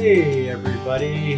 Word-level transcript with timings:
Hey 0.00 0.48
everybody, 0.48 1.34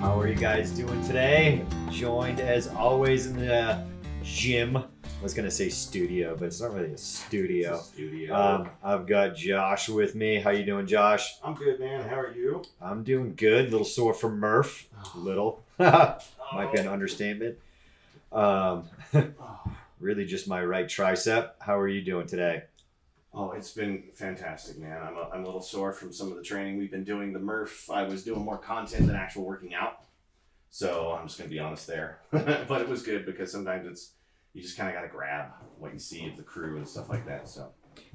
how 0.00 0.16
are 0.16 0.28
you 0.28 0.36
guys 0.36 0.70
doing 0.70 1.04
today? 1.04 1.64
Joined 1.90 2.38
as 2.38 2.68
always 2.68 3.26
in 3.26 3.36
the 3.36 3.84
gym. 4.22 4.76
I 4.76 4.84
was 5.20 5.34
gonna 5.34 5.50
say 5.50 5.68
studio, 5.68 6.36
but 6.38 6.44
it's 6.44 6.60
not 6.60 6.72
really 6.72 6.92
a 6.92 6.98
studio. 6.98 7.80
Studio. 7.80 8.32
Um, 8.32 8.70
I've 8.80 9.08
got 9.08 9.34
Josh 9.34 9.88
with 9.88 10.14
me. 10.14 10.38
How 10.38 10.50
you 10.50 10.64
doing, 10.64 10.86
Josh? 10.86 11.34
I'm 11.42 11.54
good, 11.54 11.80
man. 11.80 12.08
How 12.08 12.20
are 12.20 12.32
you? 12.32 12.62
I'm 12.80 13.02
doing 13.02 13.34
good. 13.34 13.72
little 13.72 13.84
sore 13.84 14.14
from 14.14 14.38
Murph. 14.38 14.88
Little 15.16 15.64
might 15.80 16.70
be 16.72 16.78
an 16.78 16.86
understatement. 16.86 17.58
Um, 18.30 18.84
really, 19.98 20.26
just 20.26 20.46
my 20.46 20.64
right 20.64 20.86
tricep. 20.86 21.54
How 21.58 21.76
are 21.76 21.88
you 21.88 22.02
doing 22.02 22.28
today? 22.28 22.62
Oh, 23.38 23.50
it's 23.50 23.70
been 23.70 24.04
fantastic, 24.14 24.78
man. 24.78 25.02
I'm 25.02 25.14
a, 25.14 25.28
I'm 25.30 25.42
a 25.42 25.44
little 25.44 25.60
sore 25.60 25.92
from 25.92 26.10
some 26.10 26.30
of 26.30 26.36
the 26.38 26.42
training 26.42 26.78
we've 26.78 26.90
been 26.90 27.04
doing. 27.04 27.34
The 27.34 27.38
Murph, 27.38 27.90
I 27.90 28.02
was 28.04 28.24
doing 28.24 28.42
more 28.42 28.56
content 28.56 29.06
than 29.06 29.14
actual 29.14 29.44
working 29.44 29.74
out. 29.74 30.04
So 30.70 31.12
I'm 31.12 31.26
just 31.26 31.38
going 31.38 31.50
to 31.50 31.54
be 31.54 31.60
honest 31.60 31.86
there. 31.86 32.20
but 32.30 32.80
it 32.80 32.88
was 32.88 33.02
good 33.02 33.26
because 33.26 33.52
sometimes 33.52 33.86
it's, 33.86 34.12
you 34.54 34.62
just 34.62 34.78
kind 34.78 34.88
of 34.88 34.94
got 34.94 35.02
to 35.02 35.08
grab 35.08 35.50
what 35.78 35.92
you 35.92 35.98
see 35.98 36.26
of 36.26 36.38
the 36.38 36.42
crew 36.42 36.78
and 36.78 36.88
stuff 36.88 37.10
like 37.10 37.26
that. 37.26 37.46
So 37.46 37.68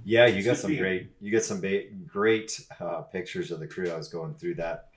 Yeah, 0.03 0.25
you 0.25 0.41
got 0.41 0.57
some 0.57 0.75
great. 0.75 1.11
You 1.22 1.31
got 1.31 1.44
some 1.44 1.61
ba- 1.61 1.91
great 2.08 2.59
uh, 2.80 3.02
pictures 3.02 3.52
of 3.52 3.59
the 3.59 3.67
crew. 3.67 3.91
I 3.91 3.97
was 3.97 4.08
going 4.08 4.33
through 4.33 4.55
that 4.55 4.89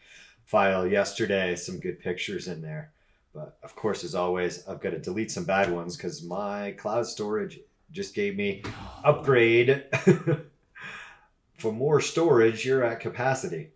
file 0.46 0.86
yesterday. 0.86 1.54
Some 1.54 1.80
good 1.80 2.00
pictures 2.00 2.48
in 2.48 2.62
there, 2.62 2.92
but 3.34 3.58
of 3.62 3.76
course, 3.76 4.04
as 4.04 4.14
always, 4.14 4.66
I've 4.66 4.80
got 4.80 4.90
to 4.90 4.98
delete 4.98 5.30
some 5.30 5.44
bad 5.44 5.70
ones 5.70 5.98
because 5.98 6.22
my 6.22 6.72
cloud 6.72 7.06
storage 7.06 7.60
just 7.90 8.14
gave 8.14 8.36
me 8.36 8.62
upgrade. 9.04 9.84
For 11.58 11.72
more 11.72 12.00
storage, 12.00 12.64
you're 12.66 12.84
at 12.84 13.00
capacity. 13.00 13.70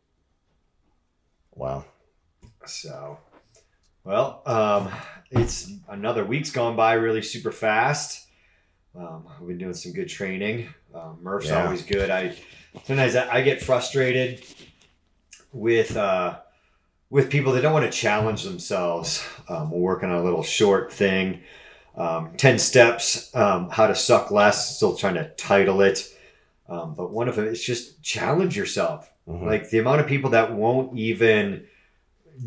wow. 1.55 1.85
So, 2.67 3.19
well, 4.05 4.43
um, 4.45 4.91
it's 5.31 5.71
another 5.89 6.25
week's 6.25 6.51
gone 6.51 6.77
by 6.77 6.95
really 6.95 7.23
super 7.23 7.51
fast. 7.53 8.27
Um, 8.95 9.27
we've 9.41 9.49
been 9.49 9.59
doing 9.59 9.75
some 9.75 9.93
good 9.93 10.09
training. 10.09 10.69
Um, 10.95 11.19
Murph's 11.23 11.47
Yeah. 11.47 11.65
always 11.65 11.83
good. 11.83 12.11
I 12.11 12.35
sometimes 12.85 13.17
I, 13.17 13.37
I 13.37 13.43
get 13.43 13.63
frustrated 13.63 14.45
with 15.53 15.97
uh, 15.97 16.39
with 17.11 17.31
people 17.31 17.53
that 17.53 17.63
don't 17.63 17.73
want 17.73 17.91
to 17.91 17.97
challenge 17.97 18.43
themselves. 18.43 19.25
Um, 19.49 19.71
we're 19.71 19.79
working 19.79 20.11
on 20.11 20.17
a 20.19 20.25
little 20.25 20.43
short 20.43 20.93
thing, 20.93 21.43
um, 21.99 22.31
ten 22.37 22.59
steps, 22.59 23.35
um, 23.35 23.69
how 23.71 23.87
to 23.89 23.95
suck 23.95 24.31
less. 24.31 24.77
Still 24.77 24.95
trying 24.97 25.15
to 25.15 25.29
title 25.31 25.81
it, 25.83 26.09
um, 26.69 26.95
but 26.95 27.11
one 27.11 27.29
of 27.29 27.37
them 27.37 27.47
is 27.47 27.63
just 27.63 28.03
challenge 28.03 28.57
yourself. 28.57 29.13
Mhm. 29.29 29.45
Like 29.47 29.69
the 29.71 29.79
amount 29.79 30.01
of 30.01 30.07
people 30.07 30.31
that 30.31 30.53
won't 30.55 30.97
even 30.99 31.65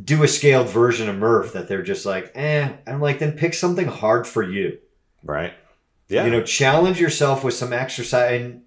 do 0.04 0.24
a 0.24 0.28
scaled 0.28 0.70
version 0.70 1.10
of 1.10 1.18
Murph 1.18 1.54
that 1.54 1.68
they're 1.68 1.84
just 1.84 2.06
like, 2.06 2.32
eh. 2.34 2.70
I'm 2.88 3.02
like, 3.02 3.20
then 3.20 3.34
pick 3.34 3.54
something 3.54 3.88
hard 3.88 4.26
for 4.26 4.42
you. 4.44 4.78
right. 5.24 5.54
Yeah. 6.08 6.26
You 6.26 6.32
know, 6.32 6.44
challenge 6.44 7.00
yourself 7.00 7.42
with 7.44 7.54
some 7.54 7.72
exercise. 7.72 8.42
And 8.42 8.62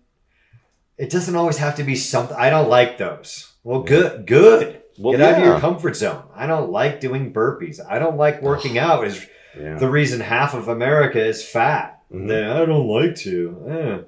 it 0.96 1.10
doesn't 1.10 1.34
always 1.36 1.58
have 1.58 1.76
to 1.76 1.82
be 1.84 1.94
something. 1.94 2.34
I 2.38 2.48
don't 2.48 2.70
like 2.70 2.96
those. 2.96 3.52
Well, 3.64 3.80
Yeah. 3.80 3.88
good, 3.90 4.26
good. 4.26 4.82
well, 4.98 5.12
Get 5.12 5.20
out 5.20 5.38
of 5.40 5.44
your 5.46 5.58
comfort 5.60 5.94
zone. 5.96 6.22
I 6.34 6.46
don't 6.46 6.70
like 6.70 7.00
doing 7.00 7.32
burpees. 7.34 7.80
I 7.86 7.98
don't 7.98 8.16
like 8.16 8.40
working 8.40 8.78
out. 8.78 9.06
Is 9.06 9.26
Yeah. 9.58 9.76
the 9.76 9.90
reason 9.90 10.20
half 10.20 10.54
of 10.54 10.68
America 10.68 11.24
is 11.24 11.44
fat. 11.46 12.00
Mhm. 12.12 12.28
Then 12.28 12.50
I 12.50 12.64
don't 12.64 12.86
like 12.86 13.14
to. 13.16 13.64
Eh. 13.68 13.98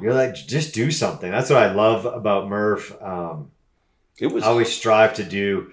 You're 0.00 0.14
like, 0.14 0.34
just 0.34 0.74
do 0.74 0.90
something. 0.90 1.30
That's 1.30 1.50
what 1.50 1.62
I 1.62 1.72
love 1.72 2.06
about 2.06 2.48
Murph. 2.48 3.00
Um, 3.02 3.50
It 4.18 4.28
was. 4.28 4.42
I 4.44 4.48
always 4.48 4.72
strive 4.72 5.14
to 5.14 5.24
do 5.24 5.72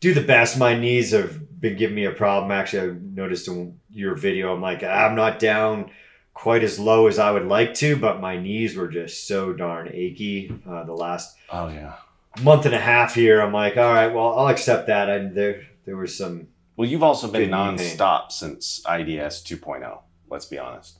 do 0.00 0.12
the 0.12 0.20
best. 0.20 0.58
My 0.58 0.78
knees 0.78 1.12
have 1.12 1.60
been 1.60 1.76
giving 1.76 1.96
me 1.96 2.04
a 2.04 2.10
problem. 2.10 2.50
Actually, 2.52 2.90
I 2.90 2.94
noticed 3.14 3.48
in 3.48 3.78
your 3.90 4.14
video, 4.14 4.52
I'm 4.54 4.60
like, 4.60 4.82
I'm 4.82 5.14
not 5.14 5.38
down 5.38 5.90
quite 6.34 6.62
as 6.62 6.78
low 6.78 7.06
as 7.06 7.18
I 7.18 7.30
would 7.30 7.46
like 7.46 7.72
to, 7.74 7.96
but 7.96 8.20
my 8.20 8.36
knees 8.36 8.76
were 8.76 8.88
just 8.88 9.26
so 9.26 9.52
darn 9.54 9.88
achy 9.92 10.52
uh, 10.68 10.84
the 10.84 10.92
last 10.92 11.36
oh, 11.50 11.68
yeah. 11.68 11.94
month 12.42 12.66
and 12.66 12.74
a 12.74 12.78
half 12.80 13.14
here. 13.14 13.40
I'm 13.40 13.52
like, 13.52 13.76
all 13.78 13.92
right, 13.92 14.08
well, 14.12 14.38
I'll 14.38 14.48
accept 14.48 14.88
that. 14.88 15.08
And 15.08 15.34
there 15.34 15.62
there 15.86 15.96
was 15.96 16.14
some 16.16 16.48
Well, 16.76 16.88
you've 16.88 17.02
also 17.02 17.28
been 17.30 17.42
pain. 17.42 17.50
nonstop 17.50 18.32
since 18.32 18.80
IDS 18.88 19.42
2.0. 19.44 19.84
oh, 19.86 20.00
Let's 20.28 20.46
be 20.46 20.58
honest. 20.58 20.98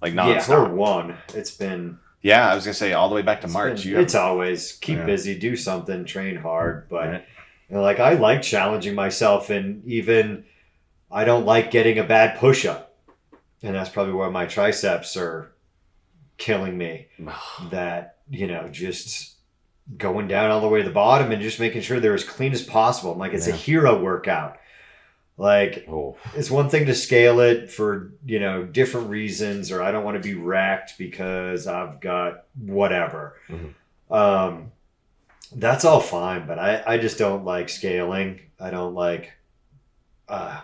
Like 0.00 0.14
yeah, 0.14 0.38
nonstop. 0.38 0.42
for 0.44 0.74
one, 0.74 1.16
it's 1.34 1.50
been 1.50 1.98
Yeah, 2.22 2.50
I 2.50 2.54
was 2.54 2.64
gonna 2.64 2.74
say 2.74 2.92
all 2.92 3.08
the 3.08 3.14
way 3.14 3.22
back 3.22 3.40
to 3.42 3.48
March. 3.48 3.84
been- 3.84 3.98
it's 4.00 4.14
always 4.14 4.72
keep 4.72 4.98
Yeah. 4.98 5.06
busy, 5.06 5.38
do 5.38 5.56
something, 5.56 6.04
train 6.04 6.36
hard, 6.36 6.88
but. 6.88 7.08
Right. 7.08 7.24
You 7.68 7.76
know, 7.76 7.82
like 7.82 8.00
I 8.00 8.14
like 8.14 8.40
challenging 8.40 8.94
myself, 8.94 9.50
and 9.50 9.84
even 9.84 10.44
I 11.10 11.24
don't 11.24 11.44
like 11.44 11.70
getting 11.70 11.98
a 11.98 12.04
bad 12.04 12.38
push 12.38 12.64
up, 12.64 12.96
and 13.62 13.74
that's 13.74 13.90
probably 13.90 14.14
where 14.14 14.30
my 14.30 14.46
triceps 14.46 15.16
are 15.18 15.52
killing 16.38 16.78
me. 16.78 17.08
That 17.70 18.16
you 18.30 18.46
know, 18.46 18.68
just 18.70 19.34
going 19.98 20.28
down 20.28 20.50
all 20.50 20.60
the 20.60 20.68
way 20.68 20.78
to 20.82 20.88
the 20.88 20.94
bottom 20.94 21.30
and 21.32 21.42
just 21.42 21.58
making 21.60 21.82
sure 21.82 21.98
they're 22.00 22.14
as 22.14 22.24
clean 22.24 22.52
as 22.52 22.62
possible. 22.62 23.12
I'm 23.12 23.18
like 23.18 23.32
it's 23.34 23.48
a 23.48 23.52
hero 23.52 24.00
workout. 24.00 24.56
Like 25.38 25.86
oh, 25.88 26.16
it's 26.34 26.50
one 26.50 26.68
thing 26.68 26.86
to 26.86 26.94
scale 26.96 27.38
it 27.38 27.70
for 27.70 28.12
you 28.26 28.40
know 28.40 28.64
different 28.64 29.08
reasons, 29.08 29.70
or 29.70 29.80
I 29.82 29.92
don't 29.92 30.04
want 30.04 30.20
to 30.20 30.28
be 30.28 30.34
wrecked 30.34 30.98
because 30.98 31.68
I've 31.68 32.00
got 32.00 32.44
whatever. 32.60 33.36
Mhm. 33.48 33.74
Um, 34.10 34.72
that's 35.54 35.84
all 35.84 36.00
fine, 36.00 36.46
but 36.48 36.58
I 36.58 36.82
I 36.84 36.98
just 36.98 37.18
don't 37.18 37.44
like 37.44 37.68
scaling. 37.68 38.40
I 38.58 38.70
don't 38.70 38.94
like 38.94 39.32
uh, 40.28 40.60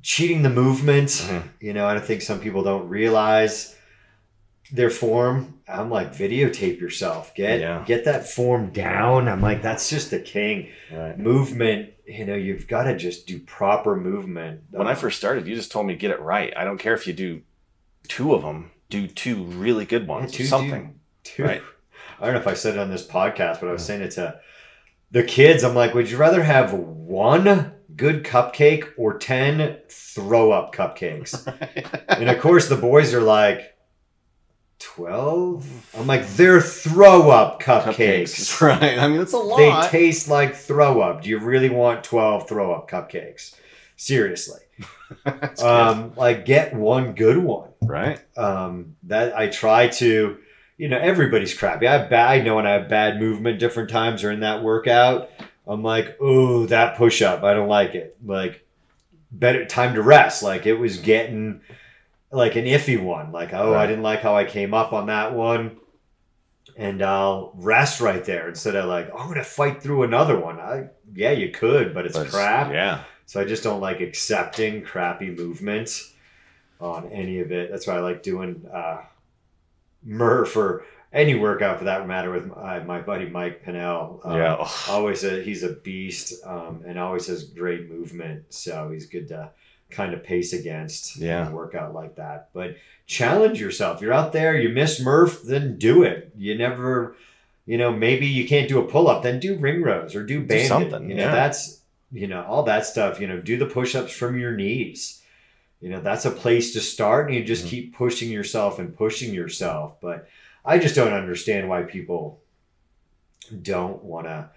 cheating 0.00 0.42
the 0.42 0.50
movement. 0.50 1.08
Mhm. 1.10 1.42
You 1.60 1.72
know, 1.72 1.84
I 1.86 1.94
don't 1.94 2.04
think 2.04 2.22
some 2.22 2.38
people 2.38 2.62
don't 2.62 2.88
realize 2.88 3.76
their 4.70 4.90
form. 4.90 5.58
I'm 5.68 5.90
like 5.90 6.14
videotape 6.14 6.80
yourself. 6.80 7.34
Get 7.34 7.58
Yeah. 7.60 7.82
get 7.84 8.04
that 8.04 8.28
form 8.28 8.70
down. 8.70 9.26
I'm 9.28 9.42
like 9.42 9.60
that's 9.60 9.90
just 9.90 10.10
the 10.12 10.20
king 10.20 10.68
right. 10.92 11.18
movement 11.18 11.90
you 12.12 12.24
know 12.26 12.34
you've 12.34 12.66
got 12.68 12.84
to 12.84 12.96
just 12.96 13.26
do 13.26 13.38
proper 13.38 13.96
movement 13.96 14.60
When 14.70 14.86
I 14.86 14.94
first 14.94 15.18
started, 15.18 15.46
you 15.46 15.54
just 15.54 15.72
told 15.72 15.86
me 15.86 15.94
get 15.96 16.10
it 16.10 16.20
right. 16.20 16.52
I 16.56 16.64
don't 16.64 16.78
care 16.78 16.94
if 16.94 17.06
you 17.06 17.12
do 17.12 17.42
two 18.08 18.34
of 18.34 18.42
them. 18.42 18.70
Do 18.90 19.06
two 19.06 19.42
really 19.44 19.84
good 19.86 20.02
Yeah, 20.02 20.08
ones. 20.08 20.32
two- 20.32 20.44
something. 20.44 20.98
two- 21.24 21.44
Right. 21.44 21.62
i 22.20 22.24
don't 22.26 22.34
know 22.34 22.40
if 22.40 22.46
i 22.46 22.54
said 22.54 22.74
it 22.74 22.80
on 22.80 22.90
this 22.90 23.06
podcast 23.06 23.58
but 23.60 23.68
i 23.68 23.72
was 23.72 23.84
saying 23.84 24.02
it 24.02 24.10
to 24.12 24.38
the 25.10 25.22
kids 25.24 25.64
i'm 25.64 25.74
like 25.74 25.92
would 25.94 26.10
you 26.10 26.16
rather 26.16 26.42
have 26.42 26.72
one 26.72 27.72
good 27.96 28.22
cupcake 28.24 28.88
or 28.96 29.18
10 29.18 29.78
throw 29.88 30.52
up 30.52 30.74
cupcakes 30.74 31.34
and 32.08 32.28
of 32.28 32.40
course 32.40 32.68
the 32.68 32.76
boys 32.76 33.12
are 33.14 33.20
like 33.20 33.71
12 34.82 35.96
i'm 35.98 36.06
like 36.06 36.26
they're 36.30 36.60
throw 36.60 37.30
up 37.30 37.62
cupcakes, 37.62 38.60
Right. 38.60 38.98
I 38.98 39.08
mean, 39.08 39.20
it's 39.20 39.32
a 39.32 39.38
lot. 39.38 39.56
they 39.58 39.88
taste 39.88 40.28
like 40.28 40.54
throw 40.54 41.00
up 41.00 41.22
do 41.22 41.30
you 41.30 41.38
really 41.38 41.70
want 41.70 42.04
12 42.04 42.48
throw 42.48 42.72
up 42.72 42.90
cupcakes 42.90 43.54
seriously 43.96 44.60
um 45.62 46.12
like 46.16 46.44
get 46.44 46.74
one 46.74 47.14
good 47.14 47.38
one 47.38 47.72
right. 47.82 48.20
um, 48.38 48.96
that 49.04 49.36
I 49.36 49.48
try 49.48 49.88
to, 49.88 50.38
you 50.78 50.88
know, 50.88 50.98
everybody's 50.98 51.56
crappy. 51.56 51.86
I 51.86 51.98
have 51.98 52.10
bad, 52.10 52.30
I 52.30 52.40
know 52.42 52.56
when 52.56 52.66
I 52.66 52.72
have 52.72 52.88
bad 52.88 53.20
movement 53.20 53.58
different 53.58 53.90
times 53.90 54.22
during 54.22 54.40
that 54.40 54.62
workout. 54.62 55.30
I'm 55.66 55.82
like, 55.82 56.16
oh, 56.20 56.66
that 56.66 56.96
push 56.96 57.22
up, 57.22 57.44
I 57.44 57.54
don't 57.54 57.68
like 57.68 57.94
it. 57.94 58.16
Like, 58.24 58.66
better 59.30 59.64
time 59.64 59.94
to 59.94 60.02
rest. 60.02 60.42
Like 60.42 60.66
it 60.66 60.74
was 60.74 60.98
getting 60.98 61.60
like 62.32 62.56
an 62.56 62.64
iffy 62.64 63.00
one. 63.00 63.30
Like, 63.30 63.52
oh, 63.52 63.74
I 63.74 63.86
didn't 63.86 64.02
like 64.02 64.20
how 64.20 64.34
I 64.34 64.44
came 64.44 64.74
up 64.74 64.92
on 64.92 65.06
that 65.06 65.34
one. 65.34 65.78
And 66.76 67.02
I'll 67.02 67.52
rest 67.56 68.00
right 68.00 68.24
there 68.24 68.48
instead 68.48 68.76
of 68.76 68.86
like, 68.86 69.10
oh, 69.12 69.18
I'm 69.18 69.28
gonna 69.28 69.44
fight 69.44 69.82
through 69.82 70.04
another 70.04 70.38
one. 70.38 70.58
I 70.58 70.88
yeah, 71.14 71.32
you 71.32 71.50
could, 71.50 71.92
but 71.92 72.06
it's 72.06 72.16
But 72.16 72.30
crap. 72.30 72.72
Yeah. 72.72 73.04
So 73.26 73.40
I 73.40 73.44
just 73.44 73.62
don't 73.62 73.80
like 73.80 74.00
accepting 74.00 74.82
crappy 74.82 75.30
movement 75.30 75.90
on 76.80 77.08
any 77.10 77.40
of 77.40 77.52
it. 77.52 77.70
That's 77.70 77.86
why 77.86 77.96
I 77.96 78.00
like 78.00 78.22
doing 78.22 78.66
uh, 78.72 79.02
Murph 80.02 80.56
or 80.56 80.84
any 81.12 81.34
workout 81.34 81.78
for 81.78 81.84
that 81.84 82.06
matter 82.06 82.30
with 82.30 82.46
my, 82.46 82.80
my 82.80 83.00
buddy 83.00 83.28
Mike 83.28 83.64
Pinnell. 83.64 84.24
Um, 84.24 84.36
yeah. 84.36 84.68
Always 84.88 85.24
a, 85.24 85.42
he's 85.42 85.62
a 85.62 85.74
beast 85.74 86.44
um, 86.44 86.82
and 86.86 86.98
always 86.98 87.26
has 87.26 87.44
great 87.44 87.90
movement. 87.90 88.44
So 88.52 88.90
he's 88.90 89.06
good 89.06 89.28
to 89.28 89.50
kind 89.92 90.14
of 90.14 90.24
pace 90.24 90.52
against 90.52 91.16
in 91.16 91.26
Yeah. 91.26 91.48
a 91.48 91.52
workout 91.52 91.94
like 91.94 92.16
that. 92.16 92.48
But 92.52 92.76
challenge 93.06 93.60
yourself. 93.60 94.00
You're 94.00 94.12
out 94.12 94.32
there, 94.32 94.56
you 94.56 94.68
miss 94.70 95.00
Murph, 95.00 95.42
then 95.44 95.76
do 95.78 96.02
it. 96.02 96.32
You 96.36 96.56
never, 96.56 97.14
you 97.66 97.78
know, 97.78 97.92
maybe 97.92 98.26
you 98.26 98.46
can't 98.48 98.68
do 98.68 98.80
a 98.80 98.84
pull 98.84 99.08
up, 99.08 99.22
then 99.22 99.38
do 99.40 99.56
ring 99.56 99.82
rows 99.82 100.14
or 100.16 100.24
do 100.24 100.40
banded. 100.40 100.66
something, 100.68 101.08
You 101.08 101.16
know, 101.16 101.24
yeah. 101.24 101.32
that's, 101.34 101.80
you 102.10 102.26
know, 102.26 102.42
all 102.44 102.62
that 102.64 102.86
stuff. 102.86 103.20
You 103.20 103.26
know, 103.26 103.40
do 103.40 103.56
the 103.56 103.66
push 103.66 103.94
ups 103.94 104.12
from 104.12 104.38
your 104.38 104.52
knees. 104.52 105.22
You 105.80 105.90
know, 105.90 106.00
that's 106.00 106.24
a 106.24 106.30
place 106.30 106.72
to 106.74 106.80
start 106.80 107.26
and 107.26 107.34
you 107.36 107.44
just 107.44 107.66
Mhm. 107.66 107.68
keep 107.68 107.94
pushing 107.96 108.30
yourself 108.30 108.78
and 108.78 108.96
pushing 108.96 109.34
yourself. 109.34 110.00
But 110.00 110.28
I 110.64 110.78
just 110.78 110.94
don't 110.94 111.12
understand 111.12 111.68
why 111.68 111.82
people 111.82 112.40
don't 113.62 114.02
want 114.04 114.26
to 114.26 114.48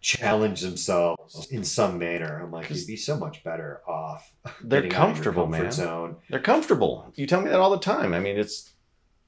challenge 0.00 0.60
themselves 0.60 1.48
in 1.50 1.64
some 1.64 1.98
manner. 1.98 2.40
I'm 2.42 2.50
like, 2.52 2.70
you'd 2.70 2.86
be 2.86 2.96
so 2.96 3.16
much 3.16 3.42
better 3.42 3.80
off. 3.86 4.32
They're 4.62 4.82
getting 4.82 4.96
out 4.96 5.10
of 5.10 5.16
your 5.16 5.24
comfortable, 5.24 5.42
comfort 5.44 5.62
man. 5.62 5.72
Zone. 5.72 6.16
They're 6.30 6.40
comfortable. 6.40 7.12
You 7.16 7.26
tell 7.26 7.40
me 7.40 7.50
that 7.50 7.58
all 7.60 7.70
the 7.70 7.78
time. 7.80 8.14
I 8.14 8.20
mean, 8.20 8.38
it's 8.38 8.70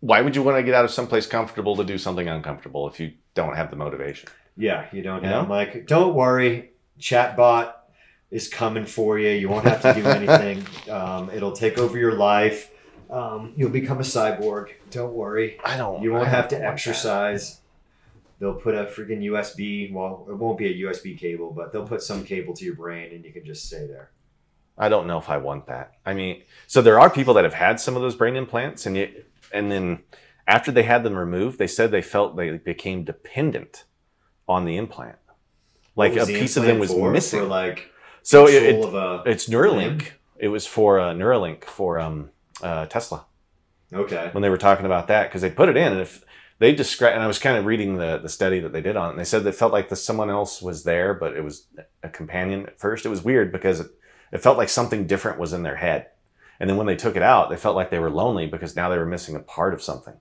why 0.01 0.21
would 0.23 0.35
you 0.37 0.43
want 0.43 0.57
to 0.59 0.63
get 0.63 0.75
out 0.75 0.85
of 0.85 0.91
someplace 0.91 1.27
comfortable 1.27 1.77
to 1.77 1.85
do 1.85 1.99
something 1.99 2.29
uncomfortable 2.29 2.89
if 2.89 3.01
you 3.01 3.13
don't 3.35 3.57
have 3.57 3.71
the 3.71 3.77
motivation? 3.77 4.29
Yeah, 4.57 4.87
you 4.93 5.03
don't 5.03 5.23
You 5.23 5.29
have. 5.29 5.37
know? 5.37 5.43
I'm 5.43 5.49
like, 5.49 5.87
don't 5.87 6.15
worry, 6.15 6.71
chatbot 6.99 7.73
is 8.31 8.49
coming 8.49 8.87
for 8.87 9.19
you. 9.19 9.31
You 9.31 9.49
won't 9.49 9.65
have 9.67 9.83
to 9.83 9.93
do 9.95 10.07
anything. 10.09 10.65
um, 10.91 11.31
it'll 11.31 11.53
take 11.53 11.79
over 11.79 11.99
your 11.99 12.13
life. 12.15 12.71
Um, 13.11 13.55
you'll 13.57 13.71
become 13.71 13.99
a 13.99 14.03
cyborg. 14.03 14.69
Don't 14.91 15.13
worry. 15.15 15.59
I 15.65 15.77
don't. 15.77 16.01
You 16.03 16.13
won't 16.13 16.29
I 16.29 16.31
have 16.31 16.47
to 16.49 16.55
don't 16.57 16.63
that. 16.63 17.60
They'll 18.41 18.55
put 18.55 18.75
a 18.75 18.87
freaking 18.87 19.23
USB. 19.27 19.93
Well, 19.93 20.27
it 20.29 20.35
won't 20.35 20.57
be 20.59 20.67
a 20.67 20.87
USB 20.87 21.17
cable, 21.17 21.53
but 21.53 21.73
they'll 21.73 21.87
put 21.87 22.03
some 22.03 22.25
cable 22.25 22.55
to 22.55 22.65
your 22.65 22.75
brain, 22.75 23.13
and 23.15 23.23
you 23.23 23.33
can 23.33 23.45
just 23.45 23.67
stay 23.67 23.87
there. 23.87 24.11
I 24.79 24.89
don't 24.89 25.07
know 25.07 25.19
if 25.19 25.29
I 25.29 25.37
want 25.37 25.67
that. 25.67 25.93
I 26.07 26.15
mean, 26.15 26.43
so 26.67 26.81
there 26.81 26.99
are 26.99 27.11
people 27.11 27.35
that 27.35 27.45
have 27.45 27.53
had 27.53 27.79
some 27.79 27.97
of 27.97 28.03
those 28.03 28.17
brain 28.17 28.37
implants, 28.37 28.87
and 28.87 28.97
you, 28.97 29.25
and 29.53 29.71
then 29.71 30.05
after 30.47 30.73
they 30.73 30.85
had 30.85 31.03
them 31.03 31.15
removed, 31.17 31.59
they 31.59 31.67
said 31.67 31.91
they 31.91 32.01
felt 32.01 32.35
they 32.37 32.57
became 32.57 33.05
dependent 33.05 33.85
on 34.49 34.65
the 34.65 34.79
implant, 34.79 35.19
like 35.95 36.17
a 36.17 36.25
piece 36.25 36.57
of 36.57 36.65
them 36.65 36.79
was 36.79 36.91
for? 36.91 37.11
missing. 37.11 37.41
For 37.41 37.47
like 37.47 37.91
so 38.23 38.49
it, 38.49 38.63
it- 38.63 38.77
it's 39.27 39.49
Neuralink. 39.49 40.13
It 40.39 40.49
was 40.49 40.67
for 40.67 40.99
uh, 40.99 41.13
Neuralink 41.13 41.65
for 41.65 42.01
um, 42.01 42.31
uh, 42.63 42.87
Tesla 42.87 43.27
okay. 43.93 44.31
when 44.33 44.41
they 44.41 44.49
were 44.49 44.57
talking 44.57 44.87
about 44.87 45.09
that 45.09 45.29
because 45.29 45.43
they 45.43 45.51
put 45.51 45.69
it 45.69 45.77
in, 45.77 45.93
and 45.93 46.01
if 46.01 46.25
they 46.61 46.75
describe, 46.75 47.15
and 47.15 47.23
I 47.23 47.27
was 47.27 47.39
kind 47.39 47.57
of 47.57 47.65
reading 47.65 47.97
the 47.97 48.19
the 48.19 48.29
study 48.29 48.61
that 48.61 48.73
they 48.73 48.83
did 48.83 48.95
on 48.95 49.09
it, 49.09 49.11
and 49.13 49.19
they 49.19 49.25
said 49.25 49.43
they 49.43 49.51
felt 49.51 49.73
like 49.73 49.89
the 49.89 49.97
someone 49.97 50.31
else 50.31 50.63
was 50.63 50.85
there, 50.85 51.15
but 51.15 51.35
it 51.35 51.43
was 51.43 51.67
a 52.03 52.09
companion 52.09 52.67
at 52.67 52.79
first. 52.79 53.07
It 53.07 53.09
was 53.09 53.25
weird 53.25 53.51
because 53.51 53.81
it, 53.81 53.89
it 54.31 54.43
felt 54.43 54.59
like 54.59 54.69
something 54.69 55.07
different 55.07 55.41
was 55.41 55.55
in 55.55 55.63
their 55.63 55.77
head, 55.77 56.09
and 56.61 56.69
then 56.69 56.77
when 56.77 56.87
they 56.87 56.97
took 56.97 57.17
it 57.17 57.23
out, 57.23 57.49
they 57.49 57.57
felt 57.57 57.77
like 57.77 57.91
they 57.91 57.99
were 57.99 58.11
lonely 58.11 58.47
because 58.47 58.77
now 58.77 58.91
they 58.91 58.99
were 58.99 59.07
missing 59.07 59.35
a 59.35 59.41
part 59.41 59.73
of 59.73 59.83
something, 59.83 60.15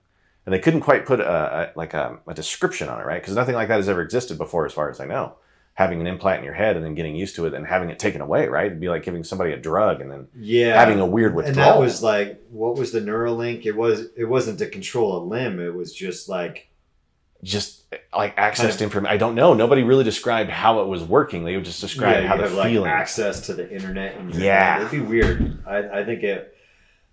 and 0.46 0.54
they 0.54 0.58
couldn't 0.58 0.80
quite 0.80 1.04
put 1.04 1.20
a, 1.20 1.30
a 1.30 1.72
like 1.76 1.92
a, 1.92 2.18
a 2.26 2.32
description 2.34 2.88
on 2.88 3.00
it, 3.00 3.06
right? 3.06 3.20
Because 3.20 3.36
nothing 3.36 3.54
like 3.54 3.68
that 3.68 3.76
has 3.76 3.88
ever 3.88 4.02
existed 4.02 4.38
before, 4.38 4.64
as 4.64 4.72
far 4.72 4.90
as 4.90 4.98
I 4.98 5.04
know. 5.04 5.36
Having 5.80 6.02
an 6.02 6.06
implant 6.06 6.38
in 6.40 6.44
your 6.44 6.52
head 6.52 6.76
and 6.76 6.84
then 6.84 6.94
getting 6.94 7.16
used 7.16 7.36
to 7.36 7.46
it 7.46 7.54
and 7.54 7.66
having 7.66 7.88
it 7.88 7.98
taken 7.98 8.20
away, 8.20 8.48
right? 8.48 8.66
It'd 8.66 8.80
be 8.80 8.90
like 8.90 9.02
giving 9.02 9.24
somebody 9.24 9.52
a 9.52 9.56
drug 9.56 10.02
and 10.02 10.10
then 10.10 10.28
Yeah. 10.38 10.78
having 10.78 11.00
a 11.00 11.06
weird 11.06 11.34
withdrawal. 11.34 11.56
and 11.58 11.66
that 11.66 11.80
was 11.80 12.02
like 12.02 12.38
what 12.50 12.76
was 12.76 12.92
the 12.92 13.00
Neuralink? 13.00 13.64
It 13.64 13.76
was 13.76 14.08
it 14.16 14.24
wasn't 14.26 14.58
to 14.58 14.66
control 14.68 15.16
a 15.16 15.22
limb. 15.24 15.58
It 15.58 15.74
was 15.74 15.94
just 15.94 16.28
like 16.28 16.68
just 17.42 17.84
like 18.14 18.34
access 18.36 18.64
Kind 18.64 18.72
of- 18.72 18.78
to 18.78 18.84
information. 18.84 19.14
I 19.14 19.16
don't 19.16 19.34
know. 19.34 19.54
Nobody 19.54 19.82
really 19.82 20.04
described 20.04 20.50
how 20.50 20.80
it 20.82 20.86
was 20.88 21.02
working. 21.02 21.44
They 21.44 21.56
would 21.56 21.64
just 21.64 21.80
describe 21.80 22.22
yeah, 22.24 22.28
how 22.28 22.36
the 22.36 22.42
have 22.42 22.52
like 22.52 22.76
access 22.86 23.46
to 23.46 23.54
the 23.54 23.66
internet. 23.74 24.16
And 24.16 24.34
Yeah. 24.34 24.80
it'd 24.80 24.90
be 24.90 25.00
weird. 25.00 25.62
I, 25.66 26.00
I 26.00 26.04
think 26.04 26.22
it. 26.22 26.54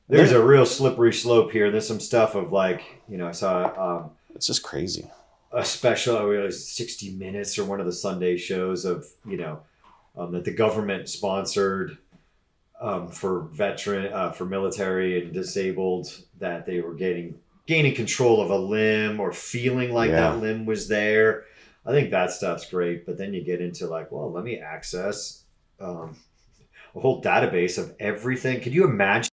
There's 0.10 0.34
a 0.34 0.44
real 0.44 0.66
slippery 0.66 1.14
slope 1.14 1.52
here. 1.52 1.72
There's 1.72 1.88
some 1.88 2.02
stuff 2.02 2.36
of 2.36 2.52
like 2.52 2.82
you 3.08 3.18
know 3.18 3.28
I 3.28 3.32
saw 3.32 3.54
um, 4.02 4.12
it's 4.36 4.48
just 4.48 4.62
crazy. 4.64 5.10
A 5.52 5.64
special 5.64 6.32
it 6.32 6.42
was 6.44 6.68
60 6.70 7.12
minutes 7.16 7.58
or 7.58 7.64
one 7.66 7.80
of 7.80 7.86
the 7.86 7.94
sunday 7.94 8.36
shows 8.38 8.84
of 8.86 9.06
you 9.26 9.38
know 9.38 9.62
um, 10.18 10.32
that 10.34 10.44
the 10.46 10.52
government 10.52 11.08
sponsored 11.10 11.98
um, 12.82 13.08
for 13.08 13.42
veteran 13.54 14.12
uh, 14.14 14.32
for 14.32 14.46
military 14.46 15.22
and 15.24 15.34
disabled 15.34 16.08
that 16.40 16.66
they 16.66 16.82
were 16.82 16.94
getting 16.94 17.40
gaining 17.66 17.96
control 17.96 18.42
of 18.42 18.50
a 18.50 18.58
limb 18.58 19.20
or 19.20 19.32
feeling 19.32 19.92
like 19.92 20.10
Yeah. 20.10 20.32
that 20.32 20.42
limb 20.42 20.66
was 20.66 20.88
there. 20.88 21.44
I 21.86 21.92
think 21.92 22.12
that 22.12 22.32
stuff's 22.32 22.70
great 22.70 23.06
but 23.06 23.18
then 23.18 23.34
you 23.34 23.44
get 23.44 23.62
into 23.62 23.88
like 23.88 24.12
well 24.12 24.32
let 24.32 24.44
me 24.44 24.58
access 24.60 25.44
um, 25.80 26.18
a 26.96 27.00
whole 27.00 27.22
database 27.22 27.78
of 27.78 27.96
everything. 28.00 28.60
Can 28.62 28.74
you 28.74 28.84
imagine 28.86 29.30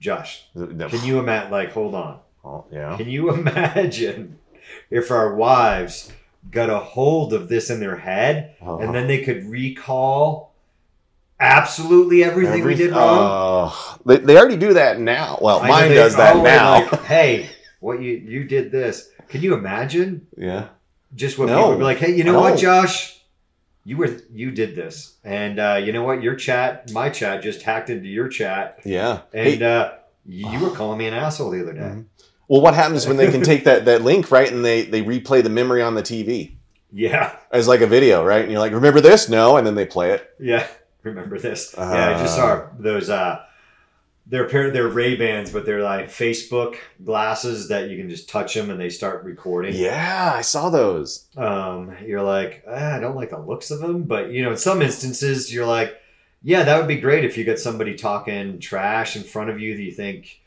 josh? 0.00 0.44
The- 0.54 0.88
can 0.88 1.04
you 1.04 1.18
imagine 1.20 1.50
like 1.52 1.72
hold 1.72 1.94
on. 1.94 2.18
Oh, 2.44 2.64
yeah. 2.72 2.96
can 2.96 3.08
you 3.08 3.30
imagine 3.34 4.38
if 4.90 5.10
our 5.10 5.34
wives 5.34 6.12
got 6.50 6.68
a 6.70 6.78
hold 6.78 7.32
of 7.32 7.48
this 7.48 7.70
in 7.70 7.80
their 7.80 7.96
head 7.96 8.56
Oh. 8.60 8.78
and 8.78 8.94
then 8.94 9.06
they 9.06 9.22
could 9.22 9.44
recall 9.46 10.52
absolutely 11.40 12.22
everything 12.24 12.64
we 12.64 12.74
did 12.74 12.90
wrong? 12.92 13.00
Oh, 13.72 13.98
they, 14.06 14.18
they 14.18 14.36
already 14.36 14.56
do 14.56 14.74
that 14.74 15.00
now. 15.00 15.38
Well, 15.40 15.60
I 15.60 15.68
mine 15.68 15.88
they- 15.90 15.94
does 15.96 16.16
that 16.16 16.36
oh, 16.36 16.42
now. 16.42 16.74
like, 16.90 17.02
hey, 17.04 17.48
what 17.80 18.00
you 18.00 18.12
you 18.12 18.44
did 18.44 18.70
this? 18.70 19.10
Can 19.28 19.40
you 19.42 19.54
imagine 19.54 20.26
yeah. 20.36 20.68
just 21.14 21.38
what 21.38 21.46
No. 21.48 21.56
people 21.56 21.68
would 21.70 21.78
be 21.78 21.84
like? 21.84 21.98
Hey, 21.98 22.14
you 22.14 22.24
know 22.24 22.32
No. 22.32 22.40
what, 22.40 22.58
Josh? 22.58 23.18
You 23.84 23.96
were 23.96 24.16
you 24.32 24.52
did 24.52 24.76
this, 24.76 25.14
and 25.24 25.58
uh, 25.58 25.80
you 25.82 25.92
know 25.92 26.04
what? 26.04 26.22
Your 26.22 26.36
chat, 26.36 26.92
my 26.92 27.10
chat, 27.10 27.42
just 27.42 27.62
hacked 27.62 27.90
into 27.90 28.06
your 28.08 28.28
chat, 28.28 28.78
Yeah. 28.84 29.22
and 29.32 29.48
Hey, 29.48 29.60
uh, 29.62 29.92
you 30.24 30.60
were 30.60 30.70
calling 30.70 30.98
me 30.98 31.08
an 31.08 31.14
asshole 31.14 31.50
the 31.50 31.62
other 31.62 31.72
day. 31.72 31.80
Mhm. 31.80 32.04
Well, 32.52 32.60
what 32.60 32.74
happens 32.74 33.06
when 33.06 33.16
they 33.16 33.30
can 33.30 33.40
take 33.52 33.64
that, 33.64 33.86
that 33.86 34.02
link, 34.02 34.30
right, 34.30 34.52
and 34.52 34.62
they, 34.62 34.82
they 34.82 35.02
replay 35.02 35.42
the 35.42 35.48
memory 35.48 35.80
on 35.80 35.94
the 35.94 36.02
TV 36.02 36.52
Yeah, 36.92 37.34
as 37.50 37.66
like 37.66 37.80
a 37.80 37.86
video, 37.86 38.22
right? 38.22 38.42
And 38.42 38.50
you're 38.50 38.60
like, 38.60 38.72
remember 38.72 39.00
this? 39.00 39.30
No. 39.30 39.56
And 39.56 39.66
then 39.66 39.74
they 39.74 39.86
play 39.86 40.10
it. 40.10 40.34
Yeah, 40.38 40.66
remember 41.02 41.38
this? 41.38 41.74
yeah, 41.78 42.14
I 42.14 42.20
just 42.20 42.36
saw 42.36 42.68
those. 42.78 43.08
Uh, 43.08 43.42
they're 44.26 44.46
pair 44.50 44.70
they're 44.70 44.88
Ray 44.88 45.16
Bans, 45.16 45.50
but 45.50 45.64
they're 45.64 45.82
like 45.82 46.08
Facebook 46.08 46.76
glasses 47.02 47.68
that 47.68 47.88
you 47.88 47.96
can 47.96 48.10
just 48.10 48.28
touch 48.28 48.52
them 48.52 48.68
and 48.68 48.78
they 48.78 48.90
start 48.90 49.24
recording. 49.24 49.74
Yeah, 49.74 50.34
I 50.36 50.42
saw 50.42 50.68
those. 50.68 51.28
Um, 51.38 51.96
you're 52.04 52.22
like, 52.22 52.64
ah, 52.68 52.96
I 52.96 53.00
don't 53.00 53.16
like 53.16 53.30
the 53.30 53.38
looks 53.38 53.70
of 53.70 53.80
them, 53.80 54.02
but 54.02 54.30
you 54.30 54.42
know, 54.42 54.50
in 54.50 54.58
some 54.58 54.82
instances, 54.82 55.50
you're 55.50 55.64
like, 55.64 55.98
yeah, 56.42 56.64
that 56.64 56.76
would 56.76 56.88
be 56.88 57.00
great 57.00 57.24
if 57.24 57.38
you 57.38 57.44
got 57.44 57.58
somebody 57.58 57.94
talking 57.94 58.58
trash 58.58 59.16
in 59.16 59.22
front 59.22 59.48
of 59.48 59.58
you 59.58 59.74
that 59.74 59.82
you 59.82 59.92
think. 59.92 60.41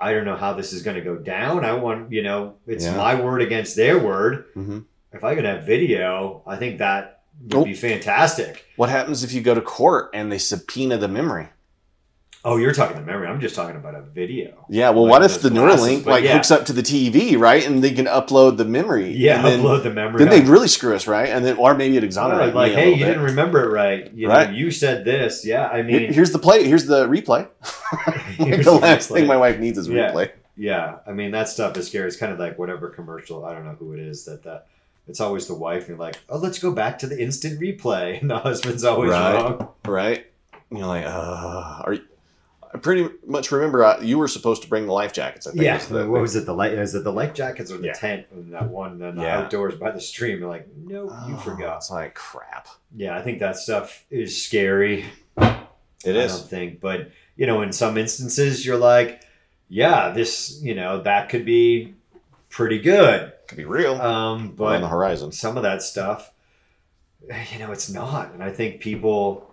I 0.00 0.12
don't 0.14 0.24
know 0.24 0.36
how 0.36 0.54
this 0.54 0.72
is 0.72 0.82
going 0.82 0.96
to 0.96 1.02
go 1.02 1.16
down. 1.16 1.64
I 1.64 1.72
want, 1.72 2.10
you 2.10 2.22
know, 2.22 2.54
it's 2.66 2.84
Yeah. 2.86 2.96
my 2.96 3.20
word 3.20 3.42
against 3.42 3.76
their 3.76 3.98
word. 3.98 4.46
hmm 4.54 4.80
If 5.12 5.24
I 5.24 5.34
could 5.34 5.44
have 5.44 5.64
video, 5.64 6.42
I 6.46 6.56
think 6.56 6.78
that 6.78 7.22
would 7.50 7.64
be 7.64 7.74
fantastic. 7.74 8.64
What 8.76 8.88
happens 8.90 9.22
if 9.24 9.32
you 9.32 9.40
go 9.42 9.54
to 9.54 9.60
court 9.60 10.10
and 10.14 10.30
they 10.32 10.38
subpoena 10.38 10.96
the 10.98 11.08
memory? 11.08 11.48
Oh, 12.42 12.56
you're 12.56 12.72
talking 12.72 12.96
the 12.96 13.02
memory. 13.02 13.26
I'm 13.28 13.38
just 13.40 13.54
talking 13.54 13.76
about 13.76 13.94
a 13.94 14.00
video. 14.00 14.64
Yeah, 14.70 14.90
well, 14.90 15.04
Like 15.04 15.10
what 15.10 15.22
if 15.24 15.42
the 15.42 15.50
glasses, 15.50 15.80
Neuralink 15.86 16.06
like 16.06 16.24
yeah. 16.24 16.32
hooks 16.34 16.50
up 16.50 16.64
to 16.66 16.72
the 16.72 16.80
TV, 16.82 17.38
right, 17.38 17.66
and 17.66 17.84
they 17.84 17.92
can 17.92 18.06
upload 18.06 18.56
the 18.56 18.64
memory? 18.64 19.10
Yeah, 19.12 19.36
and 19.36 19.44
then, 19.46 19.60
upload 19.60 19.82
the 19.82 19.90
memory. 19.92 20.24
then 20.24 20.28
on- 20.32 20.38
they'd 20.40 20.48
really 20.48 20.68
screw 20.68 20.94
us, 20.94 21.06
right? 21.06 21.28
And 21.28 21.44
then, 21.44 21.58
or 21.58 21.74
maybe 21.74 21.98
it 21.98 22.04
exonerates 22.04 22.54
like, 22.54 22.72
hey, 22.72 22.92
you 22.92 22.96
bit. 23.04 23.06
didn't 23.08 23.24
remember 23.24 23.64
it 23.64 23.72
right. 23.72 24.10
You 24.14 24.28
Right. 24.28 24.48
know, 24.50 24.56
you 24.56 24.70
said 24.70 25.04
this. 25.04 25.44
Yeah, 25.44 25.66
I 25.68 25.82
mean, 25.82 26.12
here's 26.14 26.32
the 26.32 26.38
play. 26.38 26.64
Here's 26.66 26.86
the 26.86 27.06
replay. 27.06 27.46
here's 28.38 28.64
the 28.64 28.70
the 28.72 28.78
last 28.78 29.10
thing 29.10 29.26
my 29.26 29.36
wife 29.36 29.58
needs 29.58 29.76
is 29.76 29.86
Yeah. 29.88 30.10
replay. 30.12 30.30
yeah, 30.56 30.96
I 31.06 31.12
mean 31.12 31.32
that 31.32 31.48
stuff 31.50 31.76
is 31.76 31.88
scary. 31.88 32.06
It's 32.08 32.16
kind 32.16 32.32
of 32.32 32.38
like 32.38 32.58
whatever 32.58 32.88
commercial. 32.88 33.44
I 33.44 33.52
don't 33.52 33.64
know 33.66 33.76
who 33.78 33.92
it 33.92 34.00
is 34.00 34.24
that 34.24 34.44
that. 34.44 34.66
It's 35.08 35.20
always 35.20 35.46
the 35.48 35.54
wife. 35.56 35.80
And 35.88 35.98
you're 35.98 35.98
like, 35.98 36.16
oh, 36.28 36.38
let's 36.38 36.58
go 36.60 36.70
back 36.72 36.98
to 37.00 37.06
the 37.08 37.20
instant 37.20 37.60
replay, 37.60 38.18
and 38.20 38.30
the 38.30 38.38
husband's 38.38 38.84
always 38.84 39.10
Right. 39.10 39.34
wrong. 39.34 39.68
Right? 39.84 40.26
You're 40.70 40.86
like, 40.86 41.04
uh, 41.04 41.82
are 41.84 41.94
you? 41.94 42.02
I 42.72 42.78
pretty 42.78 43.08
much 43.26 43.50
remember 43.50 43.84
uh, 43.84 44.00
you 44.00 44.16
were 44.16 44.28
supposed 44.28 44.62
to 44.62 44.68
bring 44.68 44.86
the 44.86 44.92
life 44.92 45.12
jackets. 45.12 45.46
I 45.46 45.50
think. 45.50 45.62
Yeah, 45.64 45.74
was 45.74 45.88
the- 45.88 46.08
what 46.08 46.20
was 46.20 46.36
it? 46.36 46.46
The 46.46 46.54
light? 46.54 46.72
Is 46.72 46.94
it 46.94 47.02
the 47.02 47.12
life 47.12 47.34
jackets 47.34 47.72
or 47.72 47.78
the 47.78 47.88
Yeah. 47.88 47.92
tent? 47.94 48.26
And 48.30 48.52
that 48.52 48.68
one, 48.68 48.98
then 49.00 49.16
the 49.16 49.22
Yeah. 49.22 49.38
outdoors 49.40 49.74
by 49.74 49.90
the 49.90 50.00
stream. 50.00 50.38
You're 50.38 50.48
like, 50.48 50.68
no, 50.76 51.04
you 51.26 51.34
Oh, 51.34 51.42
forgot. 51.44 51.78
It's 51.78 51.90
like 51.90 52.14
crap. 52.14 52.68
Yeah, 52.94 53.16
I 53.18 53.22
think 53.22 53.40
that 53.40 53.56
stuff 53.56 54.04
is 54.10 54.40
scary. 54.44 55.04
It 55.36 56.16
I 56.16 56.20
is. 56.20 56.38
don't 56.38 56.48
think, 56.48 56.80
but 56.80 57.10
you 57.36 57.46
know, 57.46 57.62
in 57.62 57.72
some 57.72 57.98
instances, 57.98 58.64
you're 58.64 58.76
like, 58.78 59.22
yeah, 59.68 60.10
this, 60.10 60.60
you 60.62 60.74
know, 60.74 61.00
that 61.02 61.28
could 61.28 61.44
be 61.44 61.94
pretty 62.50 62.78
good. 62.78 63.32
Could 63.48 63.56
be 63.58 63.64
real. 63.64 64.00
Um, 64.00 64.52
but 64.56 64.76
on 64.76 64.80
the 64.82 64.88
horizon. 64.88 65.32
some 65.32 65.56
of 65.56 65.62
that 65.64 65.82
stuff, 65.82 66.32
you 67.52 67.58
know, 67.58 67.72
it's 67.72 67.90
not. 67.90 68.32
And 68.32 68.42
I 68.42 68.50
think 68.50 68.80
people 68.80 69.49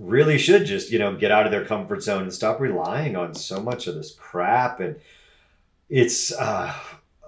really 0.00 0.38
should 0.38 0.64
just, 0.64 0.90
you 0.90 0.98
know, 0.98 1.14
get 1.14 1.30
out 1.30 1.44
of 1.46 1.52
their 1.52 1.64
comfort 1.64 2.02
zone 2.02 2.22
and 2.22 2.32
stop 2.32 2.58
relying 2.58 3.14
on 3.14 3.34
so 3.34 3.60
much 3.60 3.86
of 3.86 3.94
this 3.94 4.12
crap. 4.12 4.80
And 4.80 4.96
it's 5.88 6.32
uh, 6.32 6.74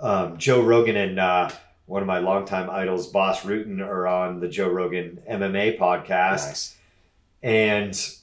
um, 0.01 0.39
Joe 0.39 0.63
Rogan 0.63 0.97
and 0.97 1.21
uh, 1.21 1.51
one 1.87 2.03
of 2.03 2.09
my 2.09 2.19
longtime 2.19 2.71
idols, 2.71 3.09
Bas 3.09 3.41
Rutten, 3.41 3.81
are 3.81 4.07
on 4.07 4.41
the 4.41 4.49
Joe 4.49 4.71
Rogan 4.71 5.21
MMA 5.31 5.79
podcast 5.79 6.47
Nice. 6.47 6.77
and 7.43 8.15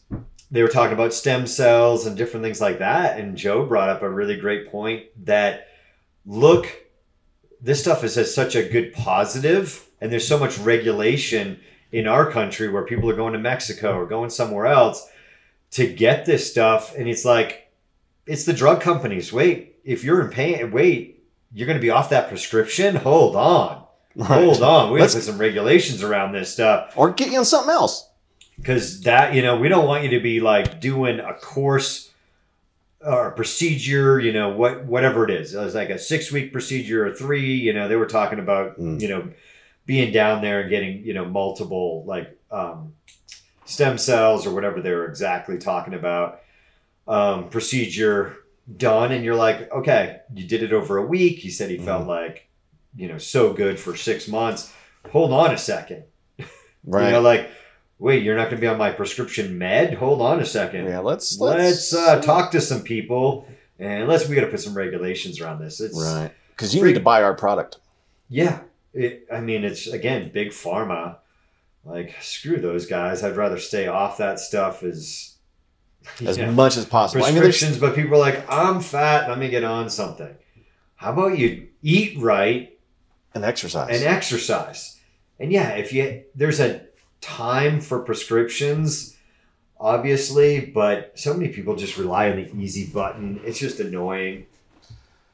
they 0.52 0.64
were 0.64 0.70
talking 0.70 0.94
about 0.94 1.14
stem 1.14 1.46
cells 1.46 2.06
and 2.06 2.18
different 2.18 2.44
things 2.44 2.60
like 2.60 2.80
that 2.80 3.20
and 3.20 3.38
joe 3.38 3.66
brought 3.66 3.90
up 3.90 4.02
a 4.02 4.10
really 4.10 4.36
great 4.36 4.72
point 4.72 5.06
that 5.26 5.68
look 6.26 6.68
this 7.62 7.82
stuff 7.82 8.04
is 8.04 8.34
such 8.34 8.56
a 8.56 8.68
good 8.68 8.94
positive 8.94 9.88
and 10.02 10.12
there's 10.12 10.28
so 10.28 10.40
much 10.40 10.58
regulation 10.60 11.60
in 11.92 12.08
our 12.08 12.30
country 12.32 12.70
where 12.70 12.84
people 12.86 13.10
are 13.10 13.16
going 13.16 13.34
to 13.34 13.40
mexico 13.40 13.98
or 13.98 14.06
going 14.06 14.30
somewhere 14.30 14.66
else 14.68 15.08
to 15.72 15.88
get 15.92 16.26
this 16.26 16.50
stuff 16.50 16.96
and 16.96 17.08
it's 17.10 17.26
like 17.26 17.72
it's 18.26 18.46
the 18.46 18.54
drug 18.54 18.82
companies 18.82 19.32
wait 19.34 19.76
if 19.84 20.04
you're 20.04 20.22
in 20.22 20.30
pain 20.30 20.72
wait 20.72 21.24
you're 21.54 21.66
going 21.68 21.78
to 21.78 21.82
be 21.82 21.90
off 21.90 22.10
that 22.10 22.28
prescription 22.30 22.96
hold 22.96 23.36
on 23.36 23.84
hold 24.22 24.62
on, 24.62 24.92
we 24.92 25.00
have 25.00 25.10
to 25.12 25.18
put 25.18 25.24
some 25.24 25.38
regulations 25.38 26.04
around 26.04 26.34
this 26.34 26.52
stuff 26.52 26.94
Or 26.98 27.12
get 27.12 27.32
you 27.32 27.38
on 27.40 27.46
something 27.46 27.72
else. 27.72 28.10
because 28.58 29.02
that 29.02 29.34
you 29.34 29.42
know 29.42 29.58
we 29.58 29.70
don't 29.70 29.88
want 29.88 30.04
you 30.04 30.10
to 30.12 30.20
be 30.20 30.40
like 30.42 30.82
doing 30.82 31.20
a 31.20 31.34
course 31.36 32.12
or 33.02 33.28
a 33.30 33.32
procedure, 33.32 34.20
you 34.20 34.34
know 34.34 34.50
what 34.50 34.84
whatever 34.86 35.24
it 35.24 35.32
is. 35.32 35.54
It 35.54 35.60
was 35.60 35.74
like 35.74 35.90
a 35.90 35.98
six 35.98 36.32
week 36.34 36.52
procedure 36.52 37.08
or 37.08 37.14
three. 37.14 37.54
You 37.56 37.72
know 37.72 37.88
they 37.88 37.96
were 37.96 38.08
talking 38.08 38.40
about 38.40 38.78
Mm. 38.78 39.00
you 39.00 39.08
know 39.08 39.30
being 39.90 40.14
down 40.14 40.44
there 40.44 40.62
and 40.62 40.70
getting 40.70 41.04
you 41.04 41.16
know 41.16 41.26
multiple 41.26 42.04
like 42.06 42.38
um, 42.52 42.94
stem 43.66 43.98
cells 43.98 44.46
or 44.46 44.54
whatever 44.54 44.84
they 44.84 44.92
were 44.92 45.08
exactly 45.08 45.58
talking 45.58 45.96
about 45.96 46.42
um, 47.08 47.50
procedure 47.50 48.38
done 48.78 49.12
and 49.12 49.26
you're 49.26 49.34
like 49.34 49.72
okay 49.72 50.20
you 50.32 50.46
did 50.46 50.62
it 50.62 50.74
over 50.74 50.98
a 50.98 51.06
week. 51.08 51.40
He 51.40 51.50
said 51.50 51.72
he 51.72 51.80
felt 51.80 52.06
like 52.06 52.48
you 52.96 53.08
know 53.08 53.18
so 53.18 53.52
good 53.52 53.80
for 53.80 53.96
six 53.96 54.28
months. 54.28 54.72
Hold 55.10 55.34
on 55.34 55.56
a 55.56 55.58
second. 55.58 56.04
Right. 56.86 57.06
you 57.08 57.12
know 57.14 57.22
like 57.22 57.50
wait 57.98 58.22
you're 58.22 58.36
not 58.38 58.44
going 58.44 58.58
to 58.58 58.62
be 58.62 58.68
on 58.68 58.78
my 58.78 58.92
prescription 58.92 59.58
med? 59.58 59.96
Hold 59.96 60.22
on 60.22 60.40
a 60.40 60.46
second. 60.46 60.86
Yeah, 60.86 61.00
let's 61.00 61.40
let's, 61.40 61.96
uh, 61.96 62.22
talk 62.22 62.52
to 62.52 62.62
some 62.62 62.84
people 62.84 63.48
and 63.80 64.08
let's 64.08 64.30
we 64.30 64.36
got 64.36 64.42
to 64.42 64.52
put 64.52 64.60
some 64.60 64.76
regulations 64.76 65.42
around 65.42 65.62
this. 65.62 65.82
It's 65.82 66.00
Right. 66.00 66.32
Because 66.52 66.76
you 66.76 66.82
Freak- 66.82 66.94
need 66.94 67.00
to 67.00 67.04
buy 67.04 67.24
our 67.24 67.34
product. 67.34 67.80
yeah 68.30 68.60
it, 68.94 69.26
i 69.32 69.40
mean 69.40 69.64
it's 69.64 69.88
again 69.88 70.32
big 70.34 70.50
pharma 70.50 71.18
like 71.86 72.16
screw 72.22 72.58
those 72.58 72.86
guys 72.86 73.24
i'd 73.24 73.36
rather 73.38 73.58
stay 73.60 73.88
off 73.88 74.18
that 74.18 74.40
stuff 74.40 74.84
as 74.84 75.36
as 76.26 76.38
Yeah. 76.38 76.50
much 76.52 76.78
as 76.78 76.86
possible. 76.86 77.24
I 77.26 77.32
mean, 77.32 77.42
prescriptions 77.42 77.78
but 77.80 77.96
people 77.96 78.16
are 78.16 78.20
like 78.20 78.46
i'm 78.52 78.80
fat 78.82 79.30
let 79.30 79.38
me 79.38 79.50
get 79.50 79.64
on 79.64 79.90
something 79.90 80.34
how 80.96 81.14
about 81.14 81.38
you 81.38 81.68
eat 81.82 82.18
right 82.20 82.78
an 83.34 83.44
exercise. 83.44 83.96
and 83.96 84.04
exercise 84.06 85.00
and 85.40 85.52
yeah 85.52 85.70
if 85.72 85.94
you 85.94 86.24
there's 86.36 86.60
a 86.60 86.82
time 87.22 87.80
for 87.82 88.00
prescriptions 88.00 89.16
obviously 89.80 90.60
but 90.60 91.12
so 91.18 91.34
many 91.34 91.50
people 91.50 91.76
just 91.76 91.98
rely 91.98 92.30
on 92.30 92.38
the 92.38 92.52
easy 92.58 92.86
button 92.88 93.40
it's 93.46 93.60
just 93.60 93.80
annoying 93.80 94.46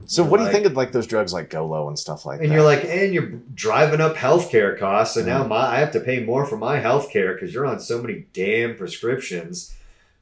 so, 0.05 0.23
what 0.23 0.37
do 0.39 0.45
you 0.45 0.51
think 0.51 0.65
of 0.65 0.73
like 0.73 0.91
those 0.91 1.07
drugs 1.07 1.33
like 1.33 1.49
Golo 1.49 1.87
and 1.87 1.97
stuff 1.97 2.25
like 2.25 2.39
and 2.39 2.43
that? 2.43 2.45
And 2.45 2.53
you're 2.53 2.63
like 2.63 2.83
and 2.85 3.13
you're 3.13 3.31
driving 3.53 4.01
up 4.01 4.15
healthcare 4.15 4.77
costs 4.77 5.17
and 5.17 5.25
now 5.27 5.43
Mhm. 5.43 5.49
my 5.49 5.75
i 5.75 5.79
have 5.79 5.91
to 5.91 5.99
pay 5.99 6.23
more 6.23 6.45
for 6.45 6.57
my 6.57 6.79
healthcare 6.79 7.33
because 7.33 7.53
you're 7.53 7.65
on 7.65 7.79
so 7.79 8.01
many 8.01 8.25
damn 8.33 8.75
prescriptions 8.75 9.73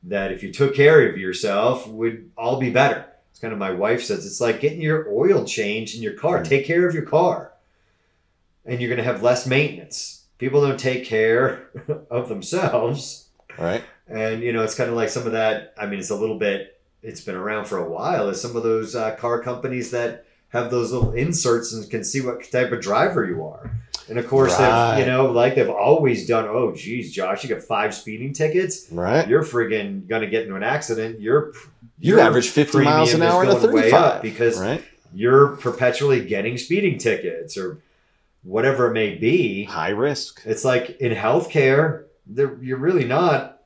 that 0.03 0.31
if 0.31 0.43
you 0.43 0.51
took 0.51 0.75
care 0.75 1.07
of 1.09 1.17
yourself 1.17 1.87
would 1.87 2.29
all 2.37 2.59
be 2.59 2.69
better 2.69 3.05
it's 3.31 3.39
kind 3.39 3.53
of 3.53 3.59
my 3.59 3.71
wife 3.71 4.03
says 4.03 4.25
it's 4.25 4.41
like 4.41 4.59
getting 4.59 4.81
your 4.81 5.07
oil 5.11 5.45
changed 5.45 5.95
in 5.95 6.01
your 6.01 6.13
car 6.13 6.39
Mhm. 6.39 6.45
take 6.49 6.65
care 6.65 6.87
of 6.87 6.93
your 6.93 7.05
car 7.05 7.51
and 8.65 8.79
you're 8.79 8.89
going 8.89 8.97
to 8.97 9.03
have 9.11 9.23
less 9.23 9.45
maintenance 9.45 10.23
people 10.37 10.61
don't 10.61 10.79
take 10.79 11.05
care 11.05 11.67
of 12.09 12.29
themselves 12.29 13.27
right? 13.57 13.83
and 14.07 14.41
you 14.43 14.51
know 14.51 14.63
it's 14.63 14.75
kind 14.75 14.89
of 14.89 14.95
like 14.95 15.09
some 15.09 15.25
of 15.25 15.31
that 15.33 15.73
i 15.77 15.85
mean 15.85 15.99
it's 15.99 16.09
a 16.09 16.15
little 16.15 16.37
bit 16.39 16.79
it's 17.03 17.21
been 17.21 17.35
around 17.35 17.65
for 17.65 17.77
a 17.77 17.89
while 17.89 18.29
is 18.29 18.41
some 18.41 18.55
of 18.55 18.63
those 18.63 18.95
uh, 18.95 19.15
car 19.15 19.41
companies 19.41 19.91
that 19.91 20.25
have 20.49 20.71
those 20.71 20.91
little 20.91 21.11
inserts 21.13 21.73
and 21.73 21.89
can 21.89 22.03
see 22.03 22.21
what 22.21 22.49
type 22.51 22.71
of 22.71 22.79
driver 22.81 23.25
you 23.25 23.43
are 23.45 23.71
and 24.09 24.17
of 24.19 24.27
course 24.27 24.57
Right. 24.59 24.95
they've 24.97 25.05
you 25.07 25.11
know 25.11 25.31
like 25.31 25.55
they've 25.55 25.69
always 25.69 26.27
done 26.27 26.45
oh 26.47 26.73
geez 26.75 27.11
josh 27.11 27.43
you 27.43 27.49
got 27.53 27.63
five 27.63 27.93
speeding 27.93 28.33
tickets 28.33 28.87
Right. 28.91 29.27
you're 29.27 29.43
friggin' 29.43 30.07
gonna 30.07 30.27
get 30.27 30.43
into 30.43 30.55
an 30.55 30.63
accident 30.63 31.19
You're 31.21 31.53
You 31.99 32.19
average 32.19 32.49
50 32.49 32.79
miles 32.79 33.13
an 33.13 33.21
hour 33.23 33.45
to 33.45 33.51
going 33.53 33.73
way 33.73 33.81
35. 33.91 34.01
up 34.03 34.21
because 34.21 34.59
right? 34.59 34.83
you're 35.13 35.55
perpetually 35.57 36.25
getting 36.25 36.57
speeding 36.57 36.97
tickets 36.97 37.57
or 37.57 37.79
whatever 38.43 38.87
it 38.87 38.93
may 38.93 39.15
be 39.15 39.63
High 39.63 39.89
risk. 39.89 40.41
it's 40.45 40.65
like 40.65 40.97
in 40.99 41.13
healthcare, 41.15 42.03
you're 42.61 42.77
really 42.77 43.05
not. 43.05 43.61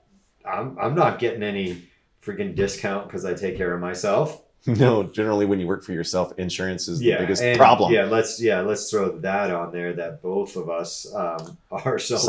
I'm 0.45 0.77
I'm 0.79 0.93
not 0.95 1.19
getting 1.19 1.43
any 1.43 1.83
freaking 2.27 2.55
discount 2.55 3.07
because 3.07 3.23
I 3.25 3.33
take 3.33 3.57
care 3.57 3.73
of 3.73 3.81
myself. 3.81 4.43
No, 4.65 5.03
generally 5.03 5.45
when 5.45 5.61
you 5.61 5.67
work 5.67 5.81
for 5.85 5.93
yourself, 5.93 6.33
insurance 6.37 6.89
is 6.89 6.99
the 6.99 7.15
biggest 7.19 7.41
and 7.41 7.57
problem. 7.57 7.93
Yeah, 7.93 8.03
let's 8.05 8.41
yeah 8.41 8.59
let's 8.61 8.89
throw 8.91 9.17
that 9.19 9.49
on 9.49 9.71
there 9.71 9.93
that 9.93 10.21
both 10.21 10.57
of 10.57 10.69
us 10.69 11.07
um, 11.15 11.57
are 11.71 11.97
self-employed. 11.97 12.21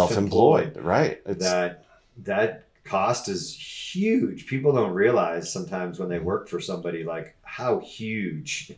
Self-employed, 0.75 0.77
right? 0.77 1.21
It's 1.27 1.43
That 1.43 1.85
that 2.25 2.65
cost 2.85 3.29
is 3.29 3.53
huge. 3.57 4.47
People 4.47 4.73
don't 4.73 4.93
realize 4.93 5.53
sometimes 5.53 5.99
when 5.99 6.09
they 6.11 6.21
work 6.21 6.49
for 6.49 6.61
somebody 6.61 7.03
like 7.03 7.35
how 7.43 7.81
huge 7.81 8.71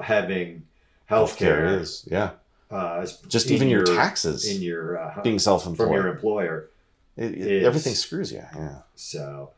having 0.00 0.64
healthcare 1.08 1.60
healthcare 1.68 1.80
is, 1.80 2.04
yeah. 2.10 2.30
uh, 2.70 3.06
Just 3.28 3.50
even 3.52 3.68
your, 3.68 3.86
your 3.86 3.96
taxes 3.96 4.44
in 4.56 4.60
your 4.60 4.98
uh, 4.98 5.22
being 5.22 5.38
self-employed. 5.38 5.86
From 5.86 5.94
your 5.94 6.08
employer. 6.08 6.68
It- 7.16 7.34
it- 7.34 7.62
everything 7.64 7.94
screws 7.94 8.32
you. 8.32 8.42
Yeah. 8.56 8.78
So, 8.96 9.50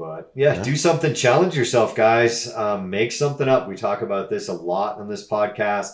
but 0.00 0.32
yeah, 0.34 0.54
Yeah. 0.54 0.62
do 0.62 0.74
something. 0.76 1.12
Challenge 1.14 1.54
yourself, 1.54 1.94
guys. 1.94 2.52
Um, 2.54 2.88
make 2.90 3.12
something 3.12 3.46
up. 3.48 3.68
We 3.68 3.76
talk 3.76 4.00
about 4.02 4.30
this 4.30 4.48
a 4.48 4.54
lot 4.54 4.98
on 4.98 5.08
this 5.08 5.28
podcast, 5.28 5.92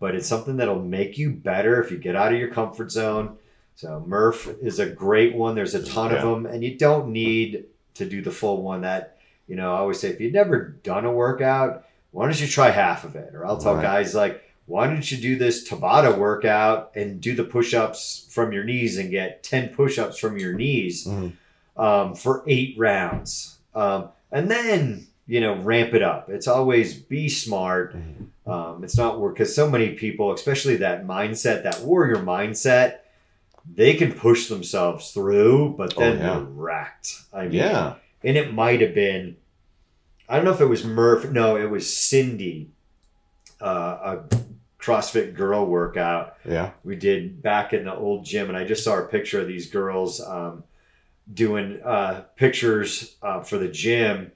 but 0.00 0.14
it's 0.16 0.26
something 0.26 0.56
that'll 0.56 0.82
make 0.82 1.16
you 1.16 1.30
better 1.30 1.80
if 1.80 1.90
you 1.92 1.96
get 1.98 2.16
out 2.16 2.32
of 2.32 2.38
your 2.40 2.50
comfort 2.50 2.90
zone. 2.90 3.36
So 3.76 4.02
Murph 4.06 4.48
is 4.60 4.78
a 4.80 4.86
great 4.86 5.34
one. 5.34 5.54
There's 5.54 5.74
a 5.74 5.84
ton 5.84 6.12
of 6.14 6.22
them, 6.22 6.44
and 6.46 6.64
you 6.64 6.76
don't 6.76 7.08
need 7.12 7.66
to 7.94 8.04
do 8.08 8.20
the 8.20 8.30
full 8.32 8.62
one. 8.62 8.80
That 8.82 9.16
you 9.46 9.54
know, 9.54 9.72
I 9.72 9.78
always 9.78 10.00
say, 10.00 10.08
if 10.08 10.20
you've 10.20 10.32
never 10.32 10.70
done 10.82 11.04
a 11.04 11.12
workout, 11.12 11.84
why 12.10 12.24
don't 12.24 12.40
you 12.40 12.48
try 12.48 12.70
half 12.70 13.04
of 13.04 13.14
it? 13.14 13.32
Or 13.32 13.46
I'll 13.46 13.58
tell 13.58 13.74
Right. 13.76 13.82
guys 13.82 14.12
like, 14.12 14.42
why 14.64 14.88
don't 14.88 15.08
you 15.08 15.18
do 15.18 15.36
this 15.36 15.68
Tabata 15.68 16.18
workout 16.18 16.90
and 16.96 17.20
do 17.20 17.36
the 17.36 17.44
push-ups 17.44 18.26
from 18.30 18.52
your 18.52 18.64
knees 18.64 18.98
and 18.98 19.08
get 19.12 19.44
ten 19.44 19.68
push-ups 19.68 20.18
from 20.18 20.36
your 20.36 20.52
knees 20.54 21.06
Mhm. 21.06 21.32
Um, 21.76 22.14
for 22.14 22.42
eight 22.46 22.74
rounds, 22.78 23.58
um, 23.74 24.08
and 24.32 24.50
then 24.50 25.06
you 25.26 25.40
know 25.40 25.56
ramp 25.56 25.94
it 25.94 26.02
up. 26.02 26.28
It's 26.28 26.46
always 26.48 26.94
be 26.94 27.28
smart. 27.28 27.96
Mm-hmm. 27.96 28.50
Um, 28.50 28.84
it's 28.84 28.96
not 28.96 29.18
work 29.18 29.34
because 29.34 29.54
so 29.54 29.68
many 29.68 29.90
people, 29.94 30.32
especially 30.32 30.76
that 30.76 31.04
mindset, 31.04 31.64
that 31.64 31.80
warrior 31.80 32.16
mindset, 32.18 32.98
they 33.74 33.94
can 33.94 34.12
push 34.12 34.46
themselves 34.48 35.10
through, 35.10 35.74
but 35.76 35.94
Oh, 35.96 36.00
then 36.00 36.18
yeah. 36.18 36.34
they're 36.34 36.40
wrecked. 36.44 37.22
I 37.32 37.42
mean, 37.44 37.54
Yeah. 37.54 37.94
and 38.22 38.36
it 38.36 38.54
might 38.54 38.80
have 38.82 38.94
been, 38.94 39.36
I 40.28 40.36
don't 40.36 40.44
know 40.44 40.52
if 40.52 40.60
it 40.60 40.66
was 40.66 40.84
Murph. 40.84 41.28
No, 41.32 41.56
it 41.56 41.68
was 41.68 41.92
Cindy, 41.96 42.70
uh, 43.60 44.20
a 44.30 44.36
CrossFit 44.78 45.34
girl 45.34 45.66
workout 45.66 46.36
Yeah. 46.48 46.70
we 46.84 46.94
did 46.94 47.42
back 47.42 47.72
in 47.72 47.84
the 47.84 47.94
old 47.96 48.24
gym, 48.24 48.48
and 48.48 48.56
I 48.56 48.64
just 48.64 48.84
saw 48.84 48.96
a 48.98 49.06
picture 49.06 49.40
of 49.40 49.48
these 49.48 49.68
girls 49.68 50.20
um, 50.20 50.62
doing 51.32 51.80
uh, 51.84 52.24
pictures 52.36 53.16
uh, 53.22 53.42
for 53.42 53.58
the 53.58 53.68
gym, 53.68 54.32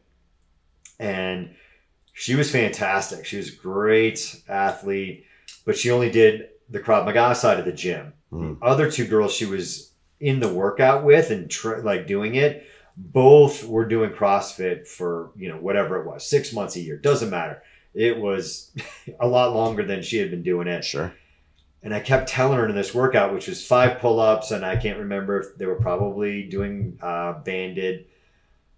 and 0.98 1.54
she 2.12 2.34
was 2.34 2.50
fantastic. 2.50 3.24
She 3.24 3.36
was 3.36 3.52
a 3.52 3.56
great 3.56 4.42
athlete, 4.48 5.24
but 5.64 5.76
she 5.76 5.90
only 5.90 6.10
did 6.10 6.48
the 6.68 6.80
Krav 6.80 7.04
Maga 7.04 7.34
side 7.34 7.58
of 7.58 7.64
the 7.64 7.72
gym. 7.72 8.12
Mm. 8.32 8.58
Other 8.62 8.90
two 8.90 9.06
girls 9.06 9.32
she 9.32 9.46
was 9.46 9.92
in 10.20 10.40
the 10.40 10.52
workout 10.52 11.04
with 11.04 11.30
and 11.30 11.50
tr- 11.50 11.78
like 11.78 12.06
doing 12.06 12.34
it, 12.34 12.66
both 12.96 13.64
were 13.64 13.86
doing 13.86 14.10
CrossFit 14.10 14.86
for 14.86 15.32
you 15.36 15.48
know 15.48 15.56
whatever 15.56 16.00
it 16.00 16.06
was, 16.06 16.28
six 16.28 16.52
months 16.52 16.76
a 16.76 16.80
year, 16.80 16.96
doesn't 16.96 17.30
matter. 17.30 17.62
It 17.94 18.18
was 18.18 18.72
a 19.20 19.26
lot 19.26 19.54
longer 19.54 19.84
than 19.84 20.02
she 20.02 20.18
had 20.18 20.30
been 20.30 20.42
doing 20.42 20.68
it. 20.68 20.84
Sure. 20.84 21.12
And 21.82 21.94
I 21.94 22.00
kept 22.00 22.28
telling 22.28 22.58
her 22.58 22.68
in 22.68 22.74
this 22.74 22.94
workout, 22.94 23.32
which 23.32 23.48
was 23.48 23.66
five 23.66 24.00
pull 24.00 24.20
ups, 24.20 24.50
and 24.50 24.64
I 24.66 24.76
can't 24.76 24.98
remember 24.98 25.40
if 25.40 25.56
they 25.56 25.64
were 25.66 25.76
probably 25.76 26.42
doing 26.42 26.98
uh, 27.00 27.34
banded 27.42 28.04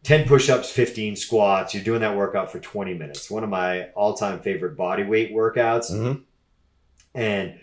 10 0.05 0.27
push 0.27 0.49
ups, 0.49 0.71
15 0.71 1.17
squats. 1.17 1.75
You're 1.75 1.85
doing 1.85 2.01
that 2.01 2.17
workout 2.17 2.51
for 2.51 2.59
20 2.61 2.95
minutes. 2.95 3.31
One 3.31 3.45
of 3.45 3.51
my 3.51 3.87
all 3.91 4.15
time 4.15 4.41
favorite 4.41 4.77
body 4.77 5.03
weight 5.05 5.33
workouts. 5.33 5.91
hmm 5.91 6.21
And 7.15 7.59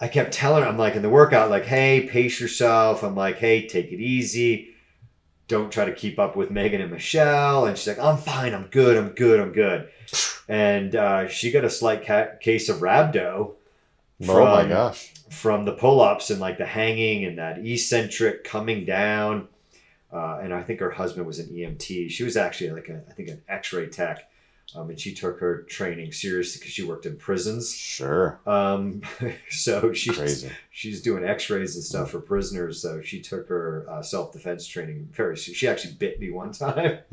I 0.00 0.08
kept 0.08 0.32
telling 0.32 0.62
her, 0.62 0.68
I'm 0.68 0.78
like 0.78 0.94
in 0.94 1.02
the 1.02 1.08
workout, 1.08 1.50
like, 1.50 1.64
hey, 1.64 2.06
pace 2.08 2.40
yourself. 2.40 3.02
I'm 3.02 3.16
like, 3.16 3.38
hey, 3.38 3.66
take 3.66 3.86
it 3.92 4.00
easy. 4.00 4.68
Don't 5.48 5.72
try 5.72 5.86
to 5.86 5.92
keep 5.92 6.18
up 6.18 6.36
with 6.36 6.50
Megan 6.50 6.80
and 6.80 6.92
Michelle. 6.92 7.66
And 7.66 7.76
she's 7.76 7.88
like, 7.88 7.98
I'm 7.98 8.18
fine. 8.18 8.54
I'm 8.54 8.66
good. 8.66 8.96
I'm 8.96 9.10
good. 9.10 9.40
I'm 9.40 9.52
good. 9.52 9.88
And 10.50 10.96
uh, 10.96 11.28
she 11.28 11.50
got 11.50 11.66
a 11.66 11.68
slight 11.68 12.06
ca- 12.06 12.36
case 12.40 12.70
of 12.70 12.78
rhabdo 12.78 13.56
oh 14.22 14.24
my 14.26 14.60
from- 14.62 14.68
gosh. 14.68 15.12
from 15.30 15.64
the 15.64 15.72
pull-ups 15.72 16.30
and 16.30 16.40
like 16.40 16.58
the 16.58 16.66
hanging 16.66 17.24
and 17.24 17.38
that 17.38 17.58
eccentric 17.64 18.44
coming 18.44 18.84
down 18.84 19.48
uh, 20.12 20.38
and 20.42 20.52
i 20.54 20.62
think 20.62 20.80
her 20.80 20.90
husband 20.90 21.26
was 21.26 21.38
an 21.38 21.48
emt 21.48 22.10
she 22.10 22.24
was 22.24 22.36
actually 22.36 22.70
like 22.70 22.88
a, 22.88 23.02
i 23.08 23.12
think 23.12 23.28
an 23.28 23.40
x-ray 23.48 23.86
tech 23.86 24.30
um, 24.76 24.90
and 24.90 25.00
she 25.00 25.14
took 25.14 25.40
her 25.40 25.62
training 25.62 26.12
seriously 26.12 26.58
because 26.60 26.72
she 26.74 26.82
worked 26.82 27.06
in 27.06 27.16
prisons 27.16 27.74
Sure. 27.74 28.38
um, 28.46 29.00
so 29.48 29.92
she's 29.94 30.16
Crazy. 30.18 30.50
she's 30.70 31.00
doing 31.00 31.24
x-rays 31.24 31.74
and 31.74 31.82
stuff 31.84 32.10
for 32.10 32.20
prisoners 32.20 32.82
so 32.82 33.00
she 33.00 33.20
took 33.20 33.48
her 33.48 33.86
uh, 33.88 34.02
self-defense 34.02 34.66
training 34.66 35.08
very 35.12 35.36
she 35.36 35.66
actually 35.68 35.94
bit 35.94 36.20
me 36.20 36.30
one 36.30 36.52
time 36.52 36.98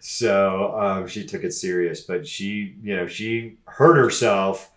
so 0.00 0.78
um, 0.80 1.06
she 1.06 1.24
took 1.24 1.44
it 1.44 1.52
serious 1.52 2.00
but 2.02 2.26
she 2.26 2.74
you 2.82 2.94
know 2.96 3.06
she 3.06 3.56
hurt 3.66 3.96
herself 3.96 4.70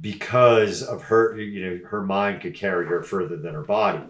because 0.00 0.82
of 0.82 1.02
her 1.02 1.36
you 1.38 1.64
know 1.64 1.86
her 1.88 2.02
mind 2.02 2.40
could 2.40 2.54
carry 2.54 2.86
her 2.86 3.02
further 3.02 3.36
than 3.36 3.54
her 3.54 3.62
body 3.62 4.00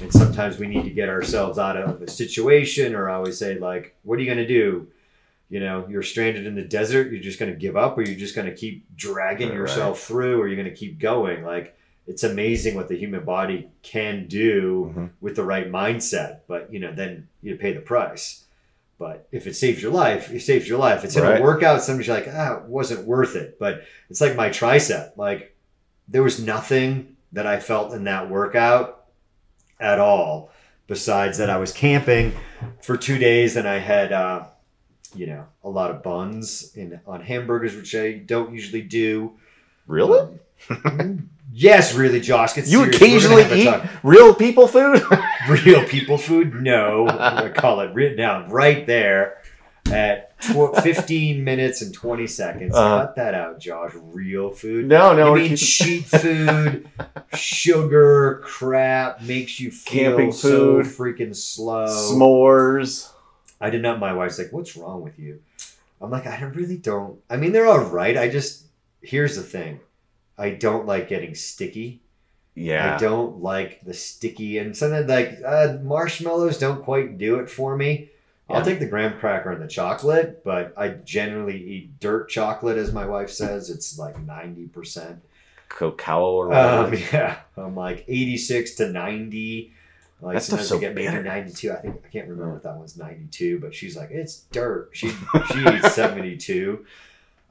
and 0.00 0.12
sometimes 0.12 0.58
we 0.58 0.66
need 0.66 0.82
to 0.84 0.90
get 0.90 1.08
ourselves 1.08 1.58
out 1.58 1.76
of 1.76 2.02
a 2.02 2.08
situation 2.10 2.94
or 2.94 3.08
i 3.08 3.14
always 3.14 3.38
say 3.38 3.58
like 3.58 3.94
what 4.02 4.18
are 4.18 4.22
you 4.22 4.26
going 4.26 4.38
to 4.38 4.46
do 4.46 4.86
you 5.48 5.60
know 5.60 5.86
you're 5.88 6.02
stranded 6.02 6.46
in 6.46 6.54
the 6.54 6.62
desert 6.62 7.12
you're 7.12 7.22
just 7.22 7.38
going 7.38 7.50
to 7.52 7.56
give 7.58 7.76
up 7.76 7.96
or 7.96 8.02
you're 8.02 8.18
just 8.18 8.34
going 8.34 8.48
to 8.48 8.54
keep 8.54 8.84
dragging 8.96 9.48
Right. 9.50 9.56
yourself 9.56 10.00
through 10.00 10.40
or 10.40 10.48
you're 10.48 10.56
going 10.56 10.68
to 10.68 10.74
keep 10.76 10.98
going 10.98 11.44
like 11.44 11.76
it's 12.08 12.24
amazing 12.24 12.74
what 12.74 12.88
the 12.88 12.96
human 12.98 13.24
body 13.24 13.68
can 13.82 14.26
do 14.26 14.92
Mhm. 14.96 15.10
with 15.20 15.36
the 15.36 15.44
right 15.44 15.70
mindset 15.70 16.40
but 16.48 16.72
you 16.72 16.80
know 16.80 16.92
then 16.92 17.28
you 17.42 17.54
pay 17.56 17.72
the 17.72 17.80
price 17.80 18.41
but 19.02 19.26
if 19.32 19.46
it 19.48 19.54
saves 19.54 19.82
your 19.82 19.90
life 19.92 20.30
it 20.30 20.40
saves 20.40 20.68
your 20.68 20.78
life. 20.78 21.02
It's 21.04 21.16
in 21.16 21.24
Right. 21.24 21.40
a 21.40 21.42
workout 21.42 21.82
somebody's 21.82 22.08
like 22.08 22.28
ah 22.32 22.58
it 22.58 22.62
wasn't 22.78 23.06
worth 23.06 23.34
it. 23.36 23.58
But 23.58 23.82
it's 24.08 24.20
like 24.20 24.36
my 24.36 24.48
tricep. 24.48 25.16
Like 25.16 25.56
there 26.08 26.22
was 26.22 26.38
nothing 26.54 27.16
that 27.32 27.46
i 27.46 27.58
felt 27.58 27.92
in 27.94 28.04
that 28.04 28.28
workout 28.30 29.04
at 29.80 29.98
all 29.98 30.50
besides 30.86 31.38
that 31.38 31.48
i 31.48 31.56
was 31.56 31.72
camping 31.72 32.32
for 32.82 32.96
two 32.96 33.16
days 33.18 33.56
and 33.56 33.66
i 33.66 33.78
had 33.78 34.12
uh 34.12 34.44
you 35.14 35.26
know 35.26 35.46
a 35.64 35.70
lot 35.78 35.90
of 35.90 36.02
buns 36.02 36.76
in 36.76 37.00
on 37.06 37.20
hamburgers 37.22 37.74
which 37.74 37.94
i 37.94 38.12
don't 38.12 38.52
usually 38.52 38.82
do. 38.82 39.32
Really? 39.86 40.38
Um, 40.84 41.30
yes 41.52 41.94
really 41.94 42.20
josh 42.20 42.54
get 42.54 42.66
You 42.66 42.78
serious. 42.80 42.96
Occasionally 42.96 43.62
eat 43.62 43.74
real 44.02 44.34
people 44.34 44.66
food? 44.66 45.02
real 45.48 45.84
people 45.86 46.16
food 46.18 46.54
no 46.62 47.06
I'm 47.08 47.36
gonna 47.36 47.50
call 47.50 47.80
it 47.80 47.92
written 47.94 48.16
down 48.18 48.50
right 48.50 48.86
there 48.86 49.38
at 49.90 50.38
tw- 50.40 50.74
15 50.82 51.42
minutes 51.44 51.82
and 51.82 51.92
20 51.92 52.26
seconds 52.26 52.74
Uh-huh. 52.74 53.06
cut 53.06 53.16
that 53.16 53.34
out 53.34 53.58
josh 53.60 53.90
real 53.94 54.50
food 54.50 54.86
no, 54.86 55.14
no. 55.14 55.34
you 55.34 55.48
mean 55.50 55.56
cheap 55.56 56.04
food, 56.06 56.88
sugar, 57.34 58.40
crap 58.44 59.20
makes 59.22 59.58
you 59.60 59.70
feel 59.70 60.10
Camping 60.10 60.32
so 60.32 60.82
food, 60.82 60.86
freaking 60.86 61.34
slow. 61.34 61.86
s'mores. 61.86 63.10
I 63.60 63.70
did 63.70 63.82
not. 63.82 63.98
My 64.00 64.12
wife's 64.12 64.38
like, 64.38 64.52
"What's 64.52 64.76
wrong 64.76 65.02
with 65.02 65.18
you?" 65.18 65.40
I'm 66.00 66.10
like, 66.10 66.26
"I 66.26 66.40
really 66.42 66.76
don't. 66.78 67.20
I 67.30 67.36
mean, 67.36 67.52
they're 67.52 67.66
all 67.66 67.78
right. 67.84 68.16
I 68.16 68.28
just 68.28 68.64
here's 69.02 69.36
the 69.36 69.42
thing, 69.42 69.80
I 70.38 70.50
don't 70.50 70.86
like 70.86 71.08
getting 71.08 71.34
sticky. 71.34 72.02
Yeah. 72.54 72.94
I 72.94 72.98
don't 72.98 73.40
like 73.42 73.82
the 73.84 73.94
sticky 73.94 74.58
and 74.58 74.76
something 74.76 75.06
like 75.06 75.38
uh, 75.44 75.78
marshmallows 75.82 76.58
don't 76.58 76.82
quite 76.82 77.16
do 77.18 77.36
it 77.36 77.48
for 77.48 77.76
me. 77.76 78.10
Yeah. 78.50 78.56
I'll 78.56 78.64
take 78.64 78.80
the 78.80 78.86
graham 78.86 79.18
cracker 79.18 79.50
and 79.50 79.62
the 79.62 79.68
chocolate, 79.68 80.42
but 80.44 80.74
I 80.76 80.88
generally 80.88 81.56
eat 81.62 82.00
dirt 82.00 82.28
chocolate, 82.28 82.76
as 82.76 82.92
my 82.92 83.06
wife 83.06 83.30
says. 83.30 83.70
It's 83.70 83.98
like 83.98 84.20
ninety 84.20 84.66
percent. 84.66 85.22
Cacao 85.70 86.24
or 86.32 86.52
Um, 86.52 86.90
whatever. 86.90 86.96
yeah, 87.16 87.36
I'm 87.56 87.74
like 87.74 88.04
86 88.06 88.74
to 88.74 88.88
90. 88.90 89.72
Like 90.20 90.34
That 90.34 90.42
sometimes 90.42 90.68
so 90.68 90.76
I 90.76 90.80
get 90.80 90.94
maybe 90.94 91.22
92. 91.22 91.72
I 91.72 91.76
think 91.76 92.02
I 92.04 92.08
can't 92.08 92.28
remember 92.28 92.56
if 92.58 92.62
that 92.64 92.76
one's 92.76 92.96
92, 92.98 93.58
but 93.58 93.74
she's 93.74 93.96
like, 93.96 94.10
it's 94.10 94.40
dirt. 94.52 94.90
She 94.92 95.08
she 95.52 95.66
eats 95.66 95.94
72. 95.94 96.84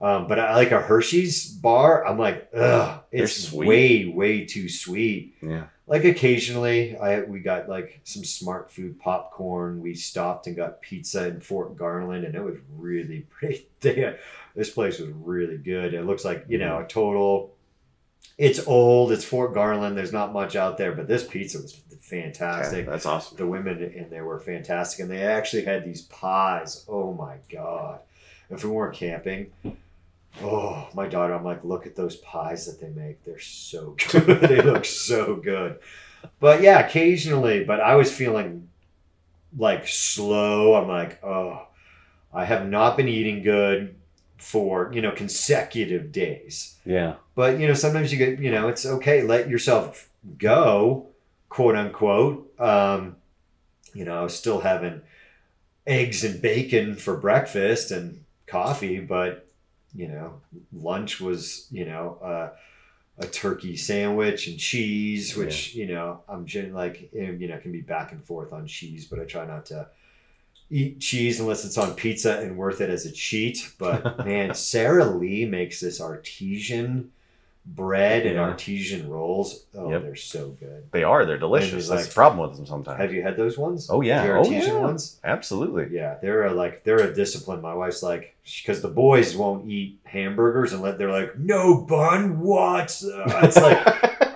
Um, 0.02 0.28
but 0.28 0.40
I 0.40 0.56
like 0.56 0.72
a 0.72 0.82
Hershey's 0.82 1.48
bar. 1.48 2.06
I'm 2.08 2.18
like, 2.18 2.50
ugh, 2.56 3.02
it's 3.12 3.52
way 3.52 4.08
way 4.08 4.46
too 4.46 4.68
sweet. 4.68 5.36
yeah. 5.42 5.66
Like 5.86 6.06
occasionally, 6.06 6.96
I 6.98 7.22
we 7.22 7.40
got 7.42 7.68
like 7.70 8.00
some 8.04 8.24
smart 8.24 8.72
food 8.72 9.00
popcorn. 9.00 9.82
We 9.82 9.94
stopped 9.94 10.48
and 10.48 10.56
got 10.56 10.82
pizza 10.82 11.28
in 11.28 11.42
Fort 11.42 11.76
Garland, 11.76 12.24
and 12.24 12.34
it 12.34 12.42
was 12.44 12.56
really 12.78 13.22
pretty. 13.30 13.68
This 14.56 14.70
place 14.70 15.00
was 15.00 15.10
really 15.10 15.58
good. 15.58 15.94
It 15.94 16.06
looks 16.06 16.26
like 16.26 16.46
you 16.48 16.58
know 16.58 16.80
a 16.80 16.88
total. 16.88 17.54
It's 18.38 18.66
old. 18.66 19.12
It's 19.12 19.26
Fort 19.26 19.54
Garland. 19.54 19.98
There's 19.98 20.14
not 20.14 20.34
much 20.34 20.56
out 20.56 20.78
there, 20.78 20.94
but 20.94 21.08
this 21.08 21.28
pizza 21.28 21.60
was 21.60 21.80
fantastic. 22.00 22.86
That's 22.88 23.06
awesome. 23.06 23.38
The 23.38 23.46
women 23.46 23.84
in 23.84 24.10
there 24.10 24.24
were 24.26 24.40
fantastic, 24.40 25.02
and 25.02 25.12
they 25.12 25.22
actually 25.24 25.66
had 25.66 25.84
these 25.86 26.04
pies. 26.04 26.86
Oh 26.88 27.14
my 27.14 27.36
god! 27.52 28.00
If 28.50 28.64
we 28.64 28.70
weren't 28.72 28.96
camping, 28.96 29.52
oh 30.42 30.88
my 30.94 31.08
daughter, 31.08 31.34
I'm 31.34 31.44
like, 31.44 31.64
look 31.64 31.86
at 31.86 31.96
those 31.96 32.16
pies 32.18 32.66
that 32.66 32.80
they 32.80 32.90
make. 32.90 33.24
They're 33.24 33.40
so 33.40 33.96
good. 34.12 34.42
they 34.42 34.62
look 34.62 34.86
so 34.86 35.36
good. 35.36 35.80
But 36.40 36.62
yeah, 36.62 36.80
occasionally. 36.80 37.64
But 37.64 37.80
I 37.82 37.96
was 37.96 38.12
feeling 38.12 38.70
like 39.58 39.88
slow. 39.88 40.76
I'm 40.76 40.88
like, 40.88 41.24
oh, 41.24 41.68
I 42.34 42.46
have 42.46 42.68
not 42.68 42.98
been 42.98 43.08
eating 43.08 43.44
good 43.44 43.96
for 44.38 44.90
you 44.92 45.04
know 45.04 45.12
consecutive 45.12 46.12
days 46.12 46.76
Yeah. 46.84 47.18
but 47.36 47.60
you 47.60 47.68
know 47.68 47.76
sometimes 47.76 48.12
you 48.12 48.18
get 48.18 48.40
you 48.40 48.50
know 48.50 48.70
it's 48.70 48.88
okay 48.88 49.22
let 49.22 49.48
yourself 49.48 50.10
go 50.40 51.10
quote 51.48 51.76
unquote 51.76 52.52
um 52.60 53.18
you 53.94 54.04
know 54.04 54.20
i 54.20 54.24
was 54.24 54.36
still 54.36 54.62
having 54.62 55.04
eggs 55.86 56.24
and 56.24 56.42
bacon 56.42 56.96
for 56.96 57.16
breakfast 57.16 57.92
and 57.92 58.24
coffee 58.48 59.00
but 59.00 59.48
you 59.94 60.08
know 60.08 60.34
lunch 60.74 61.20
was 61.20 61.68
you 61.72 61.86
know 61.86 62.18
uh, 62.24 62.50
a 63.20 63.28
turkey 63.28 63.76
sandwich 63.76 64.48
and 64.48 64.58
cheese 64.58 65.36
which 65.36 65.76
you 65.76 65.88
know 65.88 66.22
i'm 66.30 66.46
gen- 66.46 66.74
like 66.74 67.12
you 67.14 67.48
know 67.48 67.58
can 67.58 67.72
be 67.72 67.82
back 67.82 68.12
and 68.12 68.24
forth 68.24 68.54
on 68.54 68.66
cheese 68.66 69.06
but 69.06 69.20
i 69.20 69.26
try 69.26 69.46
not 69.46 69.66
to 69.66 69.88
eat 70.72 71.02
cheese 71.02 71.40
unless 71.40 71.66
it's 71.66 71.78
on 71.78 71.94
pizza 71.94 72.40
and 72.40 72.58
worth 72.58 72.82
it 72.82 72.90
as 72.90 73.06
a 73.06 73.12
cheat. 73.12 73.74
But 73.78 74.26
man 74.26 74.56
sara 74.56 75.06
lee 75.06 75.46
makes 75.46 75.82
this 75.82 76.02
artesian 76.02 77.12
bread 77.66 78.26
and 78.26 78.40
artesian 78.40 79.08
rolls 79.10 79.66
oh 79.76 79.92
Yep. 79.92 80.02
they're 80.02 80.16
so 80.16 80.50
good 80.60 80.84
They 80.92 81.04
are. 81.04 81.26
They're 81.26 81.38
delicious. 81.38 81.88
That's 81.88 82.02
like- 82.02 82.06
the 82.10 82.14
problem 82.14 82.48
with 82.48 82.58
them 82.58 82.66
sometimes. 82.66 83.00
have 83.00 83.14
you 83.14 83.22
had 83.22 83.38
those 83.38 83.58
ones 83.58 83.88
Oh, 83.90 84.02
yeah. 84.02 84.26
the 84.26 84.34
Oh, 84.34 84.38
artesian 84.38 84.76
yeah. 84.76 84.82
ones 84.82 85.20
Absolutely. 85.24 85.88
yeah, 85.96 86.16
they're 86.22 86.46
a, 86.46 86.54
like 86.54 86.84
they're 86.84 87.00
a 87.10 87.14
discipline. 87.14 87.62
My 87.62 87.74
wife's 87.76 88.02
like 88.02 88.36
because 88.64 88.82
the 88.82 88.88
boys 88.88 89.36
won't 89.38 89.70
eat 89.70 90.00
hamburgers 90.04 90.74
and 90.74 90.82
let 90.82 90.98
they're 90.98 91.12
like 91.12 91.38
no 91.38 91.82
bun. 91.82 92.40
What? 92.40 93.00
Uh, 93.06 93.40
it's 93.44 93.56
like 93.58 93.78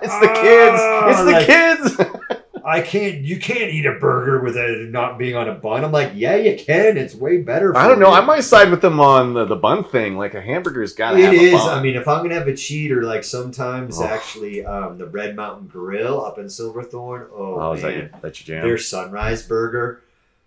it's 0.02 0.20
the 0.20 0.32
kids. 0.42 0.80
It's 1.10 1.24
the 1.24 1.32
like- 1.32 1.46
kids. 1.46 2.05
I 2.66 2.80
can't. 2.80 3.18
You 3.22 3.38
can't 3.38 3.70
eat 3.70 3.86
a 3.86 3.92
burger 3.92 4.40
with 4.42 4.56
it 4.56 4.90
not 4.90 5.18
being 5.18 5.36
on 5.36 5.48
a 5.48 5.54
bun. 5.54 5.84
I'm 5.84 5.92
like, 5.92 6.10
yeah, 6.16 6.34
you 6.34 6.56
can. 6.58 6.96
It's 6.96 7.14
way 7.14 7.38
better. 7.38 7.76
I 7.76 7.86
don't 7.86 8.00
know. 8.00 8.08
you. 8.08 8.14
I 8.14 8.20
might 8.22 8.40
side 8.40 8.70
with 8.72 8.80
them 8.80 8.98
on 8.98 9.34
the, 9.34 9.44
the 9.44 9.54
bun 9.54 9.84
thing. 9.84 10.16
Like 10.18 10.34
a 10.34 10.40
hamburger's 10.40 10.92
got 10.92 11.12
to 11.12 11.18
It 11.18 11.24
have 11.26 11.34
is. 11.34 11.54
a 11.54 11.56
bun. 11.58 11.78
I 11.78 11.82
mean, 11.82 11.94
if 11.94 12.08
I'm 12.08 12.22
gonna 12.24 12.34
have 12.34 12.48
a 12.48 12.56
cheater, 12.56 13.04
like 13.04 13.22
sometimes 13.22 14.00
Oh. 14.00 14.04
actually 14.04 14.64
um, 14.66 14.98
the 14.98 15.06
Red 15.06 15.36
Mountain 15.36 15.68
Grill 15.68 16.24
up 16.24 16.38
in 16.38 16.50
Silverthorne. 16.50 17.28
Oh, 17.32 17.60
oh, 17.60 17.72
is 17.74 17.82
that 17.82 17.88
man. 17.90 17.98
your, 17.98 18.10
that's 18.20 18.46
your 18.48 18.56
jam? 18.58 18.66
Their 18.66 18.78
sunrise 18.78 19.44
burger 19.44 20.02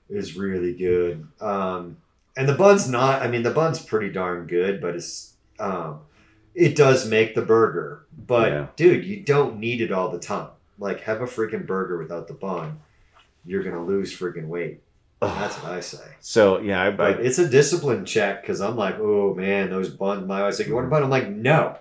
is 0.09 0.35
really 0.35 0.73
good. 0.73 1.25
Um, 1.39 1.97
and 2.35 2.49
the 2.49 2.53
bun's 2.55 2.89
not. 2.89 3.21
I 3.21 3.27
mean, 3.29 3.43
the 3.43 3.51
bun's 3.51 3.79
pretty 3.81 4.09
darn 4.11 4.45
good, 4.45 4.81
but 4.81 4.95
it's 4.95 5.35
um, 5.57 6.01
it 6.53 6.75
does 6.75 7.09
make 7.09 7.33
the 7.35 7.41
burger. 7.43 8.05
But 8.27 8.51
Yeah. 8.51 8.67
dude, 8.75 9.05
you 9.05 9.21
don't 9.21 9.57
need 9.57 9.79
it 9.79 9.93
all 9.93 10.09
the 10.09 10.19
time. 10.19 10.49
Like, 10.79 11.01
have 11.01 11.21
a 11.21 11.25
freaking 11.25 11.65
burger 11.67 11.97
without 11.97 12.27
the 12.27 12.33
bun. 12.33 12.79
You're 13.45 13.63
gonna 13.63 13.83
lose 13.83 14.17
freaking 14.17 14.47
weight. 14.47 14.81
That's 15.21 15.55
what 15.57 15.73
I 15.73 15.79
say. 15.81 16.03
so 16.21 16.59
yeah, 16.59 16.81
I, 16.81 16.91
But 16.91 17.19
I, 17.19 17.21
it's 17.21 17.39
a 17.39 17.47
discipline 17.49 18.05
check 18.05 18.41
because 18.41 18.61
I'm 18.61 18.77
like, 18.77 18.99
oh 18.99 19.33
man, 19.33 19.69
those 19.69 19.89
buns. 19.89 20.25
My 20.25 20.41
wife's 20.43 20.59
like, 20.59 20.67
you 20.69 20.75
want 20.75 20.87
a 20.87 20.89
bun? 20.89 21.03
I'm 21.03 21.09
like, 21.09 21.29
no, 21.29 21.77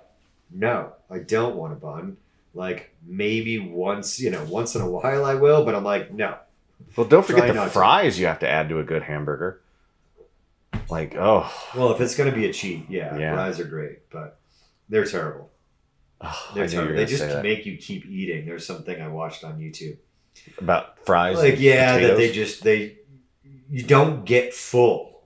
no, 0.53 0.93
I 1.09 1.19
don't 1.21 1.55
want 1.55 1.73
a 1.73 1.77
bun. 1.77 2.17
Like 2.55 2.93
maybe 3.07 3.59
once, 3.61 4.19
you 4.19 4.31
know, 4.31 4.43
once 4.45 4.75
in 4.75 4.83
a 4.83 4.91
while 4.91 5.25
I 5.25 5.35
will, 5.35 5.65
but 5.65 5.77
I'm 5.77 5.85
like, 5.85 6.13
no. 6.13 6.37
well, 6.97 7.07
don't 7.07 7.25
forget 7.25 7.47
the 7.47 7.55
not 7.55 7.65
to. 7.67 7.71
fries 7.71 8.19
you 8.19 8.27
have 8.27 8.41
to 8.41 8.49
add 8.49 8.69
to 8.71 8.81
a 8.81 8.85
good 8.85 9.03
hamburger. 9.03 9.61
Like 10.91 11.15
oh, 11.17 11.53
Well, 11.77 11.93
if 11.93 12.01
it's 12.01 12.17
gonna 12.17 12.33
be 12.33 12.47
a 12.47 12.53
cheat, 12.53 12.87
yeah, 12.89 13.17
Yeah. 13.17 13.35
fries 13.35 13.61
are 13.61 13.65
great, 13.65 14.11
but 14.11 14.39
they're 14.89 15.05
terrible. 15.05 15.51
Oh, 16.21 16.51
They're 16.55 16.67
knew 16.67 16.73
you 16.73 16.79
were 16.79 16.85
terrible. 16.85 16.97
They 16.97 17.07
just 17.07 17.23
that. 17.29 17.43
make 17.43 17.67
you 17.67 17.77
keep 17.77 18.07
eating. 18.07 18.47
There's 18.47 18.67
something 18.67 19.01
I 19.01 19.09
watched 19.09 19.45
on 19.45 19.59
YouTube. 19.59 19.99
about 20.59 21.05
fries. 21.05 21.37
Like, 21.37 21.59
yeah, 21.59 21.99
that 21.99 22.17
they 22.17 22.33
just 22.33 22.63
they 22.63 22.99
you 23.71 23.83
don't 23.83 24.25
get 24.25 24.55
full. 24.55 25.23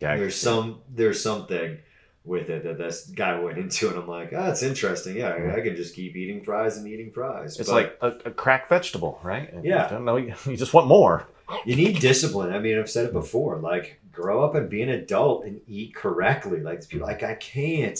yeah, 0.00 0.16
there's 0.16 0.36
some 0.36 0.80
there's 0.88 1.22
something 1.22 1.78
with 2.24 2.50
it 2.50 2.64
that 2.64 2.78
this 2.78 3.06
guy 3.06 3.38
went 3.38 3.58
into, 3.58 3.88
and 3.88 3.98
I'm 3.98 4.08
like, 4.08 4.32
ah, 4.36 4.50
it's 4.50 4.62
interesting. 4.62 5.16
Yeah, 5.16 5.28
I, 5.28 5.56
I 5.56 5.60
can 5.60 5.74
just 5.74 5.94
keep 5.94 6.16
eating 6.16 6.44
fries 6.44 6.76
and 6.76 6.86
eating 6.86 7.10
fries. 7.12 7.58
It's 7.58 7.70
But 7.70 7.74
like 7.74 7.98
a, 8.00 8.28
a 8.28 8.30
cracked 8.30 8.68
vegetable, 8.68 9.18
right? 9.22 9.52
And 9.52 9.64
Yeah. 9.64 9.84
You 9.84 9.90
don't 9.90 10.04
know. 10.04 10.16
You, 10.16 10.34
you 10.46 10.56
just 10.56 10.74
want 10.74 10.86
more. 10.86 11.26
you 11.64 11.76
need 11.76 11.98
discipline. 12.00 12.52
I 12.52 12.58
mean, 12.58 12.78
I've 12.78 12.90
said 12.90 13.06
it 13.06 13.12
before. 13.12 13.58
Like, 13.58 14.00
grow 14.12 14.44
up 14.44 14.54
and 14.54 14.68
be 14.68 14.82
an 14.82 14.90
adult 14.90 15.44
and 15.44 15.60
eat 15.66 15.94
correctly. 15.94 16.60
Like 16.60 16.86
people, 16.88 17.06
like 17.06 17.22
I 17.22 17.34
can't. 17.34 17.98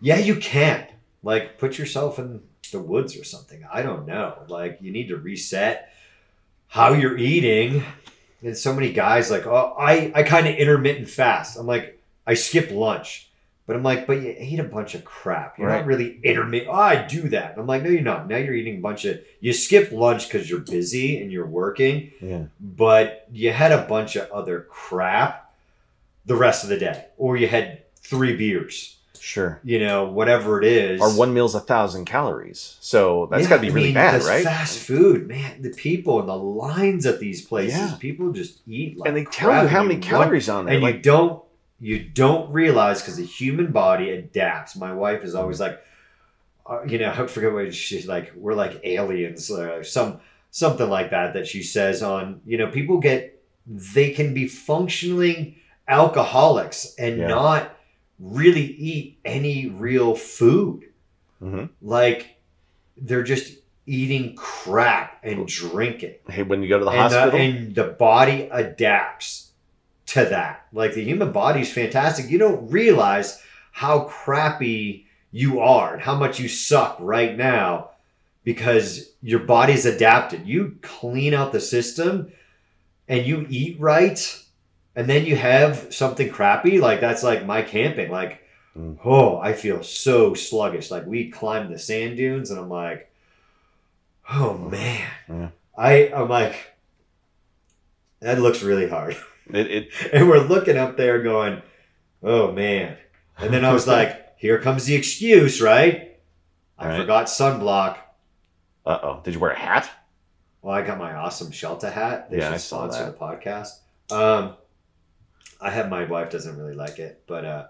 Yeah, 0.00 0.18
you 0.18 0.36
can. 0.36 0.86
Like, 1.24 1.58
put 1.58 1.78
yourself 1.78 2.18
in 2.18 2.42
the 2.70 2.78
woods 2.80 3.16
or 3.16 3.24
something. 3.24 3.64
I 3.72 3.82
don't 3.82 4.06
know. 4.06 4.38
Like, 4.48 4.78
you 4.80 4.92
need 4.92 5.08
to 5.08 5.16
reset 5.16 5.90
how 6.68 6.92
you're 6.92 7.16
eating. 7.18 7.82
And 8.42 8.56
so 8.56 8.74
many 8.74 8.92
guys 8.92 9.30
like, 9.30 9.46
oh, 9.46 9.74
I 9.78 10.12
I 10.14 10.22
kind 10.22 10.46
of 10.46 10.54
intermittent 10.54 11.08
fast. 11.08 11.56
I'm 11.58 11.66
like, 11.66 11.98
I 12.26 12.34
skip 12.34 12.70
lunch. 12.70 13.28
But 13.66 13.76
I'm 13.76 13.82
like, 13.82 14.06
but 14.06 14.20
you 14.20 14.34
ate 14.36 14.60
a 14.60 14.64
bunch 14.64 14.94
of 14.94 15.06
crap. 15.06 15.58
You're 15.58 15.68
Right. 15.68 15.78
not 15.78 15.86
really 15.86 16.20
intermittent. 16.22 16.68
Oh, 16.70 16.74
I 16.74 16.96
do 17.06 17.30
that. 17.30 17.52
And 17.52 17.60
I'm 17.62 17.66
like, 17.66 17.82
no, 17.82 17.88
you're 17.88 18.02
not. 18.02 18.28
Now 18.28 18.36
you're 18.36 18.52
eating 18.52 18.76
a 18.76 18.80
bunch 18.82 19.06
of. 19.06 19.20
You 19.40 19.54
skip 19.54 19.90
lunch 19.90 20.28
because 20.28 20.50
you're 20.50 20.60
busy 20.60 21.22
and 21.22 21.32
you're 21.32 21.46
working, 21.46 22.12
Yeah. 22.20 22.42
but 22.60 23.26
you 23.32 23.52
had 23.52 23.72
a 23.72 23.86
bunch 23.86 24.16
of 24.16 24.30
other 24.30 24.66
crap 24.68 25.50
the 26.26 26.36
rest 26.36 26.62
of 26.62 26.68
the 26.68 26.76
day, 26.78 27.06
or 27.16 27.38
you 27.38 27.46
had 27.48 27.80
three 27.96 28.36
beers. 28.36 28.96
Sure. 29.26 29.58
You 29.64 29.78
know, 29.78 30.04
whatever 30.04 30.60
it 30.60 30.66
is. 30.66 31.00
Our 31.00 31.08
one 31.08 31.32
meal's 31.32 31.54
a 31.54 31.60
thousand 31.60 32.04
calories, 32.04 32.76
so 32.80 33.26
that's 33.30 33.44
Yeah, 33.44 33.48
got 33.48 33.56
to 33.56 33.62
be 33.62 33.68
I 33.70 33.72
really 33.72 33.86
mean, 33.86 33.94
bad, 33.94 34.22
right? 34.24 34.44
Fast 34.44 34.78
food, 34.80 35.26
man. 35.26 35.62
The 35.62 35.70
people 35.70 36.20
and 36.20 36.28
the 36.28 36.36
lines 36.36 37.06
at 37.06 37.20
these 37.20 37.40
places, 37.42 37.78
Yeah. 37.78 37.96
people 37.98 38.32
just 38.32 38.60
eat 38.68 38.98
like 38.98 39.08
and 39.08 39.16
they 39.16 39.24
tell 39.24 39.62
you 39.62 39.68
how 39.68 39.82
many 39.82 39.98
calories 39.98 40.50
on 40.50 40.66
there. 40.66 40.74
and 40.74 40.84
you 40.84 40.98
don't 41.00 41.42
you 41.80 42.00
don't 42.04 42.52
realize 42.52 43.00
because 43.00 43.16
the 43.16 43.24
human 43.24 43.72
body 43.72 44.10
adapts. 44.10 44.76
My 44.76 44.92
wife 44.92 45.24
is 45.24 45.34
always 45.34 45.58
like, 45.58 45.82
uh, 46.66 46.82
you 46.86 46.98
know, 46.98 47.08
I 47.16 47.26
forget 47.26 47.50
what 47.50 47.74
she's 47.74 48.06
like. 48.06 48.30
We're 48.36 48.52
like 48.54 48.78
aliens, 48.84 49.50
or 49.50 49.84
some 49.84 50.20
something 50.50 50.90
like 50.90 51.10
that. 51.12 51.32
That 51.32 51.46
she 51.46 51.62
says 51.62 52.02
on, 52.02 52.42
you 52.44 52.58
know, 52.58 52.66
people 52.70 52.98
get 52.98 53.42
they 53.66 54.10
can 54.10 54.34
be 54.34 54.46
functioning 54.48 55.56
alcoholics 55.88 56.94
and 56.98 57.18
Yeah. 57.20 57.28
not 57.28 57.73
really 58.18 58.64
eat 58.64 59.18
any 59.24 59.68
real 59.68 60.14
food. 60.14 60.84
Mhm. 61.42 61.70
Like 61.82 62.36
they're 62.96 63.22
just 63.22 63.58
eating 63.86 64.34
crap 64.34 65.20
and 65.22 65.46
drinking 65.46 66.14
hey, 66.28 66.42
when 66.42 66.62
you 66.62 66.68
go 66.68 66.78
to 66.78 66.84
the 66.84 66.90
and, 66.90 67.12
the, 67.12 67.18
hospital, 67.20 67.40
and 67.40 67.74
the 67.74 67.84
body 67.84 68.48
adapts 68.50 69.50
to 70.06 70.24
that. 70.24 70.66
Like 70.72 70.94
the 70.94 71.04
human 71.04 71.32
body 71.32 71.60
is 71.60 71.72
fantastic. 71.72 72.30
You 72.30 72.38
don't 72.38 72.70
realize 72.70 73.42
how 73.72 74.00
crappy 74.00 75.06
you 75.32 75.60
are 75.60 75.94
and 75.94 76.02
how 76.02 76.14
much 76.14 76.38
you 76.38 76.48
suck 76.48 76.96
right 77.00 77.36
now 77.36 77.90
because 78.44 79.10
your 79.20 79.40
body's 79.40 79.84
adapted. 79.84 80.46
You 80.46 80.78
clean 80.80 81.34
out 81.34 81.52
the 81.52 81.60
system 81.60 82.32
and 83.08 83.26
you 83.26 83.46
eat 83.50 83.78
right, 83.80 84.43
and 84.96 85.08
then 85.08 85.24
you 85.26 85.36
have 85.36 85.92
something 85.92 86.30
crappy. 86.30 86.78
Like 86.80 87.00
that's 87.00 87.22
like 87.22 87.44
my 87.46 87.62
camping. 87.62 88.10
Like, 88.10 88.40
Mm. 88.76 88.98
oh, 89.04 89.38
I 89.38 89.52
feel 89.52 89.84
so 89.84 90.34
sluggish. 90.34 90.90
Like 90.90 91.06
we 91.06 91.30
climbed 91.30 91.72
the 91.72 91.78
sand 91.78 92.16
dunes, 92.16 92.50
and 92.50 92.58
I'm 92.58 92.68
like, 92.68 93.08
oh 94.32 94.58
man. 94.58 95.08
Yeah. 95.28 95.48
I 95.78 96.08
I'm 96.12 96.28
like, 96.28 96.56
that 98.20 98.40
looks 98.40 98.62
really 98.62 98.88
hard. 98.88 99.16
it, 99.50 99.70
it 99.70 99.88
And 100.12 100.28
we're 100.28 100.40
looking 100.40 100.76
up 100.76 100.96
there 100.96 101.22
going, 101.22 101.62
oh 102.22 102.50
man. 102.52 102.96
And 103.38 103.52
then 103.52 103.64
I 103.64 103.72
was 103.72 103.86
like, 103.86 104.34
here 104.38 104.58
comes 104.58 104.86
the 104.86 104.94
excuse, 104.94 105.60
right? 105.60 106.16
I 106.78 106.88
Right. 106.88 107.00
forgot 107.00 107.26
sunblock. 107.26 107.98
uh 108.86 108.98
oh. 109.02 109.20
Did 109.24 109.34
you 109.34 109.40
wear 109.40 109.52
a 109.52 109.58
hat? 109.58 109.88
Well, 110.62 110.74
I 110.74 110.82
got 110.82 110.98
my 110.98 111.12
awesome 111.14 111.52
Shelta 111.52 111.92
hat. 111.92 112.30
They 112.30 112.38
Yeah, 112.38 112.46
should 112.46 112.54
I 112.54 112.56
saw 112.56 112.90
sponsor 112.90 113.06
the 113.06 113.12
podcast. 113.16 113.68
Um, 114.10 114.54
I 115.64 115.70
have 115.70 115.88
my 115.88 116.04
wife 116.04 116.30
doesn't 116.30 116.58
really 116.58 116.74
like 116.74 116.98
it, 116.98 117.22
but 117.26 117.44
uh, 117.44 117.66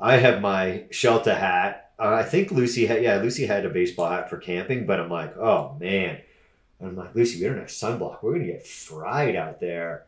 I 0.00 0.16
have 0.16 0.40
my 0.40 0.86
Shelta 0.90 1.36
hat. 1.36 1.92
Uh, 1.98 2.14
I 2.14 2.22
think 2.22 2.50
Lucy 2.50 2.86
had 2.86 3.02
yeah 3.02 3.16
Lucy 3.18 3.46
had 3.46 3.66
a 3.66 3.68
baseball 3.68 4.08
hat 4.08 4.30
for 4.30 4.38
camping, 4.38 4.86
but 4.86 4.98
I'm 4.98 5.10
like 5.10 5.36
oh 5.36 5.76
man, 5.78 6.20
and 6.80 6.88
I'm 6.88 6.96
like 6.96 7.14
Lucy, 7.14 7.40
we 7.40 7.46
don't 7.46 7.58
have 7.58 7.68
sunblock. 7.68 8.22
We're 8.22 8.32
gonna 8.32 8.46
get 8.46 8.66
fried 8.66 9.36
out 9.36 9.60
there. 9.60 10.06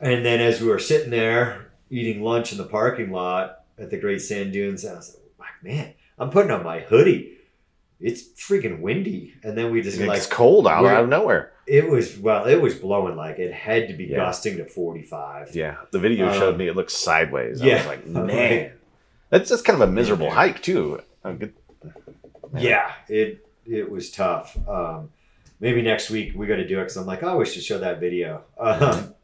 And 0.00 0.24
then 0.24 0.40
as 0.40 0.60
we 0.60 0.68
were 0.68 0.78
sitting 0.78 1.10
there 1.10 1.70
eating 1.90 2.22
lunch 2.22 2.50
in 2.50 2.58
the 2.58 2.64
parking 2.64 3.12
lot 3.12 3.64
at 3.78 3.90
the 3.90 3.98
Great 3.98 4.22
Sand 4.22 4.54
Dunes, 4.54 4.84
I 4.86 4.94
was 4.94 5.18
like, 5.38 5.62
man, 5.62 5.92
I'm 6.18 6.30
putting 6.30 6.50
on 6.50 6.64
my 6.64 6.80
hoodie. 6.80 7.38
It's 8.00 8.22
freaking 8.30 8.80
windy, 8.80 9.34
and 9.44 9.56
then 9.56 9.70
we 9.70 9.82
just 9.82 9.98
It's 9.98 10.08
like 10.08 10.30
cold 10.30 10.66
out, 10.66 10.84
out 10.84 11.04
of 11.04 11.08
nowhere. 11.08 11.51
It 11.66 11.88
was 11.88 12.18
well, 12.18 12.44
it 12.46 12.60
was 12.60 12.74
blowing 12.74 13.16
like 13.16 13.38
it 13.38 13.52
had 13.52 13.88
to 13.88 13.94
be 13.94 14.04
Yeah. 14.06 14.16
gusting 14.16 14.56
to 14.58 14.64
forty 14.66 15.02
five. 15.02 15.54
Yeah, 15.54 15.76
the 15.90 15.98
video 15.98 16.28
Um, 16.28 16.34
showed 16.34 16.58
me 16.58 16.66
it 16.68 16.76
looked 16.76 16.90
sideways. 16.90 17.62
I 17.62 17.66
yeah. 17.66 17.76
was 17.78 17.86
like, 17.86 18.06
man, 18.06 18.72
that's 19.30 19.48
just 19.48 19.64
kind 19.64 19.80
of 19.80 19.88
a 19.88 19.92
miserable 19.92 20.26
Yeah. 20.26 20.34
hike 20.34 20.62
too. 20.62 21.00
Good- 21.24 21.54
Yeah, 22.58 22.90
it 23.08 23.46
it 23.66 23.90
was 23.90 24.10
tough. 24.10 24.56
Um, 24.68 25.10
maybe 25.60 25.82
next 25.82 26.10
week 26.10 26.32
we 26.34 26.46
got 26.46 26.56
to 26.56 26.66
do 26.66 26.78
it 26.78 26.82
because 26.82 26.96
I'm 26.96 27.06
like, 27.06 27.22
oh, 27.22 27.38
we 27.38 27.46
should 27.46 27.62
show 27.62 27.78
that 27.78 28.00
video. 28.00 28.42
Um, 28.58 29.14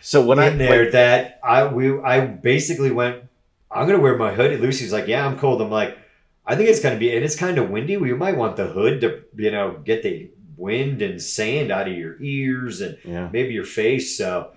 So 0.00 0.24
when 0.24 0.38
I 0.38 0.46
in 0.48 0.58
there 0.58 0.84
like, 0.84 0.92
that 0.92 1.40
I 1.42 1.66
we 1.66 1.98
I 2.00 2.20
basically 2.26 2.90
went. 2.90 3.24
I'm 3.70 3.86
gonna 3.86 3.98
wear 4.00 4.16
my 4.16 4.32
hoodie. 4.32 4.56
Lucy's 4.56 4.92
like, 4.94 5.06
yeah, 5.08 5.26
I'm 5.26 5.38
cold. 5.38 5.60
I'm 5.60 5.70
like, 5.70 5.98
I 6.46 6.56
think 6.56 6.70
it's 6.70 6.80
gonna 6.80 6.96
be, 6.96 7.14
and 7.14 7.22
it's 7.22 7.36
kind 7.36 7.58
of 7.58 7.68
windy. 7.68 7.98
We 7.98 8.14
might 8.14 8.36
want 8.36 8.56
the 8.56 8.66
hood 8.66 9.02
to 9.02 9.22
you 9.36 9.50
know 9.50 9.76
get 9.84 10.02
the 10.02 10.30
wind 10.58 11.00
and 11.00 11.22
sand 11.22 11.70
out 11.72 11.88
of 11.88 11.96
your 11.96 12.16
ears 12.20 12.80
and 12.82 12.98
yeah, 13.04 13.28
maybe 13.32 13.54
your 13.54 13.64
face. 13.64 14.18
So 14.18 14.50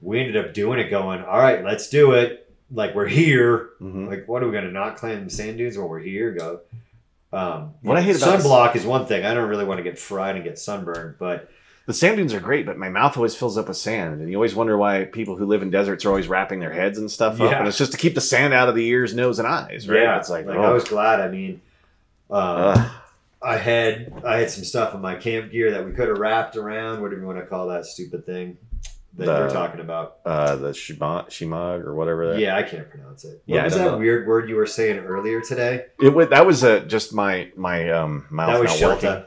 we 0.00 0.20
ended 0.20 0.36
up 0.36 0.54
doing 0.54 0.78
it. 0.78 0.88
Going, 0.90 1.22
all 1.22 1.38
right, 1.38 1.62
let's 1.64 1.90
do 1.90 2.12
it. 2.12 2.50
Like 2.72 2.94
we're 2.94 3.08
here. 3.08 3.70
mhm. 3.82 4.08
Like, 4.08 4.26
what 4.28 4.42
are 4.42 4.46
we 4.46 4.52
gonna 4.52 4.70
not 4.70 4.96
climb 4.96 5.24
the 5.24 5.30
sand 5.30 5.58
dunes 5.58 5.76
while 5.76 5.88
we're 5.88 5.98
here? 5.98 6.30
Go. 6.32 6.60
Um, 7.32 7.74
What 7.82 7.96
I 7.96 8.00
hate 8.00 8.16
about 8.16 8.40
sunblock 8.40 8.76
is 8.76 8.84
one 8.86 9.06
thing. 9.06 9.24
I 9.24 9.34
don't 9.34 9.48
really 9.48 9.64
want 9.64 9.78
to 9.78 9.84
get 9.84 9.98
fried 9.98 10.34
and 10.36 10.44
get 10.44 10.58
sunburned, 10.58 11.16
but 11.18 11.48
the 11.86 11.94
sand 11.94 12.16
dunes 12.16 12.34
are 12.34 12.40
great, 12.40 12.66
but 12.66 12.76
my 12.78 12.88
mouth 12.88 13.16
always 13.16 13.34
fills 13.36 13.56
up 13.58 13.68
with 13.68 13.76
sand, 13.76 14.20
and 14.20 14.28
you 14.30 14.36
always 14.36 14.54
wonder 14.54 14.76
why 14.76 15.04
people 15.04 15.36
who 15.36 15.46
live 15.46 15.62
in 15.62 15.70
deserts 15.70 16.04
are 16.04 16.08
always 16.10 16.26
wrapping 16.28 16.58
their 16.60 16.72
heads 16.72 16.98
and 16.98 17.10
stuff 17.10 17.34
up, 17.40 17.50
Yeah. 17.52 17.58
and 17.58 17.68
it's 17.68 17.78
just 17.78 17.92
to 17.92 17.98
keep 17.98 18.14
the 18.16 18.20
sand 18.20 18.52
out 18.52 18.68
of 18.68 18.74
the 18.76 18.84
ears, 18.86 19.14
nose, 19.14 19.38
and 19.38 19.46
eyes, 19.48 19.88
right? 19.88 20.02
yeah, 20.02 20.18
it's 20.18 20.28
like, 20.30 20.46
like 20.46 20.56
oh, 20.58 20.62
I 20.62 20.70
was 20.72 20.84
glad. 20.84 21.20
I 21.20 21.28
mean, 21.28 21.60
um. 22.30 22.90
I 23.42 23.56
had 23.56 24.12
I 24.24 24.38
had 24.38 24.50
some 24.50 24.64
stuff 24.64 24.94
in 24.94 25.00
my 25.00 25.14
camp 25.16 25.50
gear 25.50 25.70
that 25.72 25.84
we 25.84 25.92
could 25.92 26.08
have 26.08 26.18
wrapped 26.18 26.56
around. 26.56 27.00
Whatever 27.02 27.20
you 27.22 27.26
want 27.26 27.38
to 27.38 27.46
call 27.46 27.68
that 27.68 27.86
stupid 27.86 28.26
thing 28.26 28.58
that 29.16 29.26
The- 29.26 29.38
you're 29.38 29.48
talking 29.50 29.80
about. 29.80 30.18
uh, 30.26 30.56
the 30.56 30.72
shima, 30.74 31.26
shimag 31.28 31.84
or 31.84 31.94
whatever. 31.94 32.32
That. 32.32 32.38
Yeah, 32.38 32.56
I 32.56 32.62
can't 32.62 32.88
pronounce 32.90 33.24
it. 33.24 33.42
What 33.46 33.54
Yeah, 33.56 33.62
I 33.62 33.64
was 33.64 33.74
that 33.76 33.84
know. 33.92 33.98
weird 33.98 34.26
word 34.28 34.48
you 34.48 34.56
were 34.56 34.66
saying 34.66 34.98
earlier 34.98 35.40
today? 35.40 35.86
it 36.00 36.10
was 36.10 36.28
that 36.28 36.46
was 36.46 36.62
uh, 36.64 36.80
just 36.80 37.14
my 37.14 37.50
my 37.56 37.90
um 37.90 38.26
mouth 38.30 38.52
that 38.52 38.60
was 38.60 38.80
not 38.80 39.02
working. 39.02 39.24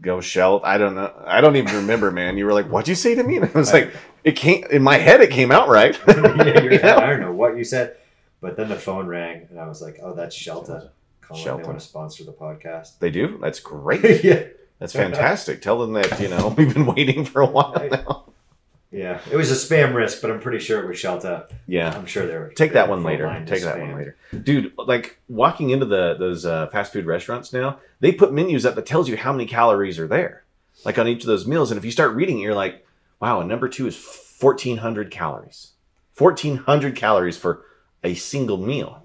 Go 0.00 0.20
shelt. 0.20 0.64
I 0.64 0.78
don't 0.78 0.96
know. 0.96 1.12
I 1.24 1.40
don't 1.40 1.54
even 1.54 1.76
remember, 1.76 2.10
man. 2.10 2.36
You 2.36 2.46
were 2.46 2.52
like, 2.52 2.66
"What'd 2.66 2.88
you 2.88 2.96
say 2.96 3.14
to 3.14 3.22
me?" 3.22 3.36
And 3.42 3.44
I 3.54 3.58
was 3.58 3.72
like, 3.72 3.92
"It 4.24 4.32
came 4.32 4.64
in 4.70 4.82
my 4.82 4.96
head. 4.96 5.20
It 5.20 5.30
came 5.30 5.52
out 5.52 5.68
right." 5.68 5.96
yeah, 6.08 6.60
You 6.62 6.78
know? 6.82 6.96
I 6.96 7.06
don't 7.06 7.20
know 7.20 7.32
what 7.32 7.56
you 7.56 7.62
said, 7.62 7.94
but 8.40 8.56
then 8.56 8.68
the 8.68 8.74
phone 8.76 9.06
rang 9.06 9.46
and 9.50 9.60
I 9.60 9.68
was 9.68 9.80
like, 9.80 9.98
"Oh, 10.02 10.14
that's 10.14 10.36
Shelta." 10.36 10.88
Calling, 11.32 11.44
Shelta. 11.46 11.56
they 11.62 11.68
want 11.68 11.78
to 11.80 11.84
sponsor 11.84 12.24
the 12.24 12.32
podcast. 12.32 12.98
They 12.98 13.10
do. 13.10 13.38
That's 13.40 13.60
great. 13.60 14.24
yeah, 14.24 14.44
That's 14.78 14.92
fantastic. 14.92 15.62
Tell 15.62 15.78
them 15.78 15.92
that 15.94 16.20
you 16.20 16.28
know 16.28 16.48
we've 16.56 16.72
been 16.72 16.86
waiting 16.86 17.24
for 17.24 17.42
a 17.42 17.46
while 17.46 17.88
now. 17.90 18.24
yeah. 18.90 19.20
It 19.30 19.36
was 19.36 19.50
a 19.50 19.54
spam 19.54 19.94
risk, 19.94 20.20
but 20.20 20.30
I'm 20.30 20.40
pretty 20.40 20.58
sure 20.58 20.82
it 20.82 20.88
was 20.88 20.98
Shelta. 20.98 21.50
Yeah. 21.66 21.92
I'm 21.96 22.06
sure 22.06 22.26
they 22.26 22.36
were. 22.36 22.48
Take 22.54 22.72
that 22.74 22.88
one 22.88 23.02
later. 23.02 23.42
Take 23.46 23.62
that 23.62 23.78
one 23.78 23.94
later, 23.96 24.16
dude. 24.42 24.72
Like 24.76 25.18
walking 25.28 25.70
into 25.70 25.86
the 25.86 26.14
those 26.18 26.44
uh, 26.44 26.66
fast 26.68 26.92
food 26.92 27.06
restaurants 27.06 27.52
now, 27.52 27.78
they 28.00 28.12
put 28.12 28.32
menus 28.32 28.66
up 28.66 28.74
that 28.74 28.86
tells 28.86 29.08
you 29.08 29.16
how 29.16 29.32
many 29.32 29.46
calories 29.46 29.98
are 29.98 30.08
there, 30.08 30.44
like 30.84 30.98
on 30.98 31.08
each 31.08 31.22
of 31.22 31.26
those 31.26 31.46
meals. 31.46 31.70
And 31.70 31.78
if 31.78 31.84
you 31.84 31.90
start 31.90 32.14
reading 32.14 32.38
it, 32.38 32.42
you're 32.42 32.54
like, 32.54 32.86
"Wow, 33.20 33.40
and 33.40 33.48
number 33.48 33.68
two 33.68 33.86
is 33.86 33.96
fourteen 33.96 34.78
hundred 34.78 35.10
calories. 35.10 35.72
Fourteen 36.12 36.56
hundred 36.58 36.96
calories 36.96 37.38
for 37.38 37.64
a 38.04 38.14
single 38.14 38.58
meal." 38.58 39.01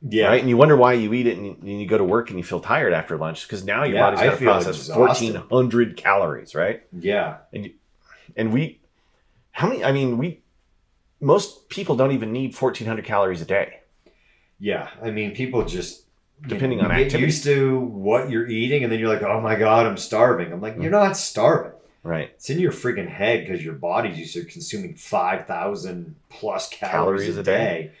Yeah, 0.00 0.28
right? 0.28 0.40
And 0.40 0.48
you 0.48 0.56
wonder 0.56 0.76
why 0.76 0.92
you 0.92 1.12
eat 1.12 1.26
it 1.26 1.36
and 1.36 1.46
you, 1.46 1.56
and 1.60 1.80
you 1.80 1.86
go 1.86 1.98
to 1.98 2.04
work 2.04 2.30
and 2.30 2.38
you 2.38 2.44
feel 2.44 2.60
tired 2.60 2.92
after 2.92 3.16
lunch 3.16 3.46
because 3.46 3.64
now 3.64 3.82
your 3.84 3.96
Yeah, 3.96 4.10
body's 4.10 4.20
got 4.20 4.38
to 4.38 4.44
process 4.44 4.88
fourteen 4.88 5.34
hundred 5.34 5.96
calories, 5.96 6.54
right? 6.54 6.82
yeah. 6.92 7.38
And 7.52 7.70
and 8.36 8.52
we, 8.52 8.80
how 9.50 9.68
many? 9.68 9.84
I 9.84 9.90
mean, 9.92 10.18
we 10.18 10.40
most 11.20 11.68
people 11.68 11.96
don't 11.96 12.12
even 12.12 12.32
need 12.32 12.54
fourteen 12.54 12.86
hundred 12.86 13.06
calories 13.06 13.40
a 13.40 13.44
day. 13.44 13.80
Yeah, 14.60 14.88
I 15.02 15.10
mean, 15.10 15.34
people 15.34 15.64
just 15.64 16.04
you 16.42 16.48
Depending 16.50 16.78
know, 16.78 16.88
on 16.88 16.98
you 16.98 17.10
get 17.10 17.20
used 17.20 17.42
to 17.44 17.80
what 17.80 18.30
you're 18.30 18.46
eating, 18.46 18.84
and 18.84 18.92
then 18.92 19.00
you're 19.00 19.08
like, 19.12 19.22
"Oh 19.22 19.40
my 19.40 19.56
god, 19.56 19.86
I'm 19.86 19.96
starving." 19.96 20.52
I'm 20.52 20.60
like, 20.60 20.76
"You're 20.80 20.92
not 20.92 21.16
starving. 21.16 21.72
Right. 22.04 22.30
It's 22.36 22.48
in 22.48 22.60
your 22.60 22.70
freaking 22.70 23.08
head 23.08 23.44
because 23.44 23.64
your 23.64 23.74
body's 23.74 24.16
used 24.16 24.34
to 24.34 24.44
consuming 24.44 24.94
five 24.94 25.46
thousand 25.48 26.14
plus 26.28 26.68
calories, 26.68 27.22
Calories 27.22 27.36
a 27.36 27.40
a 27.40 27.42
day." 27.42 27.92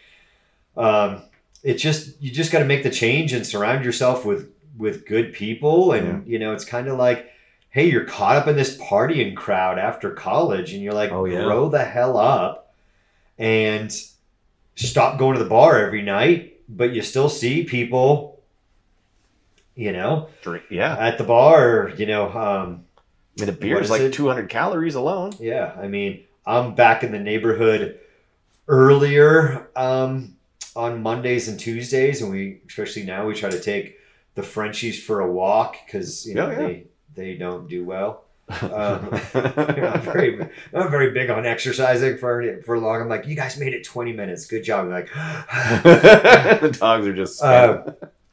Um, 0.76 1.22
it's 1.62 1.82
just 1.82 2.20
you 2.22 2.30
just 2.30 2.52
got 2.52 2.60
to 2.60 2.64
make 2.64 2.82
the 2.82 2.90
change 2.90 3.32
and 3.32 3.46
surround 3.46 3.84
yourself 3.84 4.24
with 4.24 4.50
with 4.76 5.06
good 5.06 5.32
people, 5.32 5.92
and 5.92 6.26
you 6.26 6.38
know, 6.38 6.52
it's 6.52 6.64
kind 6.64 6.88
of 6.88 6.98
like. 6.98 7.30
Hey, 7.70 7.90
you're 7.90 8.06
caught 8.06 8.34
up 8.36 8.48
in 8.48 8.56
this 8.56 8.78
partying 8.78 9.36
crowd 9.36 9.78
after 9.78 10.10
college, 10.12 10.72
and 10.72 10.82
you're 10.82 10.94
like, 10.94 11.12
Oh, 11.12 11.26
yeah. 11.26 11.44
grow 11.44 11.68
the 11.68 11.84
hell 11.84 12.16
up 12.16 12.74
and 13.38 13.92
stop 14.74 15.18
going 15.18 15.36
to 15.36 15.44
the 15.44 15.48
bar 15.48 15.78
every 15.78 16.00
night, 16.00 16.60
but 16.66 16.92
you 16.94 17.02
still 17.02 17.28
see 17.28 17.64
people, 17.64 18.40
you 19.76 19.92
know, 19.92 20.28
Drink. 20.42 20.64
Yeah. 20.70 20.96
at 20.98 21.18
the 21.18 21.24
bar, 21.24 21.92
you 21.98 22.06
know, 22.06 22.30
um, 22.30 22.84
I 23.38 23.42
mean, 23.42 23.48
a 23.50 23.52
beer 23.52 23.80
is 23.82 23.90
like 23.90 24.00
it? 24.00 24.14
two 24.14 24.26
hundred 24.26 24.48
calories 24.48 24.94
alone. 24.94 25.34
yeah, 25.38 25.76
I 25.78 25.88
mean, 25.88 26.24
I'm 26.46 26.74
back 26.74 27.04
in 27.04 27.12
the 27.12 27.20
neighborhood 27.20 28.00
earlier 28.66 29.68
um, 29.76 30.36
on 30.78 31.02
Mondays 31.02 31.48
and 31.48 31.58
Tuesdays, 31.60 32.22
and 32.22 32.30
we 32.30 32.60
especially 32.68 33.02
now 33.04 33.26
we 33.26 33.34
try 33.34 33.50
to 33.50 33.60
take 33.60 33.98
the 34.36 34.42
Frenchies 34.42 35.02
for 35.02 35.20
a 35.20 35.30
walk 35.30 35.76
because 35.84 36.24
you 36.26 36.34
know 36.34 36.48
Yeah, 36.50 36.60
yeah. 36.60 36.66
they 36.66 36.86
they 37.14 37.34
don't 37.34 37.68
do 37.68 37.84
well. 37.84 38.24
Um, 38.62 39.10
I'm 39.34 40.00
very 40.00 40.30
I'm 40.72 40.90
very 40.90 41.10
big 41.10 41.28
on 41.28 41.44
exercising 41.44 42.16
for 42.16 42.62
for 42.64 42.78
long. 42.78 43.02
I'm 43.02 43.08
like, 43.08 43.26
you 43.26 43.34
guys 43.36 43.58
made 43.58 43.74
it 43.74 43.84
20 43.84 44.12
minutes. 44.14 44.46
Good 44.46 44.62
job. 44.64 44.86
I'm 44.86 44.90
like, 44.90 45.08
the 46.62 46.76
dogs 46.80 47.06
are 47.06 47.14
just. 47.14 47.42
uh, 47.42 47.82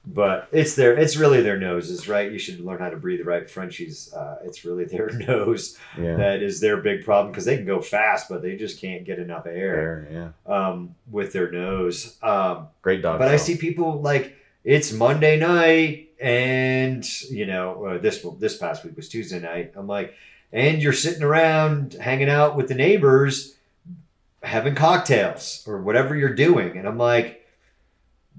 but 0.07 0.47
it's 0.51 0.75
their 0.75 0.95
it's 0.95 1.17
really 1.17 1.41
their 1.41 1.57
noses, 1.57 2.07
right? 2.07 2.31
You 2.31 2.37
should 2.39 2.59
learn 2.59 2.79
how 2.79 2.89
to 2.89 2.97
breathe 2.97 3.25
right. 3.25 3.49
Frenchies, 3.49 4.13
uh, 4.13 4.37
it's 4.43 4.63
really 4.65 4.85
their 4.85 5.09
nose 5.09 5.77
yeah. 5.97 6.15
that 6.15 6.41
is 6.41 6.59
their 6.59 6.77
big 6.77 7.03
problem 7.03 7.31
because 7.31 7.45
they 7.45 7.57
can 7.57 7.65
go 7.65 7.81
fast, 7.81 8.29
but 8.29 8.41
they 8.41 8.55
just 8.55 8.79
can't 8.79 9.03
get 9.03 9.19
enough 9.19 9.45
air 9.45 10.07
Fair, 10.11 10.33
yeah. 10.47 10.67
um, 10.67 10.95
with 11.09 11.33
their 11.33 11.51
nose. 11.51 12.17
Um, 12.21 12.67
Great 12.81 13.01
dog. 13.01 13.19
but 13.19 13.27
I 13.27 13.37
see 13.37 13.57
people 13.57 14.01
like 14.01 14.35
it's 14.63 14.91
Monday 14.91 15.39
night, 15.39 16.09
and 16.19 17.05
you 17.29 17.45
know 17.45 17.85
uh, 17.85 17.97
this 17.97 18.25
this 18.39 18.57
past 18.57 18.83
week 18.83 18.95
was 18.95 19.09
Tuesday 19.09 19.39
night. 19.39 19.73
I'm 19.75 19.87
like, 19.87 20.13
and 20.51 20.81
you're 20.81 20.93
sitting 20.93 21.23
around 21.23 21.93
hanging 21.93 22.29
out 22.29 22.55
with 22.55 22.67
the 22.67 22.75
neighbors, 22.75 23.55
having 24.43 24.75
cocktails 24.75 25.63
or 25.67 25.81
whatever 25.81 26.15
you're 26.15 26.33
doing, 26.33 26.77
and 26.77 26.87
I'm 26.87 26.97
like, 26.97 27.44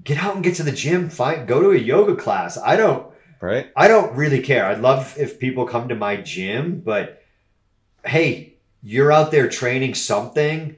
get 0.03 0.19
out 0.19 0.35
and 0.35 0.45
get 0.45 0.57
to 0.57 0.63
the 0.63 0.73
gym. 0.73 1.09
Find 1.09 1.47
go 1.47 1.61
to 1.63 1.71
a 1.71 1.79
yoga 1.79 2.17
class. 2.17 2.59
I 2.59 2.77
don't. 2.77 3.13
Right? 3.41 3.71
I 3.77 3.87
don't 3.89 4.17
really 4.17 4.41
care. 4.41 4.67
I'd 4.67 4.81
love 4.81 5.15
if 5.19 5.39
people 5.39 5.67
come 5.67 5.89
to 5.89 5.95
my 5.95 6.17
gym, 6.17 6.81
but 6.81 7.23
hey, 8.05 8.55
you're 8.83 9.13
out 9.13 9.31
there 9.31 9.49
training 9.49 9.95
something. 9.95 10.77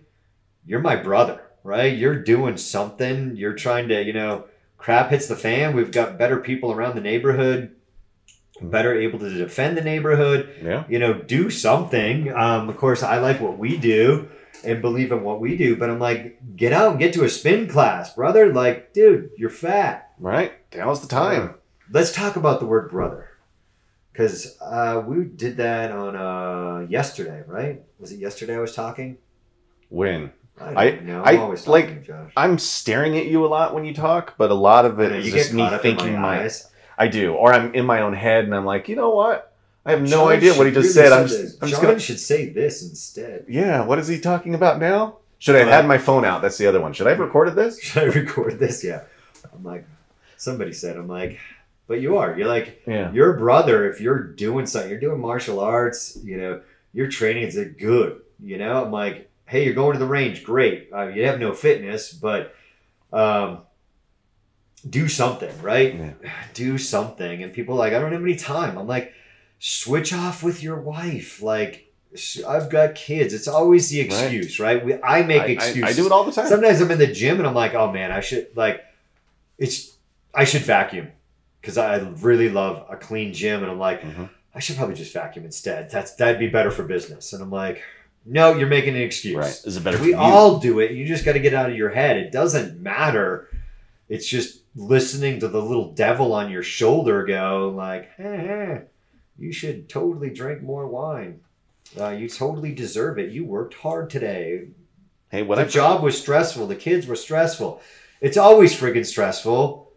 You're 0.67 0.81
my 0.81 0.97
brother, 0.97 1.43
right? 1.63 1.97
You're 1.97 2.23
doing 2.23 2.57
something. 2.57 3.37
You're 3.37 3.55
trying 3.55 3.89
to, 3.89 4.03
you 4.03 4.13
know, 4.13 4.47
crap 4.77 5.11
hits 5.11 5.29
the 5.29 5.37
fan. 5.37 5.75
We've 5.75 5.93
got 5.93 6.19
better 6.19 6.39
people 6.39 6.73
around 6.73 6.95
the 6.95 7.01
neighborhood, 7.01 7.77
better 8.61 8.95
able 8.95 9.19
to 9.21 9.31
defend 9.31 9.77
the 9.77 9.83
neighborhood, 9.83 10.49
Yeah. 10.63 10.85
you 10.89 10.99
know, 10.99 11.13
do 11.15 11.51
something. 11.51 12.33
Um, 12.35 12.69
of 12.69 12.77
course, 12.77 13.03
I 13.03 13.19
like 13.19 13.41
what 13.41 13.59
we 13.59 13.77
do 13.77 14.29
and 14.65 14.83
believe 14.83 15.13
in 15.13 15.23
what 15.23 15.41
we 15.41 15.57
do, 15.57 15.77
but 15.77 15.89
I'm 15.91 15.99
like, 16.01 16.39
get 16.57 16.73
out 16.73 16.91
and 16.93 16.99
get 16.99 17.13
to 17.15 17.25
a 17.25 17.29
spin 17.29 17.69
class, 17.69 18.15
brother. 18.15 18.53
Like, 18.53 18.93
dude, 18.93 19.31
you're 19.37 19.51
fat. 19.51 20.11
Right? 20.19 20.53
Now's 20.75 21.01
the 21.01 21.07
time. 21.09 21.55
Let's 21.91 22.13
talk 22.13 22.37
about 22.37 22.59
the 22.61 22.67
word 22.67 22.91
brother, 22.91 23.29
because 24.13 24.59
uh, 24.61 25.03
we 25.07 25.25
did 25.25 25.57
that 25.59 25.93
on 25.93 26.17
uh, 26.17 26.87
yesterday, 26.89 27.45
right? 27.47 27.83
Was 27.99 28.13
it 28.13 28.19
yesterday 28.19 28.57
I 28.57 28.59
was 28.59 28.75
talking? 28.75 29.19
When? 29.89 30.33
I 30.61 30.91
know. 31.03 31.23
I- 31.23 31.33
I'm 31.35 31.41
always 31.41 31.67
like- 31.69 31.87
talking, 31.87 32.03
Josh. 32.03 32.33
I'm 32.37 32.59
staring 32.59 33.17
at 33.17 33.27
you 33.27 33.47
a 33.47 33.49
lot 33.49 33.75
when 33.75 33.85
you 33.85 33.95
talk, 33.95 34.35
but 34.37 34.51
a 34.51 34.55
lot 34.55 34.85
of 34.85 34.99
it 34.99 35.11
know, 35.13 35.17
is 35.19 35.33
just 35.33 35.53
me 35.55 35.63
caught 35.63 35.75
up 35.75 35.85
in 35.85 35.97
thinking 35.97 36.15
my 36.15 36.21
my. 36.21 36.41
eyes. 36.43 36.69
I 36.99 37.09
do, 37.09 37.33
or 37.35 37.53
I'm 37.53 37.75
in 37.75 37.87
my 37.87 38.01
own 38.03 38.13
head, 38.13 38.45
and 38.45 38.55
I'm 38.55 38.65
like, 38.65 38.89
you 38.89 38.97
know 38.97 39.11
what? 39.11 39.53
I 39.87 39.93
have 39.93 40.03
no 40.03 40.09
John 40.09 40.33
idea 40.33 40.55
what 40.55 40.67
he 40.67 40.73
just 40.73 40.95
really 40.97 41.09
said. 41.09 41.13
I'm 41.13 41.29
just. 41.29 41.63
I'm 41.63 41.69
just 41.69 41.81
John 41.81 41.91
gonna. 41.91 42.01
should 42.01 42.21
say 42.21 42.49
this 42.49 42.83
instead. 42.83 43.47
Yeah, 43.49 43.85
what 43.85 43.99
is 43.99 44.09
he 44.09 44.19
talking 44.21 44.55
about 44.55 44.79
now? 44.79 45.19
Should 45.39 45.55
I 45.57 45.61
have 45.61 45.69
had 45.69 45.87
my 45.87 45.99
phone 45.99 46.25
out? 46.25 46.43
That's 46.43 46.59
the 46.59 46.67
other 46.67 46.81
one. 46.81 46.93
Should 46.93 47.07
I 47.07 47.11
have 47.11 47.21
recorded 47.21 47.55
this? 47.55 47.81
Should 47.83 48.03
I 48.03 48.07
record 48.07 48.59
this? 48.59 48.83
Yeah. 48.83 49.03
I'm 49.55 49.63
like, 49.63 49.87
somebody 50.37 50.73
said, 50.73 50.97
I'm 50.97 51.07
like, 51.09 51.39
but 51.87 52.01
you 52.01 52.17
are. 52.19 52.37
You're 52.37 52.49
like, 52.49 52.83
Yeah. 52.87 53.13
your 53.13 53.35
brother, 53.35 53.89
if 53.89 54.01
you're 54.01 54.21
doing 54.23 54.67
something, 54.67 54.91
you're 54.91 54.99
doing 55.01 55.21
martial 55.21 55.61
arts, 55.61 56.19
you 56.25 56.37
know, 56.37 56.61
you're 56.93 57.09
training, 57.09 57.45
is 57.45 57.57
like 57.57 57.79
good. 57.79 58.21
You 58.43 58.59
know, 58.59 58.85
I'm 58.85 58.91
like, 58.91 59.31
hey, 59.47 59.65
you're 59.65 59.75
going 59.75 59.93
to 59.93 59.99
the 60.01 60.07
range, 60.07 60.43
great. 60.43 60.91
Uh, 60.93 61.07
you 61.07 61.25
have 61.27 61.39
no 61.39 61.55
fitness, 61.55 62.13
but 62.13 62.55
um, 63.13 63.61
do 64.81 65.09
something, 65.09 65.51
right? 65.63 65.95
Yeah. 65.95 66.13
Do 66.55 66.79
something. 66.79 67.43
And 67.43 67.53
people 67.53 67.75
are 67.75 67.79
like, 67.79 67.93
I 67.93 67.99
don't 67.99 68.13
have 68.13 68.23
any 68.23 68.37
time. 68.37 68.79
I'm 68.79 68.87
like, 68.87 69.13
switch 69.59 70.13
off 70.13 70.43
with 70.43 70.63
your 70.63 70.77
wife. 70.81 71.43
Like, 71.43 71.93
I've 72.47 72.71
got 72.71 72.95
kids. 72.95 73.35
It's 73.35 73.49
always 73.49 73.91
the 73.91 74.01
excuse, 74.01 74.59
right? 74.59 74.85
We, 74.85 74.95
I 75.03 75.23
make 75.23 75.43
I, 75.43 75.45
I, 75.45 75.49
excuses. 75.49 75.85
I 75.85 75.93
do 75.93 76.07
it 76.07 76.13
all 76.13 76.25
the 76.25 76.33
time. 76.33 76.47
Sometimes 76.47 76.81
I'm 76.81 76.91
in 76.91 76.99
the 76.99 77.07
gym 77.07 77.39
and 77.39 77.47
I'm 77.47 77.55
like, 77.55 77.75
oh 77.75 77.93
man, 77.93 78.11
I 78.13 78.21
should 78.21 78.49
like, 78.57 78.83
it's 79.59 79.97
I 80.35 80.45
should 80.45 80.63
vacuum 80.63 81.09
because 81.61 81.77
I 81.77 81.97
really 81.99 82.49
love 82.49 82.87
a 82.89 82.97
clean 82.97 83.33
gym, 83.35 83.63
and 83.63 83.71
I'm 83.71 83.79
like, 83.79 84.03
Mhm. 84.03 84.31
I 84.55 84.61
should 84.61 84.77
probably 84.77 84.95
just 84.95 85.13
vacuum 85.13 85.45
instead. 85.45 85.91
That's 85.91 86.15
that'd 86.15 86.39
be 86.39 86.49
better 86.49 86.71
for 86.71 86.83
business. 86.85 87.33
And 87.33 87.43
I'm 87.43 87.51
like, 87.51 87.83
no, 88.25 88.55
you're 88.57 88.69
making 88.69 88.95
an 88.97 89.03
excuse. 89.03 89.37
Right. 89.37 89.61
Is 89.65 89.77
it 89.77 89.85
better 89.85 90.03
We 90.03 90.15
all 90.15 90.59
do 90.59 90.81
it. 90.81 90.93
You 90.93 91.07
just 91.07 91.25
got 91.25 91.33
to 91.35 91.41
get 91.41 91.55
out 91.55 91.71
of 91.71 91.77
your 91.77 91.91
head. 91.91 92.17
It 92.17 92.33
doesn't 92.33 92.81
matter. 92.81 93.49
It's 94.09 94.27
just 94.27 94.58
listening 94.75 95.41
to 95.41 95.49
the 95.49 95.63
little 95.63 95.93
devil 95.93 96.33
on 96.33 96.51
your 96.51 96.63
shoulder 96.63 97.25
go 97.25 97.73
like, 97.75 98.11
hey, 98.17 98.37
hey, 98.37 98.83
you 99.39 99.53
should 99.53 99.89
totally 99.89 100.31
drink 100.31 100.63
more 100.63 100.87
wine. 100.87 101.41
Uh, 101.99 102.11
you 102.11 102.29
totally 102.29 102.73
deserve 102.73 103.19
it. 103.19 103.31
You 103.33 103.45
worked 103.45 103.75
hard 103.75 104.11
today. 104.11 104.69
hey, 105.31 105.43
what 105.43 105.57
the 105.57 105.63
I 105.63 105.69
job 105.69 106.03
was 106.03 106.19
stressful. 106.21 106.67
The 106.67 106.77
kids 106.77 107.07
were 107.07 107.17
stressful. 107.17 107.81
It's 108.21 108.37
always 108.37 108.79
friggin' 108.79 109.07
stressful. 109.07 109.93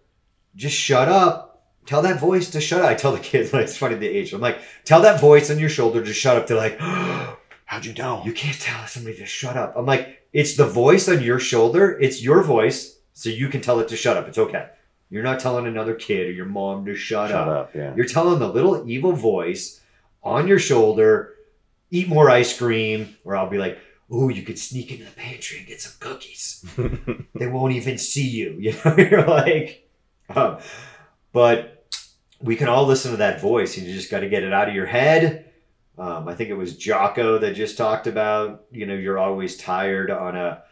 Just 0.55 0.75
shut 0.75 1.09
up. 1.09 1.65
Tell 1.85 2.03
that 2.03 2.19
voice 2.19 2.49
to 2.51 2.61
shut 2.61 2.81
up. 2.81 2.89
I 2.89 2.93
tell 2.93 3.11
the 3.11 3.19
kids, 3.19 3.51
like, 3.51 3.63
it's 3.63 3.77
funny 3.77 3.95
the 3.95 4.07
age. 4.07 4.33
I'm 4.33 4.41
like, 4.41 4.59
tell 4.85 5.01
that 5.01 5.19
voice 5.19 5.49
on 5.49 5.59
your 5.59 5.69
shoulder 5.69 6.03
to 6.03 6.13
shut 6.13 6.37
up. 6.37 6.47
They're 6.47 6.57
like, 6.57 6.79
How'd 7.65 7.85
you 7.85 7.93
know? 7.93 8.21
you 8.25 8.33
can't 8.33 8.59
tell 8.59 8.85
somebody 8.85 9.17
to 9.17 9.25
shut 9.25 9.55
up. 9.55 9.75
I'm 9.77 9.85
like, 9.85 10.27
it's 10.33 10.55
the 10.55 10.67
voice 10.67 11.07
on 11.07 11.21
your 11.21 11.39
shoulder. 11.39 11.97
It's 11.99 12.21
your 12.21 12.43
voice, 12.43 12.97
so 13.13 13.29
you 13.29 13.47
can 13.49 13.61
tell 13.61 13.79
it 13.79 13.87
to 13.89 13.95
shut 13.97 14.17
up. 14.17 14.27
It's 14.27 14.37
okay. 14.37 14.67
You're 15.09 15.23
not 15.23 15.39
telling 15.39 15.67
another 15.67 15.93
kid 15.95 16.27
or 16.27 16.31
your 16.31 16.45
mom 16.45 16.85
to 16.85 16.95
shut, 16.95 17.29
Shut 17.31 17.47
up. 17.47 17.47
up. 17.47 17.75
Yeah. 17.75 17.93
You're 17.95 18.05
telling 18.05 18.39
the 18.39 18.47
little 18.47 18.89
evil 18.89 19.11
voice 19.11 19.81
on 20.23 20.47
your 20.47 20.59
shoulder, 20.59 21.33
eat 21.89 22.07
more 22.07 22.29
ice 22.29 22.57
cream, 22.57 23.17
or 23.25 23.35
I'll 23.35 23.49
be 23.49 23.57
like, 23.57 23.77
oh, 24.09 24.29
you 24.29 24.43
could 24.43 24.57
sneak 24.59 24.91
into 24.91 25.03
the 25.05 25.11
pantry 25.11 25.57
and 25.59 25.67
get 25.67 25.81
some 25.81 25.93
cookies. 25.99 26.65
they 27.35 27.47
won't 27.47 27.73
even 27.73 27.97
see 27.97 28.27
you. 28.27 28.55
You 28.59 28.73
know, 28.85 28.95
you're 28.97 29.25
like, 29.27 29.89
um, 30.33 30.57
but 31.33 31.85
we 32.41 32.55
can 32.55 32.67
all 32.69 32.85
listen 32.85 33.11
to 33.11 33.17
that 33.17 33.41
voice. 33.41 33.77
and 33.77 33.85
You 33.85 33.93
just 33.93 34.09
got 34.11 34.21
to 34.21 34.29
get 34.29 34.43
it 34.43 34.53
out 34.53 34.69
of 34.69 34.75
your 34.75 34.85
head. 34.85 35.51
Um, 35.97 36.27
I 36.27 36.35
think 36.35 36.49
it 36.49 36.55
was 36.55 36.77
Jocko 36.77 37.37
that 37.39 37.53
just 37.55 37.77
talked 37.77 38.07
about, 38.07 38.63
you 38.71 38.85
know, 38.85 38.93
you're 38.95 39.19
always 39.19 39.57
tired 39.57 40.09
on 40.09 40.35
a 40.35 40.63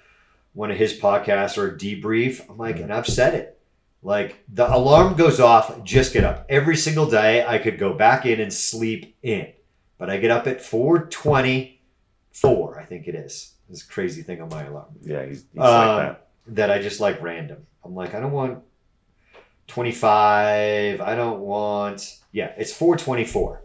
one 0.60 0.72
of 0.72 0.78
his 0.78 1.00
podcasts 1.00 1.58
or 1.58 1.70
a 1.70 1.78
debrief. 1.78 2.42
I'm 2.50 2.58
like, 2.58 2.82
and 2.82 2.92
I've 2.92 3.08
said 3.08 3.34
it. 3.34 3.58
Like 4.04 4.44
the 4.54 4.68
alarm 4.70 5.16
goes 5.16 5.40
off, 5.40 5.86
just 5.86 6.12
get 6.12 6.26
up. 6.26 6.46
Every 6.50 6.76
single 6.76 7.10
day 7.10 7.46
I 7.46 7.60
could 7.60 7.80
go 7.80 7.94
back 7.94 8.26
in 8.26 8.42
and 8.42 8.54
sleep 8.54 9.16
in. 9.24 9.54
But 9.98 10.10
I 10.10 10.18
get 10.18 10.32
up 10.32 10.48
at 10.48 10.62
424, 10.62 12.78
I 12.78 12.84
think 12.84 13.08
it 13.08 13.16
is. 13.16 13.54
This 13.70 13.84
crazy 13.84 14.22
thing 14.22 14.42
on 14.42 14.50
my 14.50 14.66
alarm 14.66 14.88
yeah. 15.02 15.26
He's, 15.26 15.46
he's 15.54 15.62
Um, 15.62 15.96
like 15.96 16.08
that. 16.08 16.28
that 16.48 16.72
I 16.72 16.82
just 16.82 17.00
like 17.00 17.22
random. 17.22 17.66
I'm 17.86 17.96
like, 17.96 18.14
I 18.14 18.20
don't 18.20 18.34
want 18.34 18.62
25. 19.68 21.00
I 21.00 21.16
don't 21.16 21.40
want, 21.40 22.18
yeah, 22.34 22.52
it's 22.58 22.74
424. 22.74 23.62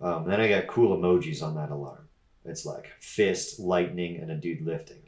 Um, 0.00 0.28
then 0.28 0.40
I 0.40 0.48
got 0.48 0.68
cool 0.68 0.96
emojis 0.96 1.42
on 1.42 1.56
that 1.56 1.70
alarm. 1.70 2.06
It's 2.44 2.64
like 2.64 2.92
fist, 3.00 3.58
lightning, 3.58 4.18
and 4.20 4.30
a 4.30 4.36
dude 4.36 4.64
lifting. 4.64 5.01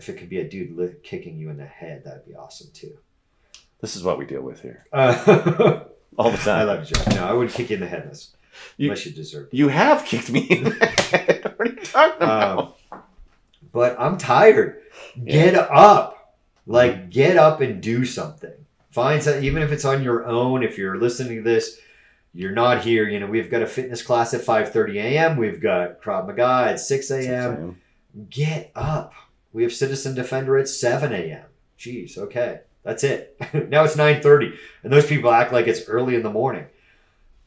If 0.00 0.08
it 0.08 0.18
could 0.18 0.28
be 0.28 0.38
a 0.40 0.48
dude 0.48 0.76
li- 0.76 0.94
kicking 1.02 1.36
you 1.38 1.50
in 1.50 1.56
the 1.58 1.66
head, 1.66 2.04
that'd 2.04 2.26
be 2.26 2.34
awesome 2.34 2.68
too. 2.72 2.96
This 3.80 3.96
is 3.96 4.02
what 4.02 4.18
we 4.18 4.24
deal 4.26 4.42
with 4.42 4.60
here 4.62 4.84
Uh, 4.92 5.84
all 6.18 6.30
the 6.30 6.36
time. 6.38 6.60
I 6.60 6.64
love 6.64 6.80
you, 6.80 6.94
Jeff. 6.94 7.06
No, 7.14 7.24
I 7.26 7.32
would 7.32 7.50
kick 7.50 7.70
you 7.70 7.74
in 7.74 7.80
the 7.80 7.86
head 7.86 8.02
unless, 8.02 8.34
You- 8.76 8.88
unless 8.90 9.06
you 9.06 9.12
deserve 9.12 9.48
it. 9.52 9.54
You 9.56 9.68
have 9.68 10.04
kicked 10.04 10.30
me 10.30 10.40
in 10.40 10.64
the 10.64 10.86
head. 10.86 11.54
What 11.60 11.68
are 11.68 11.72
you 11.72 11.80
talking 11.82 12.16
about? 12.16 12.58
Um, 12.92 13.00
but 13.72 13.96
I'm 14.00 14.16
tired. 14.16 14.80
Get 15.24 15.54
up. 15.54 16.36
Like, 16.66 17.10
get 17.10 17.36
up 17.36 17.60
and 17.60 17.82
do 17.82 18.04
something. 18.06 18.52
Find 18.90 19.22
something, 19.22 19.44
even 19.44 19.62
if 19.62 19.70
it's 19.72 19.84
on 19.84 20.02
your 20.02 20.26
own. 20.26 20.62
If 20.62 20.78
you're 20.78 20.96
listening 20.98 21.36
to 21.36 21.42
this, 21.42 21.78
you're 22.32 22.52
not 22.52 22.82
here. 22.82 23.06
You 23.08 23.20
know, 23.20 23.26
we've 23.26 23.50
got 23.50 23.60
a 23.62 23.66
fitness 23.66 24.02
class 24.02 24.32
at 24.34 24.40
5:30 24.40 24.96
a.m. 24.96 25.36
We've 25.36 25.60
got 25.60 26.00
Krav 26.00 26.26
Maga 26.26 26.70
at 26.70 26.80
6 26.80 27.10
a.m. 27.10 27.80
Get 28.30 28.70
up. 28.74 29.12
We 29.52 29.62
have 29.64 29.72
Citizen 29.72 30.14
Defender 30.14 30.56
at 30.58 30.68
7 30.68 31.12
a.m. 31.12 31.44
Jeez, 31.78 32.16
okay. 32.18 32.60
That's 32.82 33.04
it. 33.04 33.36
now 33.68 33.84
it's 33.84 33.96
9:30. 33.96 34.54
And 34.84 34.92
those 34.92 35.06
people 35.06 35.30
act 35.30 35.52
like 35.52 35.66
it's 35.66 35.86
early 35.88 36.14
in 36.14 36.22
the 36.22 36.30
morning. 36.30 36.66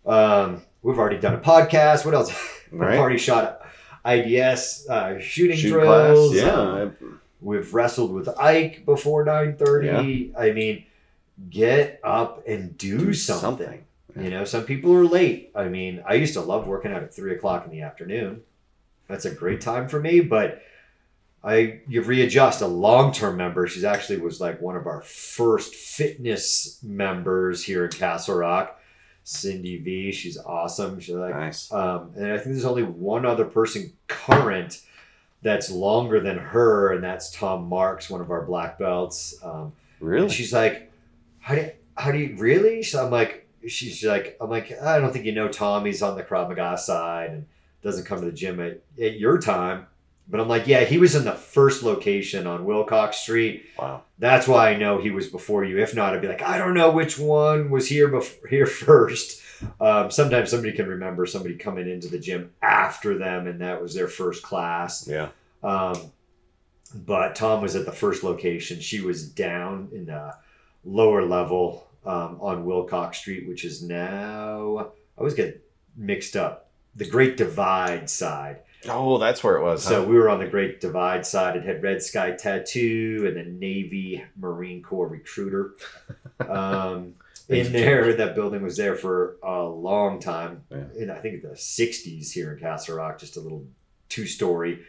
Um, 0.06 0.62
we've 0.82 0.98
already 1.00 1.18
done 1.20 1.34
a 1.34 1.40
podcast. 1.40 2.06
What 2.06 2.14
else? 2.14 2.32
We've 2.72 2.82
already 2.82 3.20
shot 3.20 3.62
IDS 4.04 4.88
uh, 4.90 5.20
shooting 5.20 5.58
Shoot 5.58 5.70
drills. 5.74 6.32
class. 6.32 6.44
Yeah. 6.44 6.52
Um, 6.54 7.20
we've 7.40 7.72
wrestled 7.72 8.12
with 8.12 8.28
Ike 8.40 8.84
before 8.84 9.24
9:30. 9.26 10.34
I 10.36 10.52
mean, 10.54 10.86
get 11.52 12.00
up 12.04 12.44
and 12.48 12.76
do, 12.78 12.98
Do 12.98 13.14
something. 13.14 13.42
something. 13.42 13.86
You 14.20 14.30
know, 14.32 14.44
some 14.44 14.64
people 14.66 14.92
are 14.94 15.06
late. 15.06 15.52
I 15.56 15.68
mean, 15.68 16.04
I 16.06 16.16
used 16.16 16.34
to 16.34 16.42
love 16.42 16.66
working 16.68 16.92
out 16.92 17.04
at 17.04 17.14
three 17.14 17.34
o'clock 17.34 17.66
in 17.66 17.72
the 17.72 17.82
afternoon. 17.82 18.42
That's 19.08 19.26
a 19.26 19.32
great 19.32 19.62
time 19.62 19.88
for 19.88 20.00
me, 20.00 20.20
but 20.22 20.62
I 21.44 21.82
you 21.88 22.02
readjust 22.02 22.62
a 22.62 22.68
long 22.68 23.12
term 23.12 23.38
member. 23.38 23.68
She's 23.68 23.84
actually 23.84 24.20
was 24.20 24.40
like 24.40 24.62
one 24.62 24.76
of 24.76 24.88
our 24.88 25.02
first 25.02 25.76
fitness 25.76 26.80
members 26.84 27.64
here 27.64 27.86
in 27.86 27.92
Castle 27.92 28.36
Rock. 28.36 28.80
Cindy 29.26 29.78
V, 29.78 30.12
she's 30.12 30.38
awesome. 30.38 31.00
She's 31.00 31.16
like, 31.16 31.34
Nice. 31.34 31.72
um, 31.72 32.12
and 32.16 32.28
I 32.32 32.36
think 32.38 32.48
there's 32.56 32.66
only 32.66 32.84
one 32.84 33.26
other 33.26 33.46
person 33.46 33.94
current 34.08 34.82
that's 35.42 35.70
longer 35.72 36.20
than 36.20 36.38
her, 36.38 36.92
and 36.94 37.04
that's 37.04 37.32
Tom 37.32 37.68
Marks, 37.68 38.10
one 38.10 38.20
of 38.22 38.32
our 38.32 38.46
black 38.46 38.78
belts. 38.78 39.36
Um, 39.44 39.72
Really? 40.02 40.24
and 40.24 40.32
she's 40.32 40.52
like, 40.54 40.92
how 41.40 41.56
do 41.56 41.62
you, 41.62 41.72
how 41.98 42.12
do 42.12 42.18
you 42.18 42.36
really? 42.38 42.84
So 42.84 43.06
I'm 43.06 43.12
like, 43.12 43.48
she's 43.68 44.04
like, 44.04 44.36
I'm 44.42 44.50
like, 44.50 44.72
I 44.82 45.00
don't 45.00 45.14
think 45.14 45.24
you 45.26 45.32
know 45.34 45.48
Tom. 45.48 45.86
He's 45.86 46.02
on 46.02 46.18
the 46.18 46.24
Krav 46.24 46.50
Maga 46.50 46.78
side 46.78 47.30
and 47.32 47.46
doesn't 47.82 48.06
come 48.06 48.20
to 48.20 48.26
the 48.26 48.32
gym 48.34 48.60
at, 48.60 48.82
at 49.02 49.20
your 49.20 49.38
time. 49.40 49.88
But 50.28 50.40
I'm 50.40 50.48
like, 50.48 50.68
yeah, 50.68 50.86
he 50.86 50.98
was 50.98 51.16
in 51.16 51.26
the 51.26 51.34
first 51.34 51.84
location 51.84 52.48
on 52.48 52.66
Wilcox 52.66 53.18
Street. 53.18 53.66
Wow. 53.78 54.04
That's 54.20 54.48
why 54.48 54.70
I 54.70 54.78
know 54.78 55.02
he 55.02 55.12
was 55.12 55.28
before 55.28 55.64
you. 55.66 55.80
If 55.80 55.94
not, 55.96 56.14
I'd 56.14 56.22
be 56.22 56.30
like, 56.30 56.42
I 56.42 56.58
don't 56.58 56.74
know 56.74 56.92
which 56.92 57.20
one 57.20 57.70
was 57.70 57.88
here 57.90 58.08
before 58.08 58.48
here 58.48 58.66
first. 58.88 59.42
Um, 59.80 60.12
sometimes 60.12 60.50
somebody 60.50 60.74
can 60.74 60.88
remember 60.88 61.26
somebody 61.26 61.56
coming 61.56 61.90
into 61.90 62.08
the 62.08 62.20
gym 62.20 62.52
after 62.62 63.18
them, 63.18 63.48
and 63.48 63.62
that 63.62 63.82
was 63.82 63.94
their 63.94 64.08
first 64.08 64.44
class. 64.44 65.08
Yeah. 65.08 65.30
Um, 65.62 66.12
but 66.94 67.36
Tom 67.36 67.62
was 67.62 67.76
at 67.76 67.86
the 67.86 67.92
first 67.92 68.24
location. 68.24 68.80
She 68.80 69.02
was 69.02 69.28
down 69.28 69.90
in 69.92 70.06
the 70.06 70.36
lower 70.84 71.26
level 71.26 71.88
um, 72.06 72.38
on 72.42 72.66
Wilcox 72.66 73.18
Street, 73.18 73.48
which 73.48 73.66
is 73.66 73.82
now 73.82 74.92
I 75.18 75.20
always 75.20 75.34
get 75.34 75.64
mixed 75.96 76.36
up. 76.36 76.70
The 76.96 77.06
Great 77.08 77.38
Divide 77.38 78.10
side. 78.10 78.62
Oh, 78.88 79.18
that's 79.18 79.44
where 79.44 79.58
it 79.58 79.64
was. 79.64 79.84
So 79.84 80.02
huh? 80.02 80.10
we 80.10 80.16
were 80.16 80.30
on 80.30 80.40
the 80.40 80.48
Great 80.48 80.82
Divide 80.82 81.26
side. 81.26 81.56
It 81.56 81.64
had 81.64 81.82
Red 81.84 82.02
Sky 82.02 82.32
Tattoo 82.32 83.24
and 83.28 83.38
then 83.38 83.60
Navy 83.60 84.24
Marine 84.38 84.82
Corps 84.82 85.08
Recruiter. 85.08 85.74
Um, 86.50 87.14
in 87.48 87.72
there, 87.72 88.14
that 88.16 88.36
building 88.36 88.64
was 88.64 88.76
there 88.76 88.96
for 88.96 89.38
a 89.44 89.64
long 89.64 90.20
time. 90.20 90.64
Yeah. 90.70 90.84
In 90.98 91.10
I 91.10 91.20
think 91.20 91.42
the 91.42 91.50
'60s 91.50 92.32
here 92.32 92.52
in 92.54 92.60
Castle 92.60 92.98
Rock, 92.98 93.20
just 93.20 93.38
a 93.38 93.40
little 93.40 93.66
two-story, 94.10 94.80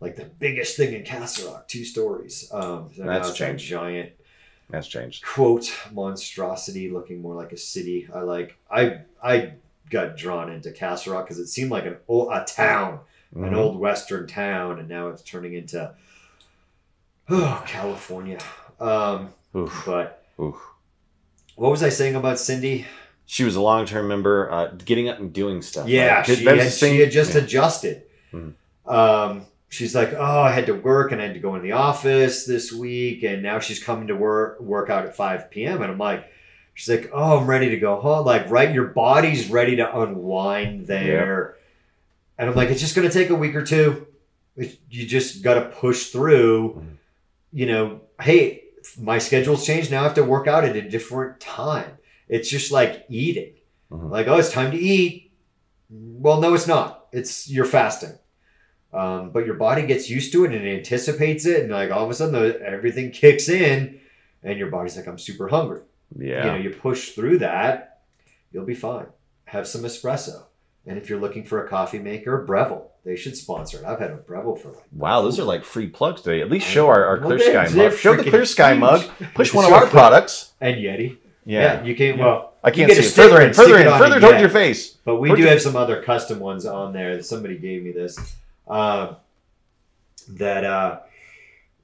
like 0.00 0.16
the 0.16 0.24
biggest 0.24 0.76
thing 0.76 0.94
in 0.94 1.04
Castle 1.04 1.52
Rock, 1.52 1.68
two 1.68 1.84
stories. 1.84 2.50
Um, 2.52 2.90
so 2.94 3.04
That's 3.04 3.32
changed. 3.32 3.66
giant 3.66 4.12
That's 4.68 4.88
changed. 4.88 5.24
quote 5.24 5.72
monstrosity 5.92 6.90
looking 6.90 7.22
more 7.22 7.34
like 7.34 7.52
a 7.52 7.56
city 7.56 8.08
i 8.14 8.20
like 8.20 8.56
i 8.70 8.98
i 9.22 9.52
got 9.90 10.16
drawn 10.16 10.50
into 10.50 10.70
castle 10.70 11.14
rock 11.14 11.24
because 11.26 11.38
it 11.38 11.48
seemed 11.48 11.70
like 11.70 11.86
an 11.86 11.96
a 12.08 12.44
town 12.46 13.00
an 13.34 13.42
Mhm. 13.52 13.56
old 13.56 13.78
western 13.78 14.26
town 14.26 14.78
and 14.78 14.88
now 14.88 15.08
it's 15.08 15.22
turning 15.22 15.54
into 15.54 15.92
oh 17.28 17.62
california 17.66 18.38
um 18.80 19.32
Oof. 19.56 19.82
but 19.86 20.24
Oof. 20.40 20.56
what 21.56 21.70
was 21.70 21.82
i 21.82 21.88
saying 21.88 22.14
about 22.16 22.38
cindy 22.38 22.86
She 23.26 23.44
was 23.44 23.54
a 23.54 23.60
long 23.60 23.86
term 23.86 24.08
member, 24.08 24.50
uh, 24.50 24.66
getting 24.84 25.08
up 25.08 25.18
and 25.20 25.32
doing 25.32 25.62
stuff. 25.62 25.86
yeah 25.88 26.16
right? 26.16 26.26
she 26.26 26.44
had, 26.44 26.72
she 26.72 26.98
had 27.00 27.10
just 27.12 27.34
yeah. 27.34 27.42
adjusted 27.42 28.02
Mhm. 28.32 28.54
um 28.86 29.46
she's 29.68 29.94
like 29.94 30.12
oh 30.14 30.40
i 30.40 30.50
had 30.50 30.66
to 30.66 30.72
work 30.74 31.12
and 31.12 31.20
i 31.22 31.26
had 31.26 31.34
to 31.34 31.40
go 31.40 31.54
in 31.54 31.62
the 31.62 31.72
office 31.72 32.44
this 32.44 32.72
week 32.72 33.22
and 33.22 33.42
now 33.42 33.60
she's 33.60 33.82
coming 33.82 34.08
to 34.08 34.16
work 34.16 34.60
work 34.60 34.90
out 34.90 35.04
at 35.06 35.14
5 35.14 35.50
p.m 35.50 35.80
and 35.82 35.92
i'm 35.92 35.98
like 35.98 36.24
she's 36.74 36.88
like 36.88 37.10
oh 37.12 37.38
i'm 37.38 37.46
ready 37.46 37.68
to 37.70 37.76
go 37.76 38.00
home 38.00 38.24
like 38.26 38.50
right 38.50 38.74
your 38.74 38.86
body's 38.86 39.48
ready 39.50 39.76
to 39.76 40.00
unwind 40.00 40.86
there 40.88 41.56
and 42.40 42.48
i'm 42.50 42.56
like 42.56 42.70
it's 42.70 42.80
just 42.80 42.96
going 42.96 43.06
to 43.08 43.12
take 43.12 43.30
a 43.30 43.34
week 43.34 43.54
or 43.54 43.64
two. 43.64 44.06
You 44.56 45.06
just 45.06 45.42
got 45.42 45.54
to 45.54 45.66
push 45.84 46.06
through 46.06 46.74
Mhm. 46.74 46.96
you 47.52 47.66
know 47.66 48.00
hey 48.20 48.64
my 48.98 49.18
schedule's 49.18 49.64
changed. 49.64 49.90
Now 49.90 50.00
i 50.00 50.04
have 50.04 50.14
to 50.14 50.24
work 50.24 50.46
out 50.48 50.64
at 50.64 50.74
a 50.76 50.82
different 50.96 51.38
time. 51.40 51.92
It's 52.28 52.48
just 52.50 52.72
like 52.72 53.04
eating. 53.08 53.52
Mhm. 53.92 54.10
like 54.10 54.26
oh 54.28 54.38
it's 54.38 54.50
time 54.52 54.70
to 54.72 54.78
eat. 54.78 55.32
Well 55.90 56.40
no 56.40 56.54
it's 56.54 56.66
not. 56.66 57.06
It's 57.12 57.48
you're 57.50 57.64
fasting. 57.78 58.16
Um, 58.92 59.30
but 59.30 59.46
your 59.46 59.54
body 59.54 59.82
gets 59.86 60.10
used 60.10 60.32
to 60.32 60.44
it 60.44 60.52
and 60.52 60.66
it 60.66 60.76
anticipates 60.78 61.46
it. 61.46 61.62
And 61.62 61.70
like 61.70 61.90
all 61.92 62.04
of 62.04 62.10
a 62.10 62.14
sudden 62.14 62.34
everything 62.64 63.12
kicks 63.12 63.48
in 63.48 64.00
and 64.42 64.58
your 64.58 64.70
body's 64.70 64.96
like 64.96 65.06
i'm 65.06 65.18
super 65.18 65.48
hungry. 65.48 65.82
Yeah. 66.18 66.44
you 66.44 66.50
know 66.50 66.56
you 66.64 66.70
push 66.70 67.10
through 67.10 67.38
that 67.38 68.02
you'll 68.52 68.66
be 68.66 68.74
fine. 68.74 69.06
Have 69.44 69.66
some 69.68 69.82
espresso 69.82 70.44
and 70.86 70.96
if 70.98 71.08
you're 71.10 71.20
looking 71.20 71.44
for 71.44 71.62
a 71.64 71.68
coffee 71.68 71.98
maker 71.98 72.38
breville 72.38 72.90
they 73.04 73.14
should 73.16 73.36
sponsor 73.36 73.78
it 73.78 73.84
i've 73.84 73.98
had 73.98 74.10
a 74.10 74.16
breville 74.16 74.56
for 74.56 74.68
like 74.72 74.84
Wow, 74.92 75.20
those 75.22 75.38
are 75.38 75.44
like 75.44 75.64
free 75.64 75.86
plugs 75.88 76.20
today. 76.22 76.40
At 76.42 76.50
least 76.50 76.66
show 76.66 76.88
our, 76.88 77.04
our 77.04 77.18
Well, 77.20 77.36
Clear 77.38 77.50
Sky 77.50 77.68
mug. 77.76 77.92
Show 77.94 78.16
the 78.16 78.24
Clear 78.30 78.44
Sky 78.44 78.70
huge. 78.72 78.80
mug. 78.80 79.02
Push 79.34 79.54
one 79.54 79.64
of 79.64 79.72
our 79.72 79.86
products. 79.86 80.52
and 80.60 80.76
yeti 80.76 81.16
Yeah. 81.46 81.62
yeah, 81.62 81.82
you 81.84 81.94
can 81.96 82.18
well 82.18 82.48
I 82.62 82.68
you 82.68 82.74
can't 82.74 82.88
get 82.88 82.98
see 82.98 83.04
a 83.04 83.06
it. 83.08 83.12
Further 83.14 83.40
in, 83.40 83.46
and 83.48 83.56
further 83.56 83.78
it 83.78 83.86
in, 83.86 83.92
further 83.98 84.16
it, 84.18 84.20
toward 84.20 84.34
yeah. 84.34 84.40
your 84.40 84.50
face. 84.50 84.90
But 85.04 85.16
we 85.16 85.28
Where'd 85.30 85.38
do 85.38 85.44
you- 85.44 85.48
have 85.50 85.62
some 85.62 85.76
other 85.76 86.02
custom 86.02 86.38
ones 86.40 86.66
on 86.66 86.92
there. 86.92 87.22
Somebody 87.22 87.56
gave 87.56 87.82
me 87.82 87.92
this. 87.92 88.18
Um, 88.68 89.16
that 90.28 90.64
uh, 90.64 90.98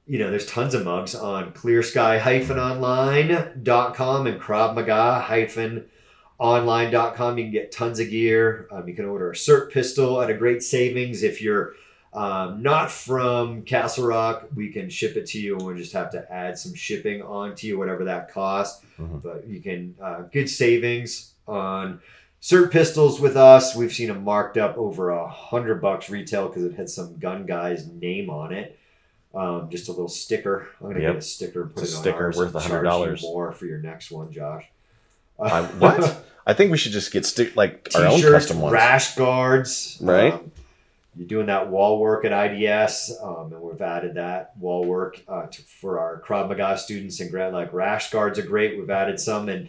you 0.05 0.19
know, 0.19 0.29
there's 0.29 0.45
tons 0.45 0.75
of 0.75 0.83
mugs 0.85 1.15
on 1.15 1.51
clearsky-online.com 1.53 4.27
and 4.27 4.39
Krav 4.41 4.75
Maga-online.com. 6.39 7.37
You 7.37 7.43
can 7.45 7.51
get 7.51 7.71
tons 7.71 7.99
of 7.99 8.09
gear. 8.09 8.67
Um, 8.71 8.87
you 8.87 8.93
can 8.93 9.05
order 9.05 9.31
a 9.31 9.35
SIRT 9.35 9.71
pistol 9.71 10.21
at 10.21 10.29
a 10.29 10.33
great 10.33 10.63
savings. 10.63 11.23
If 11.23 11.41
you're 11.41 11.73
um, 12.13 12.61
not 12.63 12.91
from 12.91 13.63
Castle 13.63 14.07
Rock, 14.07 14.47
we 14.55 14.69
can 14.69 14.89
ship 14.89 15.15
it 15.17 15.25
to 15.27 15.39
you, 15.39 15.55
and 15.55 15.65
we'll 15.65 15.75
just 15.75 15.93
have 15.93 16.11
to 16.11 16.31
add 16.31 16.57
some 16.57 16.73
shipping 16.73 17.21
onto 17.21 17.67
you, 17.67 17.77
whatever 17.77 18.05
that 18.05 18.31
costs. 18.31 18.83
Mhm. 18.99 19.21
But 19.21 19.47
you 19.47 19.59
can 19.61 19.95
uh, 20.01 20.21
good 20.31 20.49
savings 20.49 21.33
on 21.47 21.99
SIRT 22.41 22.71
pistols 22.71 23.19
with 23.19 23.35
us. 23.37 23.75
We've 23.75 23.93
seen 23.93 24.07
them 24.07 24.23
marked 24.23 24.57
up 24.57 24.77
over 24.77 25.09
a 25.09 25.27
hundred 25.27 25.81
bucks 25.81 26.09
retail 26.09 26.47
because 26.47 26.63
it 26.63 26.73
had 26.75 26.89
some 26.89 27.17
gun 27.17 27.45
guy's 27.45 27.87
name 27.87 28.29
on 28.29 28.53
it. 28.53 28.79
Um, 29.35 29.69
just 29.69 29.87
a 29.87 29.91
little 29.91 30.07
sticker. 30.07 30.69
I'm 30.81 30.87
gonna 30.87 31.01
Yep. 31.01 31.13
get 31.13 31.17
a 31.19 31.21
sticker 31.21 31.61
and 31.63 31.75
put 31.75 31.83
It's 31.83 31.93
a 31.93 31.95
it 31.95 31.97
on 31.97 32.03
sticker 32.03 32.23
ours 32.25 32.37
worth 32.37 32.55
and 32.55 32.55
$100. 32.63 33.21
more 33.21 33.51
for 33.51 33.65
your 33.65 33.79
next 33.79 34.09
one, 34.09 34.31
Josh. 34.31 34.65
I- 35.39 35.63
what? 35.63 36.23
I 36.45 36.53
think 36.53 36.71
we 36.71 36.77
should 36.77 36.93
just 36.93 37.11
get 37.11 37.25
stick 37.25 37.57
like 37.57 37.89
our 37.93 38.05
own 38.05 38.21
custom 38.21 38.61
ones. 38.61 38.71
rash 38.73 39.15
guards. 39.15 39.97
Right. 39.99 40.31
Um, 40.33 40.51
you're 41.17 41.27
doing 41.27 41.47
that 41.47 41.69
wall 41.69 41.99
work 41.99 42.23
at 42.25 42.31
IDS, 42.31 43.11
um, 43.21 43.51
and 43.51 43.61
we've 43.61 43.81
added 43.81 44.13
that 44.15 44.55
wall 44.57 44.85
work 44.85 45.21
uh, 45.27 45.47
to, 45.47 45.61
for 45.63 45.99
our 45.99 46.21
Krav 46.21 46.47
Maga 46.47 46.77
students 46.77 47.19
and 47.19 47.29
grant 47.31 47.53
like 47.53 47.73
rash 47.73 48.11
guards 48.11 48.37
are 48.39 48.43
great. 48.43 48.77
We've 48.77 48.89
added 48.89 49.19
some, 49.19 49.49
and 49.49 49.67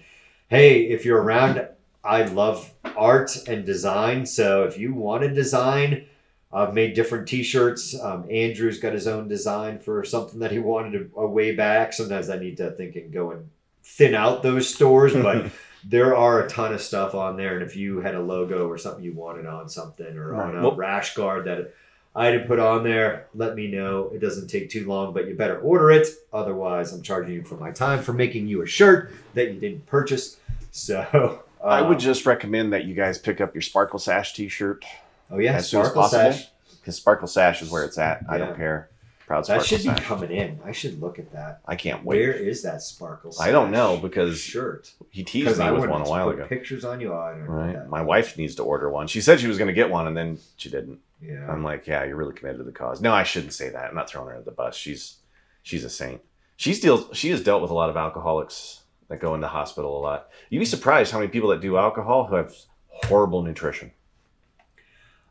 hey, 0.51 0.83
if 0.83 1.05
you're 1.05 1.21
around, 1.21 1.67
I 2.05 2.25
love 2.25 2.71
art 2.97 3.37
and 3.49 3.65
design. 3.65 4.27
So 4.27 4.65
if 4.65 4.79
you 4.79 4.95
want 4.95 5.23
to 5.23 5.31
design, 5.35 6.05
I've 6.53 6.75
made 6.75 6.95
different 6.95 7.27
T-shirts. 7.27 7.99
Um, 7.99 8.27
Andrew's 8.31 8.79
got 8.79 8.93
his 8.93 9.07
own 9.09 9.27
design 9.27 9.79
for 9.81 10.05
something 10.05 10.39
that 10.41 10.53
he 10.53 10.59
wanted 10.59 11.11
a, 11.17 11.21
a 11.21 11.27
way 11.27 11.57
back. 11.57 11.93
Sometimes 11.93 12.31
I 12.31 12.39
need 12.39 12.59
to 12.59 12.71
think 12.73 12.95
and 12.95 13.13
go 13.13 13.33
and 13.33 13.49
thin 13.89 14.15
out 14.15 14.43
those 14.43 14.73
stores, 14.73 15.15
but 15.15 15.51
there 15.85 16.15
are 16.15 16.45
a 16.45 16.49
ton 16.49 16.75
of 16.75 16.81
stuff 16.81 17.15
on 17.15 17.37
there. 17.37 17.55
And 17.55 17.63
if 17.63 17.75
you 17.75 18.01
had 18.01 18.15
a 18.15 18.21
logo 18.21 18.69
or 18.69 18.79
something 18.79 19.03
you 19.03 19.15
wanted 19.15 19.47
on 19.47 19.69
something 19.69 20.17
or 20.17 20.35
on 20.35 20.57
a 20.57 20.71
rash 20.71 21.15
guard 21.15 21.47
that 21.47 21.75
I 22.15 22.27
had 22.27 22.43
to 22.43 22.47
put 22.47 22.59
on 22.59 22.85
there, 22.85 23.29
let 23.35 23.55
me 23.55 23.69
know. 23.69 24.11
It 24.15 24.21
doesn't 24.21 24.49
take 24.49 24.71
too 24.71 24.87
long, 24.87 25.15
but 25.15 25.27
you 25.27 25.35
better 25.35 25.59
order 25.61 25.91
it. 25.91 26.07
Otherwise, 26.33 26.93
I'm 26.93 27.03
charging 27.03 27.35
you 27.35 27.43
for 27.45 27.57
my 27.57 27.71
time 27.71 28.03
for 28.03 28.13
making 28.13 28.47
you 28.47 28.63
a 28.63 28.67
shirt 28.67 29.13
that 29.35 29.53
you 29.53 29.61
didn't 29.61 29.87
purchase. 29.87 30.37
So 30.71 31.43
I 31.65 31.83
would 31.83 31.95
um, 31.95 32.01
just 32.01 32.27
recommend 32.27 32.73
that 32.73 32.85
you 32.85 32.95
guys 32.95 33.19
pick 33.19 33.41
up 33.41 33.55
your 33.55 33.63
Sparkle 33.63 33.99
Sash 33.99 34.35
T-shirt 34.35 34.85
oh 35.31 35.39
yeah, 35.39 35.55
as 35.55 35.69
soon 35.69 35.83
as 35.83 35.93
possible. 35.93 36.33
Sash. 36.33 36.49
because 36.81 36.97
Sparkle 36.97 37.29
Sash 37.29 37.63
is 37.63 37.71
where 37.71 37.85
it's 37.85 37.99
at. 37.99 38.25
I 38.29 38.39
don't 38.39 38.57
care. 38.57 38.91
Proud 39.29 39.45
That 39.45 39.63
should 39.63 39.83
be 39.83 39.91
coming 39.91 40.31
in. 40.31 40.59
I 40.65 40.73
should 40.73 41.03
look 41.03 41.19
at 41.19 41.31
that. 41.33 41.61
I 41.67 41.77
can't 41.77 42.03
wait. 42.03 42.19
Where 42.19 42.33
is 42.33 42.63
that 42.63 42.81
Sparkle? 42.81 43.35
I 43.39 43.51
don't 43.51 43.71
know 43.71 43.99
because 43.99 44.41
shirt. 44.41 44.91
he 45.11 45.23
teased 45.23 45.59
me 45.59 45.65
I 45.67 45.71
with 45.71 45.91
one 45.91 46.01
a 46.01 46.09
while 46.09 46.31
ago. 46.31 46.47
Pictures 46.47 46.83
on 46.83 46.99
you. 46.99 47.13
I 47.13 47.35
Right. 47.35 47.89
My 47.91 48.01
wife 48.01 48.39
needs 48.39 48.55
to 48.55 48.63
order 48.63 48.89
one. 48.89 49.07
She 49.07 49.21
said 49.21 49.39
she 49.39 49.47
was 49.47 49.59
going 49.59 49.69
to 49.69 49.75
get 49.75 49.91
one, 49.91 50.07
and 50.07 50.17
then 50.17 50.39
she 50.57 50.71
didn't. 50.71 51.01
Yeah. 51.21 51.47
I'm 51.47 51.63
like, 51.63 51.87
yeah, 51.87 52.05
you're 52.05 52.17
really 52.17 52.33
committed 52.33 52.57
to 52.57 52.65
the 52.65 52.73
cause. 52.73 53.03
No, 53.03 53.13
I 53.13 53.23
shouldn't 53.23 53.53
say 53.53 53.69
that. 53.69 53.91
I'm 53.91 53.95
not 53.95 54.09
throwing 54.09 54.29
her 54.29 54.33
under 54.33 54.47
the 54.47 54.51
bus. 54.51 54.75
She's 54.75 55.19
she's 55.63 55.85
a 55.85 55.91
saint. 55.91 56.23
She's 56.57 56.81
deals 56.81 57.11
she 57.13 57.29
has 57.29 57.43
dealt 57.43 57.61
with 57.61 57.71
a 57.71 57.75
lot 57.75 57.91
of 57.91 57.99
alcoholics 57.99 58.81
that 59.09 59.21
go 59.21 59.35
into 59.35 59.49
hospital 59.49 59.99
a 59.99 60.01
lot. 60.01 60.31
You'd 60.49 60.61
be 60.61 60.65
surprised 60.65 61.13
how 61.13 61.19
many 61.19 61.31
people 61.31 61.51
that 61.51 61.61
do 61.61 61.77
alcohol 61.77 62.25
who 62.25 62.37
have 62.37 62.55
horrible 62.89 63.43
nutrition. 63.43 63.93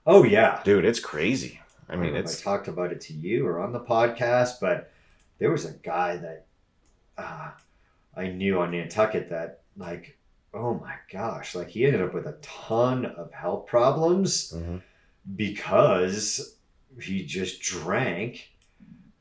Oh 0.05 0.23
yeah. 0.23 0.61
Dude, 0.63 0.85
it's 0.85 0.99
crazy. 0.99 1.61
I 1.89 1.95
mean, 1.95 2.15
if 2.15 2.25
it's 2.25 2.41
I 2.41 2.43
talked 2.43 2.67
about 2.67 2.91
it 2.91 3.01
to 3.01 3.13
you 3.13 3.45
or 3.47 3.59
on 3.59 3.71
the 3.71 3.79
podcast, 3.79 4.59
but 4.59 4.91
there 5.39 5.51
was 5.51 5.65
a 5.65 5.71
guy 5.73 6.17
that 6.17 6.45
uh, 7.17 7.51
I 8.15 8.27
knew 8.27 8.59
on 8.59 8.71
Nantucket 8.71 9.29
that, 9.29 9.61
like, 9.77 10.17
oh 10.53 10.73
my 10.75 10.95
gosh, 11.11 11.55
like 11.55 11.69
he 11.69 11.85
ended 11.85 12.01
up 12.01 12.13
with 12.13 12.25
a 12.25 12.37
ton 12.41 13.05
of 13.05 13.31
health 13.31 13.67
problems 13.67 14.53
Mhm. 14.53 14.81
because 15.35 16.55
he 17.01 17.23
just 17.25 17.61
drank 17.61 18.49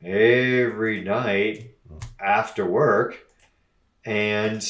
every 0.03 1.01
night 1.03 1.71
after 2.19 2.65
work 2.65 3.17
and 4.05 4.67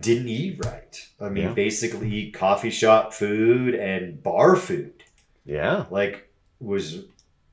didn't 0.00 0.28
eat 0.28 0.64
right. 0.64 1.08
I 1.20 1.28
mean, 1.28 1.44
Yeah. 1.48 1.52
basically 1.54 2.30
coffee 2.30 2.70
shop 2.70 3.12
food 3.14 3.74
and 3.74 4.22
bar 4.22 4.56
food. 4.56 5.04
Yeah. 5.44 5.86
Like 5.90 6.27
was 6.60 7.04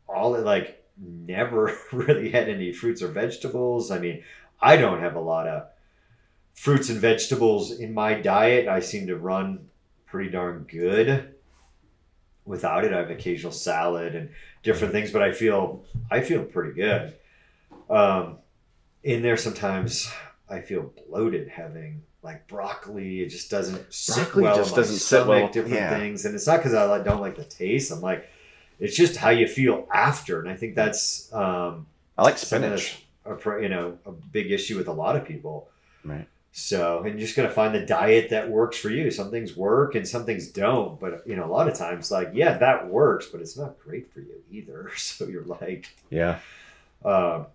all 0.07 0.35
it 0.35 0.43
like 0.45 0.83
never 0.97 1.75
really 1.91 2.29
had 2.31 2.49
any 2.49 2.71
fruits 2.71 3.01
or 3.01 3.07
vegetables. 3.09 3.91
I 3.91 3.99
mean, 3.99 4.23
I 4.61 4.77
don't 4.77 5.01
have 5.01 5.15
a 5.15 5.19
lot 5.21 5.47
of 5.47 5.67
fruits 6.53 6.89
and 6.89 6.99
vegetables 6.99 7.71
in 7.79 7.93
my 7.93 8.13
diet. 8.13 8.67
I 8.67 8.79
seem 8.79 9.07
to 9.07 9.17
run 9.17 9.67
pretty 10.05 10.29
darn 10.29 10.65
good. 10.69 11.33
Without 12.45 12.85
it, 12.85 12.93
I 12.93 12.97
have 12.99 13.09
occasional 13.09 13.51
salad 13.51 14.15
and 14.15 14.29
different 14.61 14.93
things, 14.93 15.11
but 15.11 15.21
I 15.23 15.31
feel 15.31 15.83
I 16.11 16.21
feel 16.21 16.43
pretty 16.43 16.73
good. 16.73 17.15
Um, 17.89 18.37
in 19.03 19.21
there, 19.23 19.37
sometimes 19.37 20.11
I 20.47 20.61
feel 20.61 20.91
bloated 21.09 21.47
having 21.49 22.03
like 22.21 22.47
broccoli. 22.47 23.21
It 23.21 23.29
just 23.29 23.49
doesn't 23.49 23.91
sit 23.91 24.15
Broccoli 24.15 24.43
well. 24.43 24.55
just 24.57 24.75
doesn't 24.75 24.97
sit 24.97 25.25
well. 25.25 25.47
Different 25.47 25.75
Yeah. 25.75 25.97
things, 25.97 26.25
and 26.25 26.35
it's 26.35 26.45
not 26.47 26.57
because 26.57 26.73
I 26.75 26.83
like- 26.85 27.03
don't 27.03 27.21
like 27.21 27.35
the 27.35 27.43
taste. 27.43 27.91
I'm 27.91 28.01
like, 28.01 28.29
it's 28.79 28.95
just 28.95 29.17
how 29.17 29.29
you 29.29 29.47
feel 29.47 29.87
after, 29.93 30.39
and 30.41 30.49
I 30.49 30.55
think 30.55 30.75
that's 30.75 31.31
um, 31.33 31.87
I 32.17 32.23
like 32.23 32.37
spinach. 32.37 33.03
a 33.25 33.33
pro- 33.35 33.59
you 33.59 33.69
know 33.69 33.97
a 34.05 34.11
big 34.11 34.51
issue 34.51 34.77
with 34.77 34.87
a 34.87 34.93
lot 34.93 35.15
of 35.15 35.25
people. 35.25 35.69
Right. 36.03 36.27
So, 36.57 36.99
and 36.99 37.09
you're 37.19 37.19
just 37.19 37.35
gonna 37.35 37.49
find 37.49 37.75
the 37.75 37.85
diet 37.85 38.29
that 38.29 38.49
works 38.49 38.77
for 38.77 38.89
you. 38.89 39.11
Some 39.11 39.29
things 39.29 39.57
work 39.57 39.95
and 39.95 40.07
some 40.07 40.25
things 40.25 40.47
don't. 40.49 40.97
But 40.99 41.27
you 41.27 41.35
know, 41.35 41.43
a 41.45 41.51
lot 41.51 41.67
of 41.67 41.73
times, 41.77 42.11
like, 42.11 42.29
yeah, 42.33 42.57
that 42.59 42.87
works, 42.87 43.27
but 43.27 43.41
it's 43.41 43.57
not 43.57 43.77
great 43.79 44.11
for 44.13 44.19
you 44.21 44.41
either. 44.51 44.89
So 44.97 45.27
you're 45.27 45.43
like, 45.43 45.89
Yeah. 46.09 46.39
um, 47.03 47.47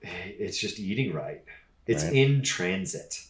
it's 0.00 0.58
just 0.58 0.78
eating 0.80 1.12
right. 1.12 1.42
It's 1.86 2.04
Right. 2.04 2.14
in 2.14 2.42
transit. 2.42 3.24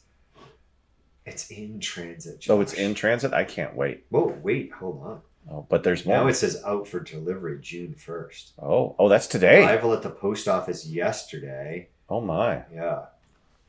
It's 1.26 1.50
in 1.50 1.80
transit. 1.80 2.44
Oh, 2.48 2.60
it's 2.60 2.72
in 2.74 2.94
transit. 2.94 3.32
I 3.32 3.44
can't 3.44 3.74
wait. 3.76 4.04
Whoa, 4.10 4.36
wait, 4.42 4.72
hold 4.72 5.02
on. 5.04 5.20
Oh, 5.50 5.66
but 5.68 5.82
there's 5.82 6.06
more. 6.06 6.16
Now 6.16 6.26
it 6.28 6.34
says 6.34 6.62
out 6.64 6.86
for 6.88 7.00
delivery 7.00 7.58
June 7.60 7.94
first. 7.94 8.52
oh, 8.62 8.94
oh, 8.98 9.08
that's 9.08 9.26
today. 9.26 9.64
Arrival 9.64 9.92
at 9.92 10.02
the 10.02 10.10
post 10.10 10.46
office 10.48 10.86
yesterday. 10.86 11.88
oh 12.08 12.20
my, 12.20 12.62
Yeah. 12.72 13.06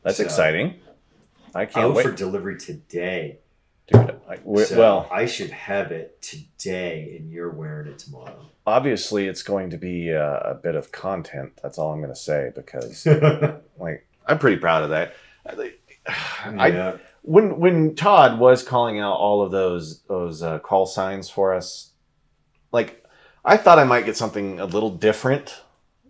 that's 0.03 0.17
So- 0.17 0.23
exciting. 0.23 0.75
I 1.55 1.65
can't 1.65 1.85
out 1.85 1.93
wait, 1.95 2.03
for 2.05 2.11
delivery 2.11 2.57
today. 2.57 3.37
dude. 3.87 4.19
I, 4.27 4.37
So 4.63 4.77
well, 4.79 5.07
I 5.11 5.25
should 5.27 5.51
have 5.51 5.91
it 5.91 6.19
today, 6.21 7.15
and 7.19 7.29
you're 7.29 7.51
wearing 7.51 7.87
it 7.89 7.99
tomorrow. 7.99 8.47
obviously, 8.65 9.27
it's 9.27 9.43
going 9.43 9.69
to 9.69 9.77
be 9.77 10.09
a, 10.09 10.37
a 10.39 10.53
bit 10.55 10.73
of 10.75 10.91
content. 10.91 11.59
That's 11.61 11.77
all 11.77 11.91
I'm 11.91 11.99
going 11.99 12.09
to 12.13 12.15
say 12.19 12.51
because, 12.55 13.05
like, 13.79 14.07
I'm 14.25 14.39
pretty 14.39 14.57
proud 14.57 14.83
of 14.83 14.89
that. 14.91 15.13
I, 15.45 15.73
I 16.57 16.67
yeah. 16.69 16.97
When 17.23 17.57
when 17.59 17.95
Todd 17.95 18.39
was 18.39 18.63
calling 18.63 18.99
out 18.99 19.15
all 19.15 19.41
of 19.41 19.51
those 19.51 20.03
those 20.03 20.43
uh, 20.43 20.59
call 20.59 20.85
signs 20.85 21.29
for 21.29 21.53
us, 21.53 21.91
like 22.71 23.03
I 23.43 23.57
thought 23.57 23.79
I 23.79 23.85
might 23.85 24.05
get 24.05 24.17
something 24.17 24.59
a 24.59 24.65
little 24.65 24.91
different 24.91 25.61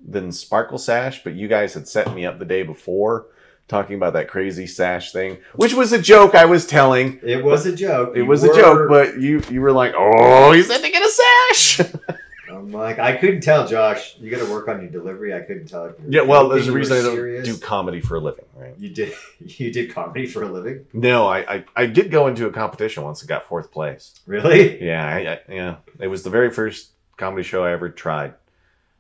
than 0.05 0.32
Sparkle 0.32 0.78
Sash, 0.78 1.24
but 1.24 1.34
you 1.34 1.47
guys 1.47 1.74
had 1.74 1.88
set 1.88 2.14
me 2.14 2.26
up 2.26 2.39
the 2.39 2.45
day 2.45 2.64
before 2.64 3.28
talking 3.68 3.95
about 3.95 4.14
that 4.14 4.28
crazy 4.28 4.68
sash 4.68 5.14
thing, 5.14 5.38
which 5.55 5.74
was 5.74 5.93
a 5.93 6.01
joke 6.01 6.36
I 6.36 6.45
was 6.45 6.66
telling. 6.66 7.20
It 7.24 7.43
was 7.43 7.66
a 7.66 7.76
joke. 7.76 8.11
It 8.16 8.20
You 8.20 8.26
was 8.26 8.43
a 8.43 8.53
joke, 8.53 8.89
but 8.89 9.20
you 9.20 9.41
you 9.49 9.61
were 9.61 9.72
like, 9.72 9.93
"Oh, 9.95 10.51
he 10.51 10.64
said 10.64 10.80
to 10.82 10.89
get 10.89 11.01
a 11.03 11.09
sash." 11.09 11.82
I'm 12.64 12.72
like, 12.72 12.97
I 12.99 13.18
couldn't 13.18 13.41
tell, 13.41 13.68
Josh. 13.68 14.16
You 14.20 14.32
got 14.32 14.45
to 14.45 14.51
work 14.51 14.68
on 14.68 14.82
your 14.82 14.89
delivery. 14.89 15.34
I 15.34 15.41
couldn't 15.41 15.68
tell. 15.68 15.86
If 15.86 15.95
yeah, 16.07 16.22
well, 16.22 16.47
there's 16.49 16.68
a 16.68 16.72
reason 16.72 16.97
I 16.97 17.01
don't 17.01 17.16
serious. 17.16 17.45
do 17.47 17.57
comedy 17.57 17.99
for 18.01 18.16
a 18.16 18.20
living, 18.20 18.45
right? 18.55 18.74
You 18.78 18.89
did. 18.89 19.14
You 19.45 19.72
did 19.72 19.93
comedy 19.93 20.26
for 20.26 20.41
a 20.43 20.47
living, 20.49 20.86
No, 20.93 21.28
I, 21.28 21.55
I 21.55 21.66
I 21.76 21.86
did 21.86 22.09
go 22.11 22.28
into 22.28 22.47
a 22.47 22.51
competition 22.51 23.03
once 23.03 23.22
and 23.22 23.28
got 23.28 23.45
fourth 23.45 23.72
place. 23.72 24.14
really? 24.26 24.82
Yeah, 24.82 25.05
I, 25.05 25.18
I, 25.34 25.39
yeah. 25.53 25.76
It 25.99 26.07
was 26.07 26.24
the 26.24 26.30
very 26.30 26.49
first 26.49 26.91
comedy 27.18 27.43
show 27.43 27.66
I 27.66 27.74
ever 27.74 27.89
tried, 27.89 28.36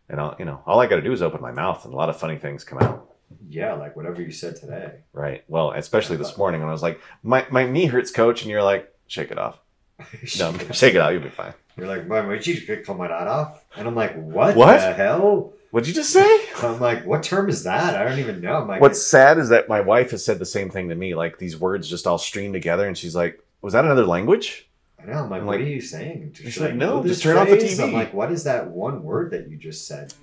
and 0.09 0.19
I'll, 0.19 0.35
you 0.37 0.43
know, 0.45 0.61
all 0.65 0.81
I 0.81 0.87
got 0.87 0.97
to 0.97 1.01
do 1.01 1.13
is 1.13 1.21
open 1.21 1.39
my 1.41 1.53
mouth, 1.53 1.85
and 1.85 1.93
a 1.93 1.97
lot 1.97 2.09
of 2.09 2.17
funny 2.17 2.37
things 2.37 2.65
come 2.65 2.79
out. 2.79 3.09
Yeah, 3.49 3.73
like 3.73 3.95
whatever 3.95 4.21
you 4.21 4.31
said 4.31 4.57
today. 4.57 4.95
Right. 5.13 5.43
Well, 5.47 5.71
especially 5.71 6.17
this 6.17 6.37
morning 6.37 6.59
when 6.59 6.69
I 6.69 6.73
was 6.73 6.83
like, 6.83 6.99
my 7.23 7.45
my 7.49 7.65
knee 7.65 7.85
hurts, 7.85 8.11
coach, 8.11 8.41
and 8.41 8.51
you're 8.51 8.63
like, 8.63 8.93
shake 9.07 9.31
it 9.31 9.37
off. 9.39 9.59
No, 10.39 10.57
shake 10.71 10.95
it 10.95 11.01
out. 11.01 11.13
You'll 11.13 11.21
be 11.23 11.29
fine. 11.29 11.53
You're 11.77 11.87
like, 11.87 12.07
why 12.07 12.21
would 12.21 12.45
you 12.45 12.77
cut 12.83 12.97
my 12.97 13.07
dad 13.07 13.27
off? 13.27 13.63
And 13.75 13.87
I'm 13.87 13.95
like, 13.95 14.15
what, 14.15 14.55
What? 14.55 14.77
the 14.79 14.93
hell? 14.93 15.53
What'd 15.71 15.87
you 15.87 15.93
just 15.93 16.11
say? 16.11 16.45
I'm 16.61 16.79
like, 16.79 17.05
what 17.05 17.23
term 17.23 17.49
is 17.49 17.63
that? 17.63 17.95
I 17.95 18.03
don't 18.07 18.19
even 18.19 18.41
know. 18.41 18.55
I'm 18.61 18.67
like, 18.67 18.79
What's 18.81 19.01
sad 19.01 19.37
is 19.39 19.49
that 19.49 19.67
my 19.69 19.81
wife 19.81 20.11
has 20.11 20.23
said 20.23 20.37
the 20.39 20.45
same 20.45 20.69
thing 20.69 20.89
to 20.89 20.95
me. 20.95 21.15
Like 21.15 21.39
these 21.39 21.59
words 21.59 21.89
just 21.89 22.05
all 22.05 22.17
stream 22.19 22.53
together, 22.53 22.87
and 22.87 22.95
she's 22.97 23.15
like, 23.15 23.43
"Was 23.61 23.73
that 23.73 23.83
another 23.85 24.05
language?" 24.05 24.69
I 25.01 25.05
know. 25.07 25.13
I'm 25.23 25.29
like, 25.31 25.41
I'm 25.41 25.47
what 25.47 25.57
like- 25.57 25.65
are 25.65 25.69
you 25.69 25.81
saying? 25.81 26.33
She's 26.35 26.59
like, 26.59 26.71
I 26.73 26.75
no, 26.75 26.97
just 27.01 27.07
this 27.07 27.21
turn 27.21 27.37
off 27.37 27.47
the 27.49 27.57
TV. 27.57 27.81
I'm 27.83 27.91
like, 27.93 28.13
what 28.13 28.31
is 28.31 28.43
that 28.43 28.67
one 28.69 29.01
word 29.03 29.31
that 29.31 29.49
you 29.49 29.57
just 29.57 29.87
said? 29.87 30.13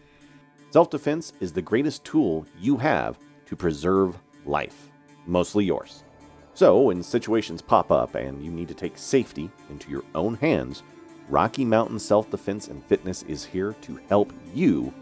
Self 0.71 0.89
defense 0.89 1.33
is 1.41 1.53
the 1.53 1.62
greatest 1.62 2.05
tool 2.05 2.47
you 2.61 2.77
have 2.77 3.18
to 3.47 3.57
preserve 3.57 4.16
life, 4.47 4.91
mostly 5.27 5.64
yours. 5.64 6.05
So, 6.61 6.78
when 6.78 7.02
situations 7.02 7.62
pop 7.62 7.90
up 7.90 8.14
and 8.14 8.44
you 8.44 8.50
need 8.50 8.68
to 8.68 8.74
take 8.74 8.98
safety 8.98 9.50
into 9.70 9.90
your 9.90 10.04
own 10.14 10.34
hands, 10.34 10.82
Rocky 11.30 11.64
Mountain 11.64 11.98
Self 11.98 12.30
Defense 12.30 12.68
and 12.68 12.84
Fitness 12.84 13.22
is 13.22 13.46
here 13.46 13.74
to 13.80 13.98
help 14.11 14.30
you 14.52 14.92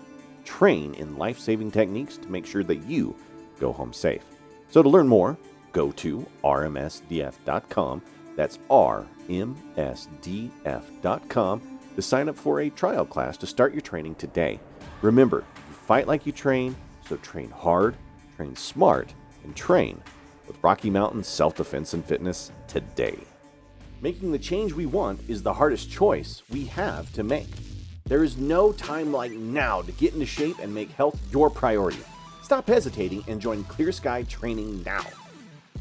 train 0.44 0.94
in 0.94 1.18
life 1.18 1.36
saving 1.36 1.72
techniques 1.72 2.16
to 2.18 2.30
make 2.30 2.46
sure 2.46 2.62
that 2.62 2.84
you 2.84 3.16
go 3.58 3.72
home 3.72 3.92
safe. 3.92 4.22
So, 4.70 4.84
to 4.84 4.88
learn 4.88 5.08
more, 5.08 5.36
go 5.72 5.90
to 5.90 6.24
rmsdf.com. 6.44 8.02
That's 8.36 8.58
rmsdf.com 8.70 9.38
to 11.96 12.02
sign 12.02 12.28
up 12.28 12.36
for 12.36 12.60
a 12.60 12.70
trial 12.70 13.04
class 13.04 13.36
to 13.36 13.48
start 13.48 13.72
your 13.72 13.82
training 13.82 14.14
today. 14.14 14.60
Remember, 15.02 15.38
you 15.38 15.74
fight 15.74 16.06
like 16.06 16.24
you 16.24 16.30
train, 16.30 16.76
so 17.08 17.16
train 17.16 17.50
hard, 17.50 17.96
train 18.36 18.54
smart, 18.54 19.12
and 19.42 19.56
train 19.56 20.00
with 20.48 20.58
Rocky 20.62 20.90
Mountain 20.90 21.22
Self 21.22 21.54
Defense 21.54 21.92
and 21.92 22.04
Fitness 22.04 22.50
today. 22.66 23.18
Making 24.00 24.32
the 24.32 24.38
change 24.38 24.72
we 24.72 24.86
want 24.86 25.20
is 25.28 25.42
the 25.42 25.52
hardest 25.52 25.90
choice 25.90 26.42
we 26.50 26.64
have 26.64 27.12
to 27.12 27.22
make. 27.22 27.48
There 28.06 28.24
is 28.24 28.38
no 28.38 28.72
time 28.72 29.12
like 29.12 29.32
now 29.32 29.82
to 29.82 29.92
get 29.92 30.14
into 30.14 30.26
shape 30.26 30.58
and 30.60 30.72
make 30.72 30.90
health 30.90 31.20
your 31.30 31.50
priority. 31.50 32.00
Stop 32.42 32.66
hesitating 32.66 33.22
and 33.28 33.40
join 33.40 33.64
Clear 33.64 33.92
Sky 33.92 34.22
Training 34.22 34.82
now. 34.82 35.04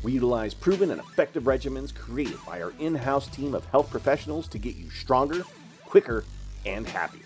We 0.03 0.11
utilize 0.11 0.53
proven 0.53 0.91
and 0.91 0.99
effective 0.99 1.43
regimens 1.43 1.95
created 1.95 2.38
by 2.45 2.61
our 2.61 2.74
in 2.80 2.93
house 2.93 3.28
team 3.28 3.55
of 3.55 3.65
health 3.68 3.89
professionals 3.89 4.47
to 4.49 4.59
get 4.59 4.76
you 4.76 4.89
stronger, 4.89 5.43
quicker, 5.86 6.26
and 6.65 6.86
happier. 6.86 7.22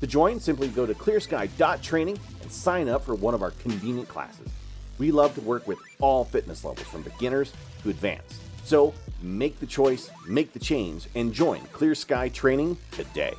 To 0.00 0.06
join, 0.06 0.40
simply 0.40 0.68
go 0.68 0.86
to 0.86 0.94
clearsky.training 0.94 2.18
and 2.40 2.50
sign 2.50 2.88
up 2.88 3.04
for 3.04 3.14
one 3.14 3.34
of 3.34 3.42
our 3.42 3.50
convenient 3.50 4.08
classes. 4.08 4.48
We 4.98 5.12
love 5.12 5.34
to 5.36 5.40
work 5.40 5.66
with 5.66 5.78
all 6.00 6.24
fitness 6.24 6.64
levels 6.64 6.86
from 6.88 7.02
beginners 7.02 7.52
to 7.82 7.90
advanced. 7.90 8.40
So 8.64 8.92
make 9.22 9.60
the 9.60 9.66
choice, 9.66 10.10
make 10.26 10.52
the 10.52 10.58
change, 10.58 11.06
and 11.14 11.32
join 11.32 11.60
Clear 11.72 11.94
Sky 11.94 12.28
Training 12.28 12.76
today. 12.90 13.34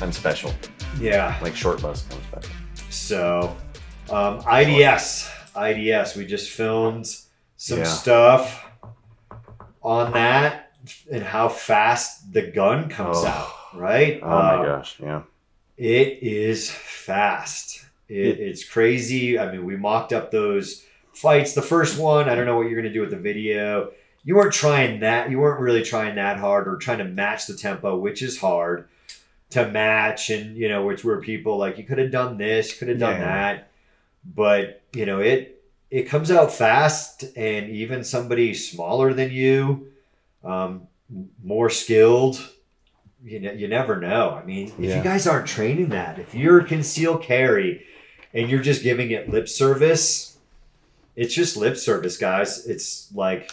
I'm 0.00 0.12
special. 0.12 0.52
Yeah. 1.00 1.38
Like 1.42 1.56
short 1.56 1.82
bus, 1.82 2.04
I'm 2.10 2.22
special. 2.40 2.56
So, 2.90 3.56
um, 4.10 4.40
IDS, 4.46 5.28
IDS, 5.56 6.16
we 6.16 6.26
just 6.26 6.50
filmed 6.50 7.06
some 7.56 7.78
Yeah. 7.78 7.84
stuff 7.84 8.65
on 9.86 10.12
that 10.12 10.72
and 11.10 11.22
how 11.22 11.48
fast 11.48 12.32
the 12.32 12.42
gun 12.42 12.88
comes 12.88 13.18
Oh. 13.18 13.26
out, 13.26 13.52
right? 13.74 14.18
Oh 14.22 14.28
my 14.28 14.54
Um, 14.56 14.64
gosh, 14.66 14.96
yeah. 15.00 15.22
It 15.78 16.18
is 16.22 16.70
fast. 16.70 17.84
It, 18.08 18.40
it's 18.40 18.68
crazy. 18.68 19.38
I 19.38 19.50
mean, 19.52 19.64
we 19.64 19.76
mocked 19.76 20.12
up 20.12 20.30
those 20.30 20.84
fights. 21.12 21.54
The 21.54 21.62
first 21.62 21.98
one, 21.98 22.28
I 22.28 22.34
don't 22.34 22.46
know 22.46 22.56
what 22.56 22.62
you're 22.68 22.80
going 22.80 22.92
to 22.92 22.92
do 22.92 23.00
with 23.00 23.10
the 23.10 23.16
video. 23.16 23.92
You 24.24 24.36
weren't 24.36 24.52
trying 24.52 25.00
that. 25.00 25.30
You 25.30 25.38
weren't 25.38 25.60
really 25.60 25.82
trying 25.82 26.16
that 26.16 26.38
hard 26.38 26.66
or 26.66 26.76
trying 26.76 26.98
to 26.98 27.04
match 27.04 27.46
the 27.46 27.54
tempo, 27.56 27.96
which 27.96 28.22
is 28.22 28.40
hard 28.40 28.88
to 29.50 29.68
match. 29.70 30.30
And, 30.30 30.56
you 30.56 30.68
know, 30.68 30.84
which 30.84 31.04
where 31.04 31.20
people 31.20 31.58
like, 31.58 31.78
you 31.78 31.84
could 31.84 31.98
have 31.98 32.10
done 32.10 32.38
this, 32.38 32.76
could 32.76 32.88
have 32.88 32.98
done 32.98 33.20
Yeah. 33.20 33.26
that. 33.26 33.68
But, 34.24 34.82
you 34.92 35.06
know, 35.06 35.20
it, 35.20 35.55
it 35.90 36.02
comes 36.04 36.30
out 36.30 36.52
fast 36.52 37.24
and 37.36 37.70
even 37.70 38.02
somebody 38.04 38.54
smaller 38.54 39.12
than 39.14 39.30
you, 39.30 39.88
um, 40.44 40.88
more 41.42 41.70
skilled, 41.70 42.50
you 43.24 43.38
know, 43.40 43.52
you 43.52 43.68
never 43.68 43.96
know. 44.00 44.30
I 44.30 44.44
mean, 44.44 44.68
if 44.68 44.80
Yeah. 44.80 44.96
you 44.98 45.02
guys 45.04 45.26
aren't 45.26 45.46
training 45.46 45.90
that, 45.90 46.18
if 46.18 46.34
you're 46.34 46.62
conceal 46.62 47.16
carry 47.18 47.84
and 48.34 48.50
you're 48.50 48.62
just 48.62 48.82
giving 48.82 49.10
it 49.12 49.30
lip 49.30 49.48
service, 49.48 50.36
it's 51.14 51.34
just 51.34 51.56
lip 51.56 51.76
service, 51.76 52.16
guys. 52.18 52.66
It's 52.66 53.08
like 53.14 53.50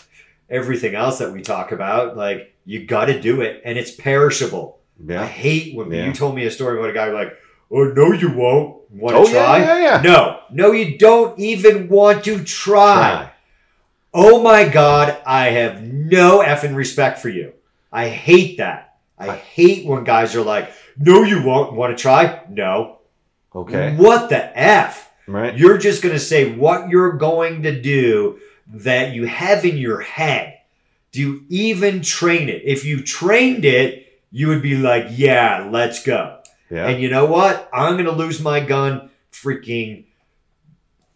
everything 0.49 0.95
else 0.95 1.19
that 1.19 1.31
we 1.31 1.41
talk 1.41 1.71
about. 1.71 2.17
Like 2.17 2.53
you 2.65 2.85
got 2.85 3.05
to 3.05 3.19
do 3.19 3.41
it, 3.41 3.61
and 3.65 3.77
it's 3.77 3.91
perishable. 3.91 4.79
Yeah. 5.05 5.21
I 5.23 5.25
hate 5.27 5.75
when 5.75 5.91
Yeah. 5.91 6.07
you 6.07 6.13
told 6.13 6.35
me 6.35 6.45
a 6.45 6.51
story 6.51 6.77
about 6.77 6.89
a 6.89 6.93
guy 6.93 7.11
like, 7.11 7.33
"Oh 7.73 7.85
no, 7.95 8.11
you 8.13 8.29
won't 8.31 8.89
want 8.91 9.15
to 9.15 9.21
Oh 9.21 9.31
try." 9.31 9.57
yeah, 9.59 9.77
yeah, 9.79 9.83
yeah. 9.95 10.01
No, 10.01 10.39
no, 10.51 10.71
you 10.71 10.97
don't 10.97 11.37
even 11.39 11.89
want 11.89 12.23
to 12.25 12.43
try. 12.43 13.31
Oh 14.13 14.41
my 14.43 14.67
God, 14.67 15.17
I 15.25 15.45
have 15.49 15.81
no 15.81 16.39
effing 16.39 16.75
respect 16.75 17.19
for 17.19 17.29
you. 17.29 17.53
I 17.91 18.09
hate 18.09 18.57
that. 18.57 18.95
I 19.17 19.29
I- 19.29 19.35
hate 19.37 19.85
when 19.87 20.03
guys 20.03 20.35
are 20.35 20.43
like, 20.43 20.71
no, 20.97 21.23
you 21.23 21.41
won't 21.43 21.73
want 21.73 21.97
to 21.97 22.01
try. 22.01 22.41
No. 22.49 22.99
Okay. 23.55 23.95
What 23.95 24.29
the 24.29 24.57
F? 24.59 25.11
Right. 25.27 25.57
You're 25.57 25.77
just 25.77 26.01
going 26.03 26.13
to 26.13 26.19
say 26.19 26.53
what 26.53 26.89
you're 26.89 27.13
going 27.13 27.63
to 27.63 27.81
do 27.81 28.39
that 28.67 29.13
you 29.13 29.25
have 29.25 29.63
in 29.65 29.77
your 29.77 30.01
head. 30.01 30.59
Do 31.11 31.19
you 31.21 31.45
even 31.49 32.01
train 32.01 32.49
it? 32.49 32.61
If 32.65 32.85
you 32.85 33.03
trained 33.03 33.65
it, 33.65 34.07
you 34.31 34.47
would 34.49 34.61
be 34.63 34.75
like, 34.75 35.05
yeah, 35.11 35.67
let's 35.71 36.03
go. 36.03 36.39
Yeah. 36.69 36.87
And 36.87 37.01
you 37.01 37.09
know 37.09 37.25
what? 37.25 37.69
I'm 37.73 37.97
gonna 37.97 38.11
lose 38.11 38.39
my 38.41 38.59
gun 38.59 39.09
freaking 39.31 40.05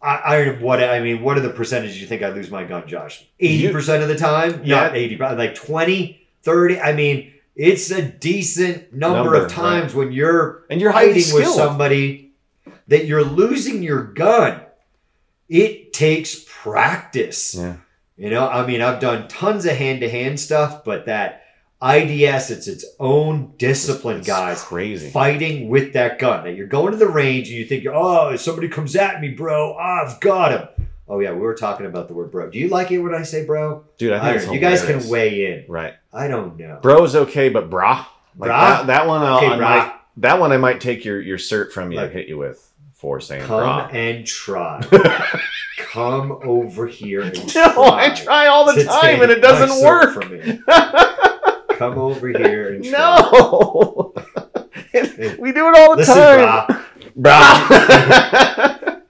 I, 0.00 0.20
I 0.24 0.44
don't 0.44 0.60
know 0.60 0.66
what 0.66 0.82
I 0.82 1.00
mean, 1.00 1.22
what 1.22 1.36
are 1.36 1.40
the 1.40 1.50
percentages 1.50 2.00
you 2.00 2.06
think 2.06 2.22
I 2.22 2.28
lose 2.30 2.50
my 2.50 2.64
gun, 2.64 2.86
Josh? 2.86 3.26
80% 3.40 4.02
of 4.02 4.08
the 4.08 4.16
time? 4.16 4.62
Yeah. 4.64 4.82
Not 4.82 4.96
80, 4.96 5.16
probably 5.16 5.46
like 5.46 5.54
20, 5.56 6.26
30. 6.42 6.80
I 6.80 6.92
mean, 6.92 7.32
it's 7.56 7.90
a 7.90 8.02
decent 8.02 8.92
number, 8.92 9.24
Number, 9.24 9.44
of 9.44 9.50
times 9.50 9.94
when 9.94 10.12
you're 10.12 10.64
and 10.70 10.80
you're 10.80 10.92
fighting 10.92 11.34
with 11.34 11.48
somebody 11.48 12.32
that 12.86 13.06
you're 13.06 13.24
losing 13.24 13.82
your 13.82 14.04
gun. 14.04 14.60
It 15.48 15.92
takes 15.92 16.44
practice. 16.46 17.54
Yeah. 17.54 17.76
You 18.16 18.30
know, 18.30 18.48
I 18.48 18.66
mean, 18.66 18.82
I've 18.82 19.00
done 19.00 19.28
tons 19.28 19.64
of 19.64 19.76
hand 19.76 20.00
to 20.00 20.10
hand 20.10 20.38
stuff, 20.38 20.84
but 20.84 21.06
that 21.06 21.42
IDS, 21.80 22.50
it's 22.50 22.66
its 22.66 22.84
own 22.98 23.52
discipline, 23.56 24.18
It's 24.18 24.26
guys. 24.26 24.62
Crazy. 24.62 25.10
Fighting 25.10 25.68
with 25.68 25.92
that 25.92 26.18
gun. 26.18 26.44
That 26.44 26.54
you're 26.56 26.66
going 26.66 26.90
to 26.92 26.98
the 26.98 27.06
range 27.08 27.48
and 27.48 27.56
you 27.56 27.64
think, 27.64 27.86
oh, 27.86 28.30
if 28.30 28.40
somebody 28.40 28.68
comes 28.68 28.96
at 28.96 29.20
me, 29.20 29.28
bro, 29.30 29.76
I've 29.76 30.18
got 30.20 30.50
him. 30.52 30.86
Oh, 31.08 31.20
yeah, 31.20 31.32
we 31.32 31.38
were 31.40 31.54
talking 31.54 31.86
about 31.86 32.08
the 32.08 32.14
word 32.14 32.30
bro. 32.30 32.50
Do 32.50 32.58
you 32.58 32.68
like 32.68 32.90
it 32.90 32.98
when 32.98 33.14
I 33.14 33.22
say 33.22 33.46
bro? 33.46 33.84
Dude, 33.96 34.12
I 34.12 34.18
I 34.18 34.32
think 34.38 34.42
it's. 34.42 34.52
You 34.52 34.58
guys 34.60 34.84
can 34.84 35.08
weigh 35.08 35.52
in. 35.52 35.64
Right. 35.68 35.94
I 36.12 36.28
don't 36.28 36.58
know. 36.58 36.80
Bro 36.82 37.04
is 37.04 37.16
okay, 37.16 37.48
but 37.48 37.70
brah. 37.70 38.04
Like 38.36 38.50
Brah? 38.50 38.60
That, 38.78 38.86
that 38.88 39.06
one, 39.06 39.22
I'll, 39.22 39.38
Okay, 39.38 39.46
I 39.46 39.56
might, 39.56 39.94
that 40.18 40.38
one 40.40 40.52
I 40.52 40.56
might 40.58 40.80
take 40.80 41.04
your, 41.04 41.20
your 41.20 41.38
cert 41.38 41.72
from 41.72 41.92
you 41.92 41.98
Like- 41.98 42.10
and 42.10 42.18
hit 42.18 42.28
you 42.28 42.36
with 42.38 42.64
for 42.94 43.20
saying 43.20 43.44
Come 43.44 43.60
brah. 43.62 43.94
and 43.94 44.26
try. 44.26 44.82
Come 45.92 46.32
over 46.42 46.86
here 46.88 47.20
and 47.22 47.54
no, 47.54 47.84
I 47.84 48.12
try 48.14 48.48
all 48.48 48.66
the 48.72 48.82
time 48.84 49.22
and 49.22 49.30
it 49.30 49.40
doesn't 49.40 49.82
work. 49.86 50.12
From 50.12 50.32
me. 50.32 50.60
Come 51.78 51.96
over 51.98 52.28
here 52.28 52.74
and 52.74 52.90
no. 52.92 54.12
we 55.38 55.52
do 55.52 55.68
it 55.68 55.78
all 55.78 55.90
the 55.92 55.98
Listen, 55.98 56.14
time. 56.14 56.66
brah. 56.66 56.84
Brah. 57.18 59.00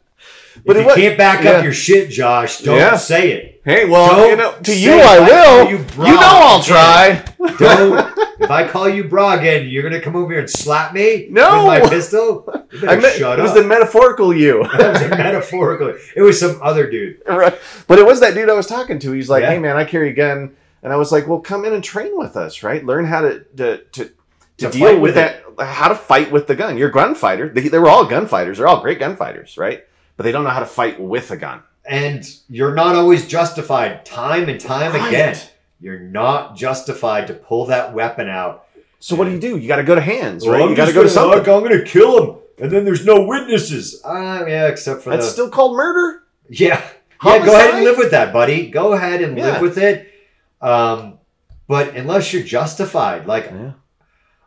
If 0.65 0.77
you 0.77 0.85
what- 0.85 0.97
can't 0.97 1.17
back 1.17 1.45
yeah. 1.45 1.53
up 1.53 1.65
your 1.65 1.73
shit, 1.73 2.11
Josh, 2.11 2.59
don't 2.61 2.77
Yeah. 2.77 2.97
say 2.97 3.31
it. 3.33 3.63
hey, 3.65 3.87
well, 3.87 4.15
Don't 4.17 4.31
you 4.31 4.37
know, 4.37 4.53
to 4.65 4.79
you 4.79 4.93
I 4.93 5.19
will. 5.21 5.71
you 5.71 5.79
You, 5.79 6.13
know 6.15 6.19
I'll 6.21 6.63
try. 6.63 7.25
Don't. 7.59 8.13
if 8.41 8.51
I 8.51 8.69
call 8.69 8.87
you 8.89 9.05
bra 9.05 9.33
again, 9.39 9.67
you're 9.69 9.83
gonna 9.83 10.01
come 10.01 10.15
over 10.17 10.31
here 10.33 10.41
and 10.41 10.51
slap 10.51 10.93
me 10.93 11.29
No. 11.31 11.67
with 11.69 11.83
my 11.85 11.89
pistol. 11.89 12.45
I 12.87 12.97
meant, 12.97 13.15
shut 13.17 13.39
it 13.39 13.43
was 13.43 13.53
up. 13.53 13.57
the 13.59 13.65
metaphorical 13.65 14.35
you. 14.35 14.63
that 14.77 14.93
was 14.93 15.11
metaphorical. 15.11 15.95
It 16.17 16.21
was 16.23 16.39
some 16.39 16.59
other 16.63 16.91
dude. 16.91 17.23
right. 17.27 17.59
But 17.87 17.99
it 17.99 18.05
was 18.05 18.21
that 18.21 18.35
dude 18.35 18.51
I 18.51 18.55
was 18.55 18.67
talking 18.67 18.99
to. 19.01 19.13
He's 19.13 19.31
like, 19.31 19.43
Yeah. 19.43 19.51
"Hey 19.53 19.59
man, 19.59 19.77
I 19.77 19.85
carry 19.85 20.11
a 20.11 20.13
gun," 20.15 20.51
and 20.83 20.93
I 20.93 20.97
was 20.97 21.11
like, 21.13 21.27
"Well, 21.27 21.41
come 21.41 21.65
in 21.65 21.73
and 21.73 21.83
train 21.83 22.17
with 22.17 22.37
us, 22.37 22.63
right? 22.63 22.85
Learn 22.85 23.05
how 23.05 23.21
to 23.23 23.41
to 23.57 23.79
to, 23.79 24.05
to, 24.05 24.11
To 24.59 24.71
deal 24.71 24.93
with 24.95 25.01
with 25.03 25.15
that, 25.17 25.43
how 25.59 25.89
to 25.89 25.95
fight 25.95 26.31
with 26.33 26.47
the 26.47 26.55
gun. 26.57 26.77
You're 26.79 26.89
a 26.91 26.93
gunfighter. 26.93 27.49
They, 27.49 27.69
they 27.69 27.79
were 27.79 27.89
all 27.89 28.05
gunfighters. 28.07 28.59
They're 28.59 28.67
all 28.69 28.81
great 28.81 28.99
gunfighters, 28.99 29.57
right? 29.57 29.85
But 30.17 30.25
they 30.25 30.33
don't 30.33 30.45
know 30.45 30.51
how 30.51 30.61
to 30.61 30.67
fight 30.67 31.01
with 31.01 31.31
a 31.31 31.37
gun. 31.37 31.63
And 31.85 32.29
you're 32.51 32.75
not 32.75 32.97
always 32.97 33.27
justified. 33.27 34.05
Time 34.05 34.49
and 34.49 34.61
time 34.61 34.93
Right. 34.93 35.09
again, 35.09 35.39
you're 35.81 36.01
not 36.01 36.57
justified 36.57 37.29
to 37.29 37.35
pull 37.35 37.67
that 37.67 37.95
weapon 37.95 38.29
out. 38.29 38.67
So 39.01 39.15
what 39.17 39.25
do 39.27 39.31
you 39.31 39.39
do? 39.41 39.57
You 39.57 39.69
got 39.69 39.77
to 39.77 39.85
go 39.85 39.95
to 39.95 40.01
hands, 40.01 40.47
right? 40.47 40.61
I'm 40.61 40.71
you 40.71 40.77
got 40.77 40.87
to 40.89 40.93
go 40.93 41.05
to 41.05 41.09
something. 41.09 41.39
I'm 41.39 41.63
gonna 41.63 41.85
kill 41.85 42.19
him, 42.23 42.37
and 42.61 42.71
then 42.71 42.85
there's 42.85 43.07
no 43.07 43.23
witnesses. 43.25 44.03
Ah, 44.05 44.45
yeah, 44.45 44.67
except 44.67 45.03
for 45.03 45.11
That's 45.11 45.27
the 45.27 45.31
still 45.33 45.49
called 45.51 45.77
murder. 45.77 46.25
yeah. 46.51 46.83
Yeah, 47.25 47.45
go 47.45 47.55
ahead 47.57 47.75
and 47.77 47.85
live 47.85 47.97
with 47.97 48.11
that, 48.13 48.33
buddy. 48.33 48.71
Go 48.71 48.93
ahead 48.93 49.23
and 49.23 49.37
Yeah. 49.39 49.53
live 49.53 49.63
with 49.63 49.79
it. 49.79 50.08
Um, 50.61 51.19
but 51.67 51.95
unless 51.95 52.33
you're 52.33 52.43
justified, 52.43 53.27
like 53.27 53.45
Yeah. 53.45 53.73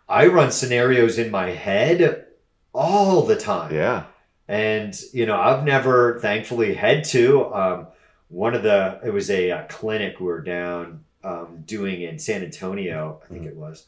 I 0.09 0.27
run 0.27 0.51
scenarios 0.51 1.17
in 1.17 1.31
my 1.31 1.51
head 1.51 2.27
all 2.73 3.21
the 3.21 3.37
time. 3.37 3.73
Yeah. 3.73 4.05
And, 4.47 4.99
you 5.13 5.25
know, 5.25 5.39
I've 5.39 5.63
never 5.63 6.19
thankfully 6.19 6.73
had 6.73 7.05
to. 7.05 7.53
Um, 7.53 7.87
one 8.27 8.53
of 8.53 8.63
the, 8.63 8.99
it 9.05 9.13
was 9.13 9.29
a, 9.29 9.51
uh 9.51 9.63
clinic 9.69 10.19
we 10.19 10.25
were 10.25 10.41
down 10.41 11.05
um, 11.23 11.63
doing 11.65 12.01
in 12.01 12.19
San 12.19 12.43
Antonio, 12.43 13.21
I 13.23 13.27
think 13.33 13.45
it 13.45 13.55
was, 13.55 13.85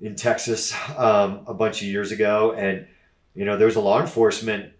in 0.00 0.14
Texas 0.14 0.74
um, 0.96 1.40
a 1.46 1.52
bunch 1.52 1.82
of 1.82 1.88
years 1.88 2.12
ago. 2.12 2.52
And, 2.52 2.86
you 3.34 3.44
know, 3.44 3.56
there 3.58 3.66
was 3.66 3.76
a 3.76 3.80
law 3.80 4.00
enforcement 4.00 4.72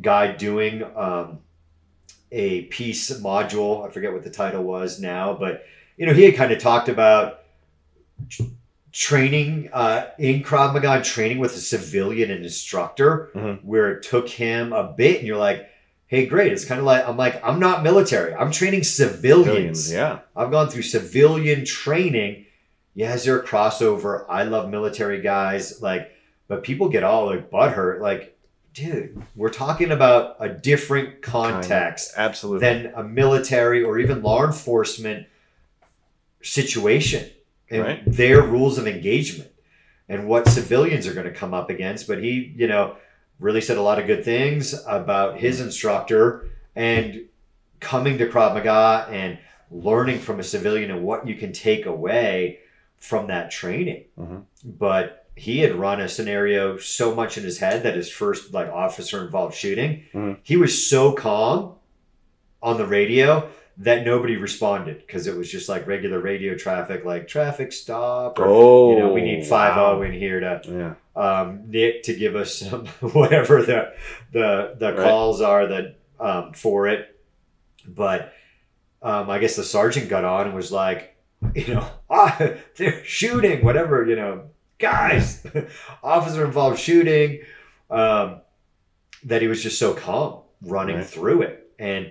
guy 0.00 0.32
doing 0.32 0.84
um, 0.96 1.40
a 2.30 2.62
piece 2.62 3.10
module. 3.20 3.86
I 3.86 3.90
forget 3.90 4.12
what 4.12 4.24
the 4.24 4.30
title 4.30 4.62
was 4.62 5.00
now, 5.00 5.34
but, 5.34 5.66
you 5.96 6.06
know, 6.06 6.12
he 6.14 6.22
had 6.24 6.34
kind 6.34 6.52
of 6.52 6.58
talked 6.58 6.88
about 6.88 7.40
training 8.92 9.70
uh, 9.72 10.06
in 10.18 10.42
Krav 10.42 10.74
Maga, 10.74 11.02
training 11.02 11.38
with 11.38 11.54
a 11.56 11.60
civilian 11.60 12.30
and 12.30 12.44
instructor, 12.44 13.30
Mhm. 13.34 13.64
where 13.64 13.90
it 13.92 14.02
took 14.02 14.28
him 14.28 14.72
a 14.72 14.84
bit, 14.96 15.18
and 15.18 15.26
you're 15.26 15.38
like, 15.38 15.68
hey, 16.08 16.26
great. 16.26 16.52
It's 16.52 16.66
kind 16.66 16.78
of 16.78 16.84
like, 16.84 17.08
I'm 17.08 17.16
like, 17.16 17.40
I'm 17.42 17.58
not 17.58 17.82
military. 17.82 18.34
I'm 18.34 18.50
training 18.50 18.84
civilians. 18.84 19.46
Billions. 19.46 19.92
Yeah. 19.92 20.18
I've 20.36 20.50
gone 20.50 20.68
through 20.68 20.82
civilian 20.82 21.64
training. 21.64 22.44
Yeah, 22.94 23.14
is 23.14 23.24
there 23.24 23.38
a 23.38 23.42
crossover? 23.46 24.26
I 24.28 24.42
love 24.42 24.68
military 24.68 25.22
guys, 25.22 25.80
like, 25.80 26.10
but 26.48 26.62
people 26.64 26.90
get 26.90 27.02
all 27.02 27.24
like 27.26 27.50
butthurt. 27.50 28.00
Like, 28.02 28.36
dude, 28.74 29.22
we're 29.34 29.48
talking 29.48 29.90
about 29.90 30.36
a 30.38 30.50
different 30.50 31.22
context 31.22 32.12
Absolutely. 32.18 32.60
than 32.68 32.92
a 32.94 33.02
military 33.02 33.82
or 33.82 33.98
even 33.98 34.22
law 34.22 34.44
enforcement 34.44 35.26
situation 36.42 37.30
and 37.70 37.82
Right. 37.82 38.02
their 38.06 38.42
rules 38.42 38.78
of 38.78 38.86
engagement 38.86 39.50
and 40.08 40.26
what 40.28 40.48
civilians 40.48 41.06
are 41.06 41.14
going 41.14 41.26
to 41.26 41.32
come 41.32 41.54
up 41.54 41.70
against. 41.70 42.06
But 42.06 42.22
he, 42.22 42.52
you 42.56 42.66
know, 42.66 42.96
really 43.40 43.60
said 43.60 43.76
a 43.78 43.82
lot 43.82 43.98
of 43.98 44.06
good 44.06 44.24
things 44.24 44.74
about 44.86 45.38
his 45.40 45.60
instructor 45.60 46.46
and 46.76 47.22
coming 47.80 48.18
to 48.18 48.26
Krav 48.28 48.54
Maga 48.54 49.06
and 49.10 49.38
learning 49.70 50.18
from 50.18 50.38
a 50.38 50.42
civilian 50.44 50.90
and 50.90 51.02
what 51.02 51.26
you 51.26 51.34
can 51.34 51.52
take 51.52 51.86
away 51.86 52.58
from 52.98 53.26
that 53.28 53.50
training. 53.50 54.04
Mhm. 54.20 54.42
But 54.64 55.26
he 55.34 55.60
had 55.60 55.74
run 55.74 56.00
a 56.00 56.08
scenario 56.08 56.76
so 56.76 57.14
much 57.14 57.38
in 57.38 57.42
his 57.42 57.58
head 57.58 57.82
that 57.84 57.96
his 57.96 58.10
first 58.10 58.52
like 58.52 58.68
officer 58.70 59.22
involved 59.24 59.56
shooting, 59.56 60.04
Mhm. 60.14 60.36
he 60.42 60.56
was 60.56 60.86
so 60.86 61.12
calm 61.12 61.76
on 62.62 62.76
the 62.76 62.86
radio 62.86 63.48
that 63.78 64.04
nobody 64.04 64.36
responded 64.36 64.98
because 65.06 65.26
it 65.26 65.36
was 65.36 65.50
just 65.50 65.68
like 65.68 65.86
regular 65.86 66.20
radio 66.20 66.54
traffic, 66.54 67.04
like 67.04 67.26
traffic 67.28 67.72
stop, 67.72 68.38
or 68.38 68.44
oh, 68.46 68.92
you 68.92 68.98
know, 68.98 69.12
we 69.12 69.22
need 69.22 69.46
five 69.46 69.76
wow. 69.76 69.94
zero 69.96 70.02
in 70.02 70.12
here 70.12 70.40
to 70.40 70.60
Yeah. 71.16 71.40
um, 71.40 71.70
Nick 71.70 72.02
to 72.04 72.14
give 72.14 72.36
us 72.36 72.54
some 72.58 72.86
whatever 73.00 73.62
the 73.62 73.94
the 74.32 74.74
the 74.78 74.92
Right. 74.94 75.02
calls 75.02 75.40
are 75.40 75.66
that 75.68 75.96
um, 76.20 76.52
for 76.52 76.86
it. 76.86 77.18
But 77.88 78.32
um, 79.02 79.28
I 79.30 79.38
guess 79.38 79.56
the 79.56 79.64
sergeant 79.64 80.08
got 80.08 80.24
on 80.24 80.46
and 80.46 80.54
was 80.54 80.70
like, 80.70 81.16
you 81.54 81.74
know, 81.74 81.88
ah, 82.10 82.36
they're 82.76 83.02
shooting, 83.04 83.64
whatever, 83.64 84.06
you 84.06 84.14
know, 84.16 84.44
guys, 84.78 85.44
officer 86.02 86.44
involved 86.44 86.78
shooting. 86.78 87.40
Um, 87.90 88.40
that 89.24 89.40
he 89.42 89.48
was 89.48 89.62
just 89.62 89.78
so 89.78 89.94
calm 89.94 90.40
running 90.62 90.96
Right. 90.96 91.06
through 91.06 91.42
it, 91.42 91.70
and 91.78 92.10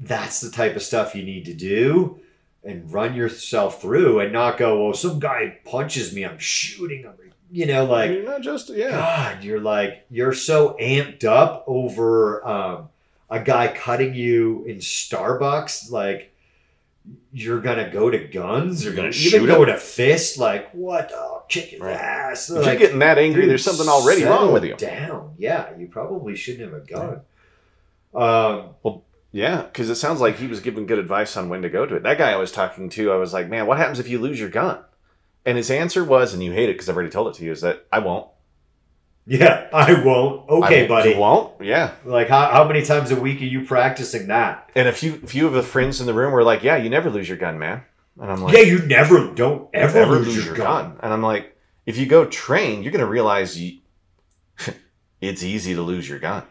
that's 0.00 0.40
the 0.40 0.50
type 0.50 0.76
of 0.76 0.82
stuff 0.82 1.14
you 1.14 1.22
need 1.22 1.44
to 1.46 1.54
do 1.54 2.20
and 2.64 2.92
run 2.92 3.14
yourself 3.14 3.80
through 3.80 4.20
and 4.20 4.32
not 4.32 4.58
go, 4.58 4.84
well, 4.84 4.94
some 4.94 5.18
guy 5.18 5.58
punches 5.64 6.14
me, 6.14 6.24
I'm 6.24 6.38
shooting 6.38 7.02
him. 7.02 7.14
You 7.50 7.64
know, 7.64 7.86
like, 7.86 8.10
You're 8.10 8.24
not 8.24 8.42
just 8.42 8.68
yeah. 8.68 8.90
God, 8.90 9.42
you're 9.44 9.60
like, 9.60 10.04
you're 10.10 10.34
so 10.34 10.76
amped 10.78 11.24
up 11.24 11.64
over 11.66 12.46
um, 12.46 12.90
a 13.30 13.40
guy 13.40 13.68
cutting 13.74 14.12
you 14.14 14.64
in 14.66 14.76
Starbucks. 14.78 15.90
Like, 15.90 16.34
you're 17.32 17.60
going 17.60 17.78
to 17.82 17.90
go 17.90 18.10
to 18.10 18.18
guns. 18.18 18.84
You're 18.84 18.92
You're 18.92 18.96
going 18.96 19.12
gonna 19.12 19.12
to 19.14 19.18
even 19.28 19.40
shoot 19.40 19.46
go 19.46 19.62
him? 19.62 19.68
to 19.68 19.78
fist. 19.78 20.36
Like, 20.36 20.70
what? 20.72 21.10
Oh, 21.14 21.44
kick 21.48 21.70
his 21.70 21.80
Right. 21.80 21.96
ass. 21.96 22.50
If 22.50 22.56
Like, 22.56 22.66
you're 22.66 22.76
getting 22.76 22.98
that 22.98 23.16
angry, 23.16 23.42
dude, 23.42 23.50
there's 23.50 23.64
something 23.64 23.88
already 23.88 24.24
wrong 24.24 24.52
with 24.52 24.64
you. 24.66 24.74
Down. 24.76 25.32
Yeah, 25.38 25.74
you 25.78 25.86
probably 25.86 26.36
shouldn't 26.36 26.70
have 26.70 26.82
a 26.82 26.84
gun. 26.84 27.20
Um, 28.14 28.74
Yeah, 29.30 29.62
because 29.62 29.90
it 29.90 29.96
sounds 29.96 30.20
like 30.20 30.36
he 30.38 30.46
was 30.46 30.60
giving 30.60 30.86
good 30.86 30.98
advice 30.98 31.36
on 31.36 31.48
when 31.48 31.62
to 31.62 31.68
go 31.68 31.84
to 31.84 31.96
it. 31.96 32.02
That 32.02 32.18
guy 32.18 32.32
I 32.32 32.36
was 32.36 32.50
talking 32.50 32.88
to, 32.90 33.12
I 33.12 33.16
was 33.16 33.32
like, 33.32 33.48
man, 33.48 33.66
what 33.66 33.76
happens 33.78 33.98
if 33.98 34.08
you 34.08 34.18
lose 34.18 34.40
your 34.40 34.48
gun? 34.48 34.78
And 35.44 35.56
his 35.56 35.70
answer 35.70 36.02
was, 36.04 36.32
and 36.34 36.42
you 36.42 36.52
hate 36.52 36.68
it 36.68 36.74
because 36.74 36.88
I've 36.88 36.96
already 36.96 37.10
told 37.10 37.28
it 37.28 37.38
to 37.38 37.44
you, 37.44 37.52
is 37.52 37.60
that 37.60 37.86
I 37.92 37.98
won't. 37.98 38.28
Yeah, 39.26 39.68
I 39.72 40.02
won't. 40.02 40.48
Okay, 40.48 40.84
I, 40.86 40.88
buddy. 40.88 41.10
You 41.10 41.18
won't? 41.18 41.60
Yeah. 41.62 41.92
Like, 42.04 42.28
how, 42.28 42.50
how 42.50 42.64
many 42.66 42.82
times 42.82 43.10
a 43.10 43.20
week 43.20 43.40
are 43.42 43.44
you 43.44 43.66
practicing 43.66 44.28
that? 44.28 44.70
And 44.74 44.88
a 44.88 44.92
few, 44.92 45.18
few 45.18 45.46
of 45.46 45.52
the 45.52 45.62
friends 45.62 46.00
in 46.00 46.06
the 46.06 46.14
room 46.14 46.32
were 46.32 46.42
like, 46.42 46.62
yeah, 46.62 46.76
you 46.76 46.88
never 46.88 47.10
lose 47.10 47.28
your 47.28 47.38
gun, 47.38 47.58
man. 47.58 47.82
And 48.20 48.30
I'm 48.32 48.40
like, 48.42 48.54
yeah, 48.56 48.62
you 48.62 48.80
never, 48.86 49.32
don't 49.34 49.68
ever, 49.74 49.98
ever 49.98 50.16
lose, 50.16 50.44
your, 50.44 50.56
gun. 50.56 50.96
And 51.00 51.12
I'm 51.12 51.22
like, 51.22 51.54
if 51.86 51.98
you 51.98 52.06
go 52.06 52.24
train, 52.24 52.82
you're 52.82 52.92
going 52.92 53.04
to 53.04 53.10
realize 53.10 53.60
you, 53.60 53.78
it's 55.20 55.42
easy 55.42 55.74
to 55.74 55.82
lose 55.82 56.08
your 56.08 56.18
gun. 56.18 56.42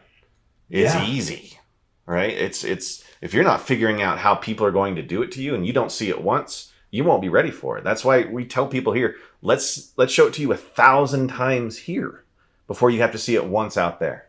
It's 0.70 0.94
Yeah. 0.94 1.06
easy, 1.06 1.60
right? 2.08 2.32
It's 2.32 2.64
it's 2.64 3.04
if 3.22 3.34
you're 3.34 3.44
not 3.44 3.62
figuring 3.62 4.02
out 4.02 4.18
how 4.18 4.34
people 4.34 4.66
are 4.66 4.72
going 4.72 4.96
to 4.96 5.04
do 5.04 5.22
it 5.22 5.32
to 5.34 5.42
you 5.44 5.54
and 5.54 5.66
you 5.68 5.74
don't 5.74 5.92
see 5.92 6.10
it 6.10 6.22
once, 6.22 6.72
you 6.90 7.04
won't 7.04 7.22
be 7.22 7.30
ready 7.30 7.52
for 7.52 7.78
it. 7.78 7.84
That's 7.84 8.04
why 8.04 8.26
we 8.26 8.46
tell 8.46 8.68
people 8.68 8.94
here, 8.94 9.16
let's 9.44 9.94
let's 9.98 10.12
show 10.14 10.26
it 10.28 10.34
to 10.36 10.42
you 10.42 10.52
a 10.52 10.58
thousand 10.58 11.28
times 11.28 11.78
here 11.78 12.24
before 12.68 12.90
you 12.90 13.02
have 13.02 13.12
to 13.12 13.18
see 13.18 13.36
it 13.36 13.46
once 13.46 13.78
out 13.78 14.00
there, 14.00 14.28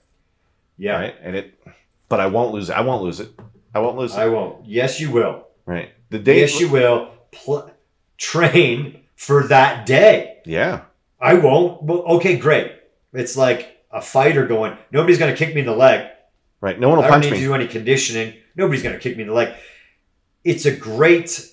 Yeah, 0.77 0.99
right? 1.01 1.15
And 1.23 1.35
it, 1.37 1.59
but 2.09 2.21
I 2.21 2.27
won't 2.27 2.53
lose 2.53 2.69
it. 2.71 2.77
I 2.77 2.83
won't 2.83 3.03
lose 3.03 3.19
it. 3.21 3.31
I 3.75 3.81
won't 3.81 3.97
lose 3.97 4.15
it. 4.15 4.19
I 4.19 4.29
won't. 4.29 4.65
Yes, 4.67 5.01
you 5.01 5.11
will. 5.11 5.47
right? 5.67 5.91
The 6.11 6.19
day, 6.19 6.41
yes, 6.41 6.59
you 6.61 6.69
will. 6.71 7.11
Pl- 7.33 7.71
train 8.17 9.03
for 9.17 9.43
that 9.49 9.87
day. 9.87 10.39
yeah, 10.45 10.83
I 11.21 11.35
won't. 11.35 11.83
Well, 11.83 11.99
okay, 12.17 12.37
great. 12.37 12.73
It's 13.13 13.37
like 13.37 13.79
a 13.91 14.01
fighter 14.01 14.47
going, 14.47 14.77
nobody's 14.93 15.19
going 15.19 15.33
to 15.33 15.37
kick 15.39 15.55
me 15.55 15.61
in 15.61 15.67
the 15.67 15.75
leg. 15.77 16.09
Right. 16.61 16.79
No 16.79 16.89
one 16.89 16.99
will 16.99 17.05
I 17.05 17.11
don't 17.11 17.21
need 17.21 17.33
me. 17.33 17.39
to 17.39 17.45
do 17.45 17.55
any 17.55 17.67
conditioning. 17.67 18.35
Nobody's 18.57 18.83
going 18.83 18.95
to 18.95 19.01
kick 19.01 19.17
me 19.17 19.23
in 19.23 19.29
the 19.29 19.35
leg. 19.35 19.55
It's 20.45 20.67
a 20.67 20.75
great 20.75 21.47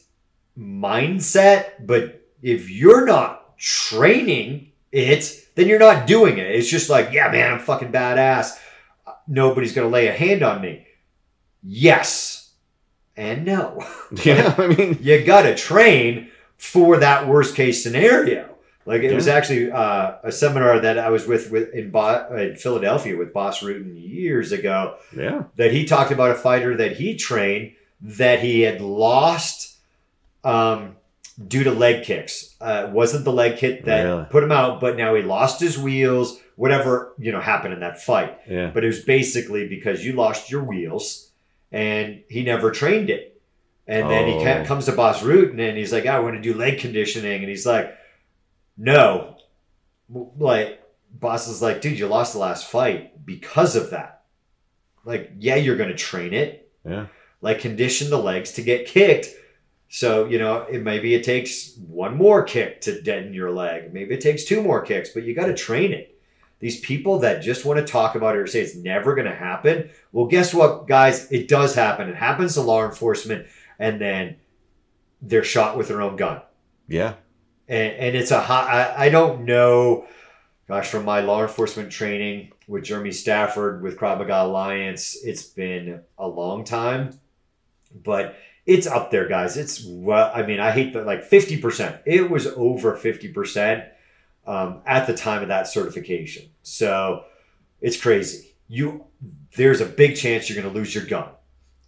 mindset, 0.57 1.85
but 1.85 2.21
if 2.41 2.69
you're 2.69 3.05
not 3.05 3.57
training 3.57 4.71
it, 4.91 5.47
then 5.55 5.67
you're 5.67 5.79
not 5.79 6.07
doing 6.07 6.37
it. 6.37 6.47
It's 6.47 6.69
just 6.69 6.89
like, 6.89 7.11
yeah, 7.11 7.29
man, 7.29 7.53
I'm 7.53 7.59
fucking 7.59 7.91
badass. 7.91 8.59
Nobody's 9.27 9.73
going 9.73 9.87
to 9.87 9.93
lay 9.93 10.07
a 10.07 10.13
hand 10.13 10.43
on 10.43 10.61
me. 10.61 10.87
Yes 11.63 12.45
and 13.17 13.45
no. 13.45 13.83
yeah, 14.23 14.55
I 14.57 14.67
mean, 14.67 14.99
you 15.01 15.23
got 15.23 15.43
to 15.43 15.55
train 15.55 16.29
for 16.57 16.97
that 16.97 17.27
worst 17.27 17.55
case 17.55 17.83
scenario. 17.83 18.54
Like 18.85 19.01
it 19.01 19.13
was 19.15 19.27
actually 19.27 19.71
uh, 19.71 20.13
a 20.23 20.31
seminar 20.31 20.79
that 20.79 20.99
I 20.99 21.09
was 21.09 21.25
with, 21.27 21.49
with 21.51 21.73
in, 21.73 21.89
Bo- 21.89 22.27
in 22.35 22.55
Philadelphia 22.55 23.17
with 23.17 23.33
Bas 23.33 23.61
Rutten 23.61 23.95
years 23.99 24.51
ago 24.51 24.97
yeah, 25.15 25.43
that 25.55 25.71
he 25.71 25.85
talked 25.85 26.11
about 26.11 26.31
a 26.31 26.35
fighter 26.35 26.77
that 26.77 26.97
he 26.97 27.15
trained 27.15 27.71
that 28.01 28.41
he 28.41 28.61
had 28.61 28.81
lost 28.81 29.77
um, 30.43 30.95
due 31.47 31.63
to 31.63 31.71
leg 31.71 32.03
kicks. 32.05 32.55
Uh, 32.61 32.89
wasn't 32.91 33.25
the 33.25 33.33
leg 33.33 33.57
kick 33.57 33.85
that 33.85 34.03
Really? 34.03 34.25
put 34.25 34.43
him 34.43 34.51
out, 34.51 34.79
but 34.79 34.95
now 34.97 35.15
he 35.15 35.21
lost 35.23 35.59
his 35.59 35.77
wheels. 35.77 36.39
Whatever 36.55 37.13
you 37.17 37.31
know 37.33 37.41
happened 37.41 37.73
in 37.73 37.81
that 37.81 37.99
fight, 38.01 38.37
yeah, 38.49 38.71
but 38.73 38.83
it 38.83 38.87
was 38.87 39.03
basically 39.03 39.67
because 39.67 40.05
you 40.05 40.13
lost 40.13 40.49
your 40.49 40.63
wheels 40.63 41.31
and 41.71 42.21
he 42.29 42.43
never 42.43 42.71
trained 42.71 43.09
it. 43.09 43.41
And 43.87 44.09
then 44.09 44.27
he 44.27 44.33
Oh. 44.35 44.63
comes 44.65 44.85
to 44.85 44.93
Bas 44.93 45.21
Rutten 45.21 45.59
and 45.59 45.77
he's 45.77 45.91
like, 45.91 46.05
I 46.05 46.19
want 46.19 46.35
to 46.37 46.41
do 46.41 46.53
leg 46.57 46.79
conditioning. 46.79 47.41
And 47.41 47.49
he's 47.49 47.65
like, 47.65 47.93
no. 48.77 49.37
Like, 50.09 50.81
Bas 51.11 51.47
is 51.47 51.61
like, 51.61 51.81
dude, 51.81 51.97
you 51.97 52.07
lost 52.07 52.33
the 52.33 52.39
last 52.39 52.67
fight 52.69 53.25
because 53.25 53.75
of 53.75 53.91
that. 53.91 54.23
Like, 55.03 55.31
yeah, 55.39 55.55
you're 55.55 55.77
going 55.77 55.89
to 55.89 55.95
train 55.95 56.33
it. 56.33 56.71
Yeah. 56.85 57.07
Like, 57.41 57.59
condition 57.59 58.09
the 58.09 58.17
legs 58.17 58.51
to 58.53 58.61
get 58.61 58.87
kicked. 58.87 59.27
So, 59.87 60.25
you 60.25 60.39
know, 60.39 60.63
it 60.63 60.81
maybe 60.81 61.13
it 61.13 61.23
takes 61.23 61.75
one 61.87 62.17
more 62.17 62.43
kick 62.43 62.81
to 62.81 63.01
deaden 63.01 63.33
your 63.33 63.51
leg. 63.51 63.93
Maybe 63.93 64.13
it 64.15 64.21
takes 64.21 64.43
two 64.43 64.61
more 64.61 64.81
kicks, 64.81 65.09
but 65.09 65.23
you 65.23 65.33
got 65.35 65.45
to 65.45 65.53
train 65.55 65.91
it. 65.93 66.19
These 66.59 66.79
people 66.79 67.19
that 67.19 67.43
just 67.43 67.65
want 67.65 67.79
to 67.79 67.85
talk 67.85 68.15
about 68.15 68.35
it 68.35 68.39
or 68.39 68.47
say 68.47 68.61
it's 68.61 68.75
never 68.75 69.13
going 69.13 69.27
to 69.27 69.35
happen. 69.35 69.91
Well, 70.11 70.25
guess 70.25 70.53
what, 70.53 70.87
guys? 70.87 71.31
It 71.31 71.47
does 71.47 71.75
happen. 71.75 72.09
It 72.09 72.15
happens 72.15 72.55
to 72.55 72.61
law 72.61 72.83
enforcement, 72.85 73.47
and 73.77 74.01
then 74.01 74.37
they're 75.21 75.43
shot 75.43 75.77
with 75.77 75.87
their 75.87 76.01
own 76.01 76.15
gun. 76.15 76.41
yeah. 76.87 77.15
And, 77.67 77.93
and 77.93 78.15
it's 78.15 78.31
a 78.31 78.41
hot, 78.41 78.67
I, 78.69 79.05
I 79.05 79.09
don't 79.09 79.45
know, 79.45 80.05
gosh, 80.67 80.87
from 80.87 81.05
my 81.05 81.21
law 81.21 81.41
enforcement 81.41 81.91
training 81.91 82.51
with 82.67 82.83
Jeremy 82.83 83.11
Stafford 83.11 83.81
with 83.81 83.97
Krav 83.97 84.19
Maga 84.19 84.43
Alliance, 84.43 85.17
it's 85.23 85.43
been 85.43 86.01
a 86.17 86.27
long 86.27 86.63
time, 86.63 87.19
but 88.03 88.35
it's 88.65 88.87
up 88.87 89.11
there, 89.11 89.27
guys. 89.27 89.57
It's 89.57 89.83
well, 89.85 90.31
I 90.33 90.43
mean, 90.43 90.59
I 90.59 90.71
hate 90.71 90.93
that 90.93 91.05
like 91.05 91.29
50%. 91.29 91.99
It 92.05 92.29
was 92.29 92.47
over 92.47 92.97
50% 92.97 93.87
um, 94.47 94.81
at 94.85 95.05
the 95.07 95.15
time 95.15 95.41
of 95.43 95.49
that 95.49 95.67
certification. 95.67 96.49
So 96.63 97.25
it's 97.81 97.99
crazy. 97.99 98.55
You, 98.67 99.05
there's 99.55 99.81
a 99.81 99.85
big 99.85 100.15
chance 100.15 100.49
you're 100.49 100.59
going 100.59 100.71
to 100.71 100.77
lose 100.77 100.95
your 100.95 101.05
gun. 101.05 101.29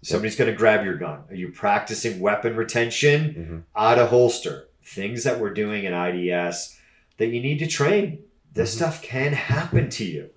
Somebody's 0.04 0.36
going 0.36 0.52
to 0.52 0.56
grab 0.56 0.86
your 0.86 0.98
gun. 0.98 1.24
Are 1.30 1.36
you 1.36 1.50
practicing 1.50 2.20
weapon 2.20 2.56
retention? 2.56 3.34
hmm 3.34 3.58
out 3.76 3.98
of 4.00 4.10
holster, 4.10 4.67
things 4.88 5.24
that 5.26 5.40
we're 5.40 5.54
doing 5.54 5.84
in 5.84 5.94
IDS 5.94 6.80
that 7.18 7.28
you 7.28 7.42
need 7.42 7.60
to 7.60 7.68
train. 7.68 8.20
This 8.54 8.74
Mhm. 8.74 8.78
stuff 8.78 9.02
can 9.02 9.34
happen 9.34 9.90
to 9.92 10.06
you. 10.06 10.30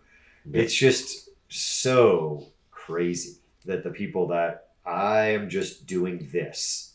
Yeah. 0.50 0.62
It's 0.62 0.74
just 0.74 1.28
so 1.48 2.46
crazy 2.70 3.36
that 3.66 3.84
the 3.84 3.90
people 3.90 4.26
that 4.28 4.68
I 4.84 5.26
am 5.28 5.48
just 5.48 5.86
doing 5.86 6.28
this. 6.32 6.92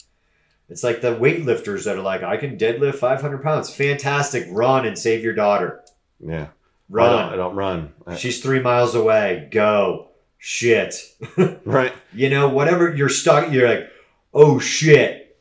It's 0.70 0.84
like 0.84 1.02
the 1.02 1.16
weightlifters 1.16 1.86
that 1.86 1.96
are 1.98 2.02
like, 2.02 2.24
I 2.24 2.38
can 2.38 2.58
deadlift 2.58 2.96
500 2.96 3.44
pounds. 3.44 3.74
Fantastic. 3.74 4.48
Run 4.50 4.86
and 4.86 4.98
save 4.98 5.24
your 5.24 5.34
daughter. 5.36 5.82
Yeah. 6.20 6.36
I 6.38 6.46
don't, 6.48 6.50
Run. 6.90 7.34
I 7.34 7.36
don't 7.36 7.56
run. 7.56 7.94
I- 8.08 8.16
She's 8.16 8.42
three 8.42 8.60
miles 8.60 8.96
away. 8.96 9.48
Go. 9.52 10.10
Shit. 10.38 10.96
right. 11.66 11.94
You 12.14 12.30
know, 12.30 12.50
whatever 12.50 12.94
you're 12.96 13.10
stuck, 13.10 13.52
you're 13.52 13.68
like, 13.68 13.90
oh 14.34 14.60
shit, 14.60 15.38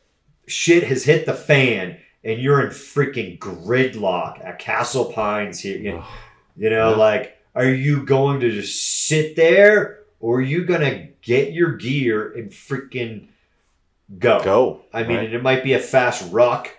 shit 0.47 0.83
has 0.83 1.03
hit 1.03 1.25
the 1.25 1.33
fan, 1.33 1.97
and 2.25 2.41
you're 2.41 2.59
in 2.61 2.69
freaking 2.69 3.37
gridlock 3.39 4.43
at 4.43 4.59
Castle 4.59 5.05
Pines 5.13 5.59
here. 5.61 5.77
You, 5.77 6.03
you 6.57 6.69
know, 6.69 6.89
Yeah. 6.89 6.95
like, 6.97 7.37
are 7.53 7.69
you 7.69 8.03
going 8.05 8.41
to 8.41 8.51
just 8.51 9.05
sit 9.07 9.35
there, 9.37 9.99
or 10.19 10.37
are 10.39 10.41
you 10.41 10.65
gonna 10.65 11.07
get 11.21 11.53
your 11.53 11.73
gear 11.77 12.33
and 12.33 12.51
freaking 12.51 13.27
go? 14.19 14.43
Go. 14.43 14.81
I 14.91 15.03
mean, 15.03 15.17
Right. 15.17 15.25
and 15.27 15.35
it 15.35 15.41
might 15.43 15.63
be 15.63 15.73
a 15.73 15.79
fast 15.79 16.29
ruck. 16.33 16.69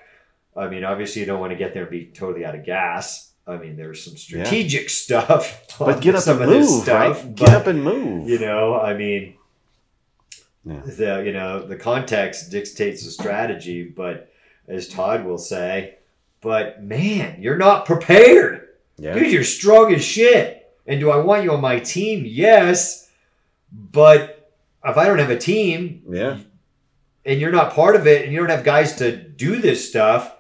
I 0.57 0.69
mean, 0.69 0.85
obviously, 0.85 1.21
you 1.21 1.27
don't 1.27 1.41
want 1.41 1.53
to 1.53 1.57
get 1.57 1.73
there 1.75 1.83
and 1.83 1.91
be 1.91 2.07
totally 2.07 2.45
out 2.45 2.55
of 2.55 2.65
gas. 2.65 3.33
I 3.47 3.57
mean, 3.59 3.77
there's 3.77 4.03
some 4.03 4.17
strategic 4.17 4.91
stuff. 5.03 5.63
but 5.79 6.01
get 6.01 6.15
up 6.17 6.23
some 6.23 6.43
and 6.43 6.51
of 6.51 6.59
move, 6.61 6.83
stuff, 6.83 7.23
right? 7.25 7.35
Get 7.37 7.47
but- 7.47 7.55
up 7.55 7.67
and 7.69 7.85
move. 7.85 8.29
you 8.29 8.39
know 8.39 8.81
i 8.81 8.93
mean 8.95 9.35
Yeah. 10.65 10.81
the 10.85 11.23
you 11.25 11.33
know 11.33 11.65
the 11.67 11.77
context 11.77 12.51
dictates 12.51 13.05
the 13.05 13.11
strategy 13.11 13.85
but 13.85 14.31
as 14.69 14.89
todd 14.89 15.25
will 15.25 15.39
say. 15.39 15.97
But 16.41 16.83
man 16.83 17.41
you're 17.41 17.57
not 17.57 17.87
prepared. 17.87 18.69
Yeah. 18.99 19.15
dude 19.15 19.33
you're 19.33 19.45
strong 19.45 19.93
as 19.95 20.05
shit. 20.05 20.63
And 20.87 21.01
do 21.01 21.11
i 21.11 21.17
want 21.17 21.43
you 21.45 21.53
on 21.53 21.61
my 21.61 21.81
team? 21.81 22.25
Yes. 22.27 23.11
But 23.73 24.51
if 24.85 24.97
i 24.97 25.07
don't 25.07 25.19
have 25.19 25.31
a 25.31 25.39
team 25.39 26.03
Yeah. 26.09 26.39
and 27.25 27.41
you're 27.41 27.51
not 27.53 27.73
part 27.73 27.97
of 27.97 28.07
it 28.07 28.23
and 28.25 28.33
you 28.33 28.39
don't 28.39 28.51
have 28.51 28.65
guys 28.65 28.97
to 28.97 29.17
do 29.17 29.57
this 29.57 29.89
stuff 29.89 30.33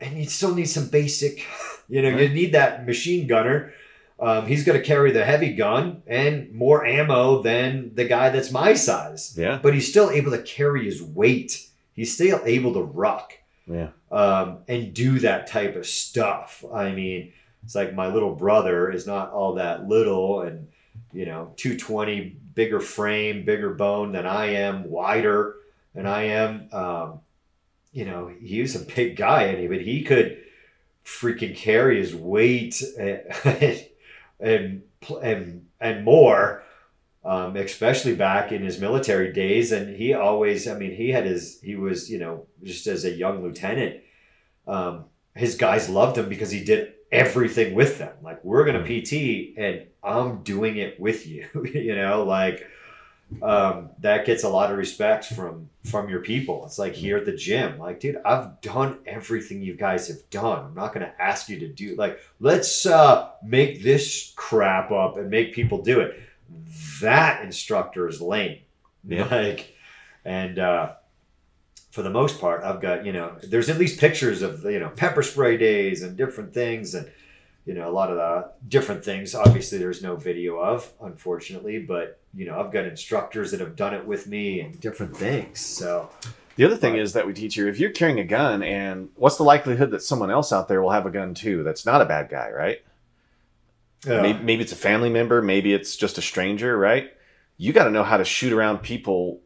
and 0.00 0.16
you 0.16 0.26
still 0.26 0.54
need 0.54 0.66
some 0.66 0.88
basic 0.88 1.44
you 1.88 2.02
know 2.02 2.08
you 2.16 2.28
need 2.28 2.52
that 2.52 2.86
machine 2.86 3.26
gunner 3.26 3.72
um, 4.18 4.46
he's 4.46 4.64
going 4.64 4.78
to 4.80 4.84
carry 4.86 5.10
the 5.12 5.24
heavy 5.26 5.52
gun 5.52 6.02
and 6.06 6.50
more 6.52 6.86
ammo 6.86 7.42
than 7.42 7.94
the 7.94 8.06
guy 8.06 8.30
that's 8.30 8.50
my 8.50 8.72
size. 8.72 9.34
Yeah. 9.36 9.58
but 9.62 9.74
he's 9.74 9.88
still 9.90 10.10
able 10.10 10.30
to 10.30 10.40
carry 10.42 10.84
his 10.86 11.02
weight 11.02 11.68
he's 11.96 12.14
still 12.14 12.40
able 12.44 12.74
to 12.74 12.82
rock. 12.82 13.32
Yeah. 13.68 13.88
um, 14.12 14.58
and 14.68 14.94
do 14.94 15.18
that 15.18 15.48
type 15.48 15.74
of 15.74 15.86
stuff. 15.86 16.64
I 16.72 16.92
mean, 16.92 17.32
it's 17.64 17.74
like 17.74 17.92
my 17.94 18.06
little 18.06 18.32
brother 18.32 18.92
is 18.92 19.08
not 19.08 19.32
all 19.32 19.54
that 19.54 19.88
little 19.88 20.42
and, 20.42 20.68
you 21.12 21.26
know, 21.26 21.52
220, 21.56 22.36
bigger 22.54 22.78
frame, 22.78 23.44
bigger 23.44 23.74
bone 23.74 24.12
than 24.12 24.24
I 24.26 24.46
am, 24.46 24.88
wider 24.88 25.56
than 25.94 26.06
I 26.06 26.22
am. 26.24 26.68
Um, 26.72 27.20
you 27.92 28.04
know, 28.04 28.28
he 28.40 28.60
was 28.60 28.76
a 28.76 28.84
big 28.94 29.16
guy, 29.16 29.44
and 29.44 29.68
but 29.68 29.80
he 29.80 30.02
could 30.02 30.42
freaking 31.04 31.56
carry 31.56 31.98
his 31.98 32.14
weight 32.14 32.82
and 32.98 33.22
and 34.40 34.82
and, 35.22 35.66
and 35.80 36.04
more 36.04 36.62
um, 37.26 37.56
especially 37.56 38.14
back 38.14 38.52
in 38.52 38.62
his 38.62 38.80
military 38.80 39.32
days. 39.32 39.72
And 39.72 39.96
he 39.96 40.14
always, 40.14 40.68
I 40.68 40.78
mean, 40.78 40.94
he 40.94 41.10
had 41.10 41.26
his, 41.26 41.60
he 41.60 41.74
was, 41.74 42.08
you 42.08 42.18
know, 42.18 42.46
just 42.62 42.86
as 42.86 43.04
a 43.04 43.10
young 43.10 43.42
lieutenant, 43.42 44.00
um, 44.68 45.06
his 45.34 45.56
guys 45.56 45.88
loved 45.88 46.16
him 46.16 46.28
because 46.28 46.52
he 46.52 46.62
did 46.62 46.94
everything 47.10 47.74
with 47.74 47.98
them. 47.98 48.14
Like, 48.22 48.44
we're 48.44 48.64
going 48.64 48.82
to 48.82 49.02
PT 49.02 49.58
and 49.58 49.86
I'm 50.04 50.44
doing 50.44 50.76
it 50.76 51.00
with 51.00 51.26
you, 51.26 51.48
you 51.74 51.96
know, 51.96 52.22
like, 52.22 52.64
um, 53.42 53.90
that 53.98 54.24
gets 54.24 54.44
a 54.44 54.48
lot 54.48 54.70
of 54.70 54.78
respect 54.78 55.24
from 55.24 55.68
from 55.82 56.08
your 56.08 56.20
people. 56.20 56.64
It's 56.64 56.78
like 56.78 56.94
here 56.94 57.16
at 57.16 57.24
the 57.24 57.34
gym, 57.34 57.76
like, 57.76 57.98
dude, 57.98 58.18
I've 58.24 58.60
done 58.60 58.98
everything 59.04 59.62
you 59.62 59.74
guys 59.74 60.06
have 60.06 60.30
done. 60.30 60.64
I'm 60.66 60.74
not 60.74 60.92
gonna 60.92 61.12
ask 61.18 61.48
you 61.48 61.58
to 61.58 61.68
do 61.68 61.96
like, 61.96 62.20
let's 62.38 62.86
uh, 62.86 63.30
make 63.42 63.82
this 63.82 64.32
crap 64.36 64.92
up 64.92 65.16
and 65.16 65.28
make 65.28 65.54
people 65.54 65.82
do 65.82 65.98
it. 66.00 66.20
That 67.00 67.44
instructor 67.44 68.08
is 68.08 68.20
lame. 68.20 68.60
Yeah. 69.06 69.26
Like, 69.26 69.74
and 70.24 70.58
uh, 70.58 70.92
for 71.90 72.02
the 72.02 72.10
most 72.10 72.40
part, 72.40 72.64
I've 72.64 72.80
got 72.80 73.06
you 73.06 73.12
know, 73.12 73.36
there's 73.42 73.68
at 73.68 73.78
least 73.78 74.00
pictures 74.00 74.42
of 74.42 74.64
you 74.64 74.80
know 74.80 74.90
pepper 74.90 75.22
spray 75.22 75.56
days 75.56 76.02
and 76.02 76.16
different 76.16 76.52
things 76.54 76.94
and 76.94 77.10
you 77.64 77.74
know 77.74 77.88
a 77.88 77.90
lot 77.90 78.10
of 78.10 78.16
the 78.16 78.50
different 78.68 79.04
things 79.04 79.34
obviously 79.34 79.76
there's 79.76 80.00
no 80.00 80.14
video 80.14 80.56
of 80.58 80.88
unfortunately 81.02 81.80
but 81.80 82.20
you 82.32 82.46
know 82.46 82.60
i've 82.60 82.70
got 82.72 82.84
instructors 82.84 83.50
that 83.50 83.58
have 83.58 83.74
done 83.74 83.92
it 83.92 84.06
with 84.06 84.28
me 84.28 84.60
and 84.60 84.80
different 84.80 85.16
things 85.16 85.58
so 85.58 86.08
The 86.56 86.64
other 86.64 86.76
thing 86.76 86.96
is 86.96 87.12
that 87.12 87.26
we 87.26 87.34
teach 87.34 87.56
you 87.56 87.68
if 87.68 87.78
you're 87.78 87.90
carrying 87.90 88.18
a 88.18 88.24
gun, 88.24 88.62
and 88.62 89.10
what's 89.16 89.36
the 89.36 89.42
likelihood 89.42 89.90
that 89.90 90.02
someone 90.02 90.30
else 90.30 90.52
out 90.52 90.68
there 90.68 90.80
will 90.80 90.90
have 90.90 91.04
a 91.04 91.10
gun 91.10 91.34
too? 91.34 91.62
That's 91.62 91.84
not 91.84 92.00
a 92.00 92.06
bad 92.06 92.30
guy, 92.30 92.50
right? 92.50 92.82
Uh, 94.06 94.22
Maybe, 94.22 94.38
maybe 94.40 94.62
it's 94.62 94.72
a 94.72 94.76
family 94.76 95.10
member, 95.10 95.42
maybe 95.42 95.72
it's 95.72 95.96
just 95.96 96.18
a 96.18 96.22
stranger, 96.22 96.76
right? 96.76 97.10
You 97.56 97.72
got 97.72 97.84
to 97.84 97.90
know 97.90 98.02
how 98.04 98.16
to 98.18 98.24
shoot 98.24 98.52
around 98.52 98.78
people 98.82 99.40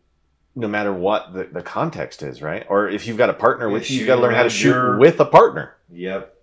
no 0.57 0.67
matter 0.67 0.93
what 0.93 1.33
the, 1.33 1.45
the 1.45 1.63
context 1.63 2.23
is, 2.23 2.43
right? 2.43 2.67
Or 2.69 2.89
if 2.89 3.07
you've 3.07 3.17
got 3.17 3.31
a 3.31 3.35
partner 3.35 3.69
Yeah, 3.69 3.73
with 3.75 3.91
you, 3.91 4.01
you 4.01 4.07
got 4.07 4.17
to 4.17 4.23
learn 4.23 4.35
how 4.35 4.43
to 4.43 4.51
shoot 4.51 4.71
your- 4.71 4.99
with 4.99 5.21
a 5.21 5.25
partner. 5.25 5.77
yep 5.91 6.35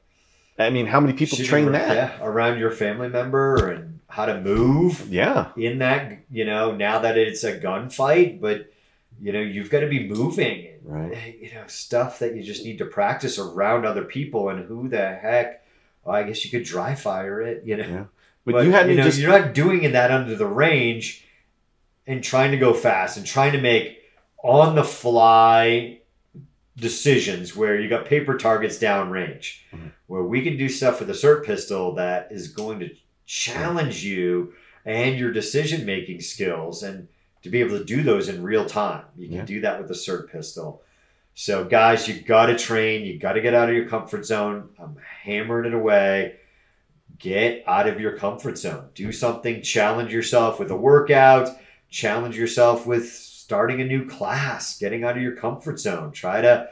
I 0.60 0.72
mean, 0.72 0.88
how 0.88 1.00
many 1.00 1.14
people 1.14 1.36
Shooting 1.38 1.50
train 1.50 1.64
around- 1.66 1.74
that? 1.74 1.96
yeah, 2.20 2.26
around 2.26 2.58
your 2.58 2.72
family 2.72 3.10
member 3.10 3.70
and 3.70 4.00
how 4.08 4.26
to 4.26 4.40
move 4.42 5.08
Yeah. 5.12 5.50
in 5.58 5.80
that 5.80 6.20
you 6.32 6.46
know 6.46 6.74
now 6.74 7.00
that 7.00 7.18
it's 7.18 7.44
a 7.44 7.60
gunfight 7.60 8.40
but 8.42 8.72
you 9.22 9.32
know 9.34 9.42
you've 9.42 9.70
got 9.70 9.82
to 9.82 9.88
be 9.88 10.08
moving 10.08 10.68
Right. 10.84 11.38
you 11.42 11.52
know 11.54 11.64
stuff 11.68 12.20
that 12.20 12.36
you 12.36 12.42
just 12.42 12.64
need 12.64 12.78
to 12.78 12.86
practice 12.86 13.38
around 13.38 13.86
other 13.86 14.04
people 14.06 14.50
and 14.50 14.66
who 14.66 14.88
the 14.88 15.14
heck 15.16 15.64
well, 16.08 16.16
i 16.16 16.24
guess 16.24 16.44
you 16.46 16.50
could 16.52 16.64
dry 16.64 16.96
fire 16.96 17.42
it 17.42 17.64
you 17.66 17.78
know 17.78 17.84
Yeah. 17.88 18.04
But, 18.46 18.64
you 18.66 18.72
had 18.72 18.88
me 18.88 18.96
know, 18.96 19.04
just 19.04 19.20
you're 19.20 19.30
not 19.38 19.54
doing 19.54 19.92
that 19.92 20.10
under 20.10 20.34
the 20.34 20.46
range 20.48 21.26
and 22.08 22.24
trying 22.24 22.52
to 22.52 22.58
go 22.58 22.74
fast 22.74 23.18
and 23.18 23.26
trying 23.26 23.52
to 23.52 23.60
make 23.60 24.00
on 24.42 24.76
the 24.76 24.86
fly 24.86 26.00
decisions 26.78 27.56
where 27.58 27.78
you 27.78 27.90
got 27.90 28.06
paper 28.06 28.38
targets 28.38 28.78
down 28.80 29.10
range 29.10 29.66
Mhm. 29.74 29.92
where 30.06 30.24
we 30.24 30.42
can 30.44 30.56
do 30.58 30.70
stuff 30.70 31.00
with 31.02 31.10
a 31.10 31.14
SIRT 31.14 31.44
pistol 31.46 31.94
that 31.96 32.32
is 32.32 32.48
going 32.48 32.80
to 32.80 32.90
challenge 33.26 34.04
you 34.06 34.54
and 34.86 35.18
your 35.20 35.32
decision 35.34 35.86
making 35.86 36.22
skills 36.22 36.84
and 36.84 37.10
to 37.42 37.50
be 37.50 37.60
able 37.60 37.78
to 37.78 37.84
do 37.84 38.02
those 38.04 38.30
in 38.30 38.44
real 38.44 38.66
time 38.66 39.04
you 39.18 39.28
can 39.28 39.38
Yeah. 39.38 39.46
do 39.46 39.60
that 39.62 39.82
with 39.82 39.92
a 39.92 39.96
SIRT 39.96 40.32
pistol 40.32 40.82
so 41.40 41.64
guys 41.64 42.08
you 42.08 42.20
got 42.20 42.48
to 42.48 42.58
train. 42.58 43.06
You 43.06 43.20
got 43.20 43.34
to 43.34 43.42
get 43.42 43.54
out 43.54 43.70
of 43.70 43.76
your 43.76 43.88
comfort 43.88 44.26
zone. 44.26 44.70
I'm 44.80 44.98
hammering 45.22 45.72
it 45.72 45.76
away. 45.76 46.38
Get 47.20 47.64
out 47.68 47.88
of 47.88 48.00
your 48.00 48.18
comfort 48.18 48.58
zone. 48.58 48.90
Do 48.96 49.12
something. 49.12 49.62
Challenge 49.62 50.12
yourself 50.12 50.58
with 50.60 50.72
a 50.72 50.76
workout. 50.76 51.50
Challenge 51.92 52.36
yourself 52.36 52.88
with 52.88 53.08
starting 53.08 53.82
a 53.82 53.86
new 53.86 54.08
class 54.10 54.80
getting 54.80 55.04
out 55.04 55.16
of 55.16 55.22
your 55.22 55.36
comfort 55.36 55.80
zone. 55.80 56.12
Try 56.12 56.42
to 56.42 56.70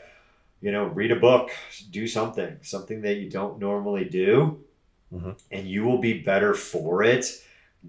you 0.62 0.72
know 0.72 0.86
read 0.86 1.12
a 1.12 1.16
book. 1.16 1.52
Do 1.92 2.08
something 2.08 2.58
something 2.64 3.02
that 3.02 3.18
you 3.18 3.30
don't 3.30 3.60
normally 3.60 4.06
do. 4.06 4.62
Mhm. 5.14 5.40
and 5.52 5.68
you 5.68 5.84
will 5.84 6.00
be 6.00 6.24
better 6.24 6.56
for 6.56 7.04
it 7.04 7.40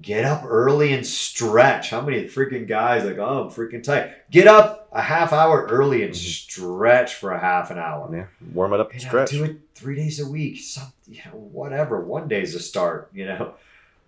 get 0.03 0.25
up 0.25 0.43
early 0.47 0.93
and 0.93 1.07
stretch 1.07 1.91
how 1.91 2.01
many 2.01 2.25
freaking 2.25 2.67
guys 2.69 3.05
like 3.05 3.19
oh 3.19 3.45
i'm 3.45 3.51
freaking 3.51 3.83
tight 3.83 4.13
get 4.31 4.47
up 4.47 4.89
a 4.93 5.01
half 5.01 5.33
hour 5.33 5.67
early 5.71 6.03
and 6.03 6.13
Mhm. 6.13 6.17
stretch 6.17 7.15
for 7.15 7.33
a 7.33 7.39
half 7.39 7.71
an 7.71 7.79
hour 7.79 8.09
yeah, 8.15 8.27
warm 8.53 8.73
it 8.73 8.81
up 8.81 8.93
and 8.93 9.01
you 9.01 9.07
know, 9.07 9.11
stretch. 9.11 9.31
do 9.31 9.45
it 9.45 9.57
three 9.75 9.95
days 9.97 10.21
a 10.21 10.27
week. 10.29 10.59
Some, 10.59 10.91
you 11.07 11.21
know, 11.27 11.33
whatever. 11.39 12.01
One 12.01 12.29
day's 12.29 12.55
a 12.55 12.61
start. 12.61 13.11
You 13.13 13.27
know, 13.27 13.55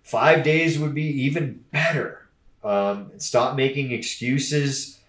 five 0.01 0.43
days 0.43 0.79
would 0.79 0.95
be 0.95 1.03
even 1.25 1.63
better. 1.71 2.27
Um, 2.63 3.11
stop 3.17 3.55
making 3.55 3.91
excuses. 3.91 4.99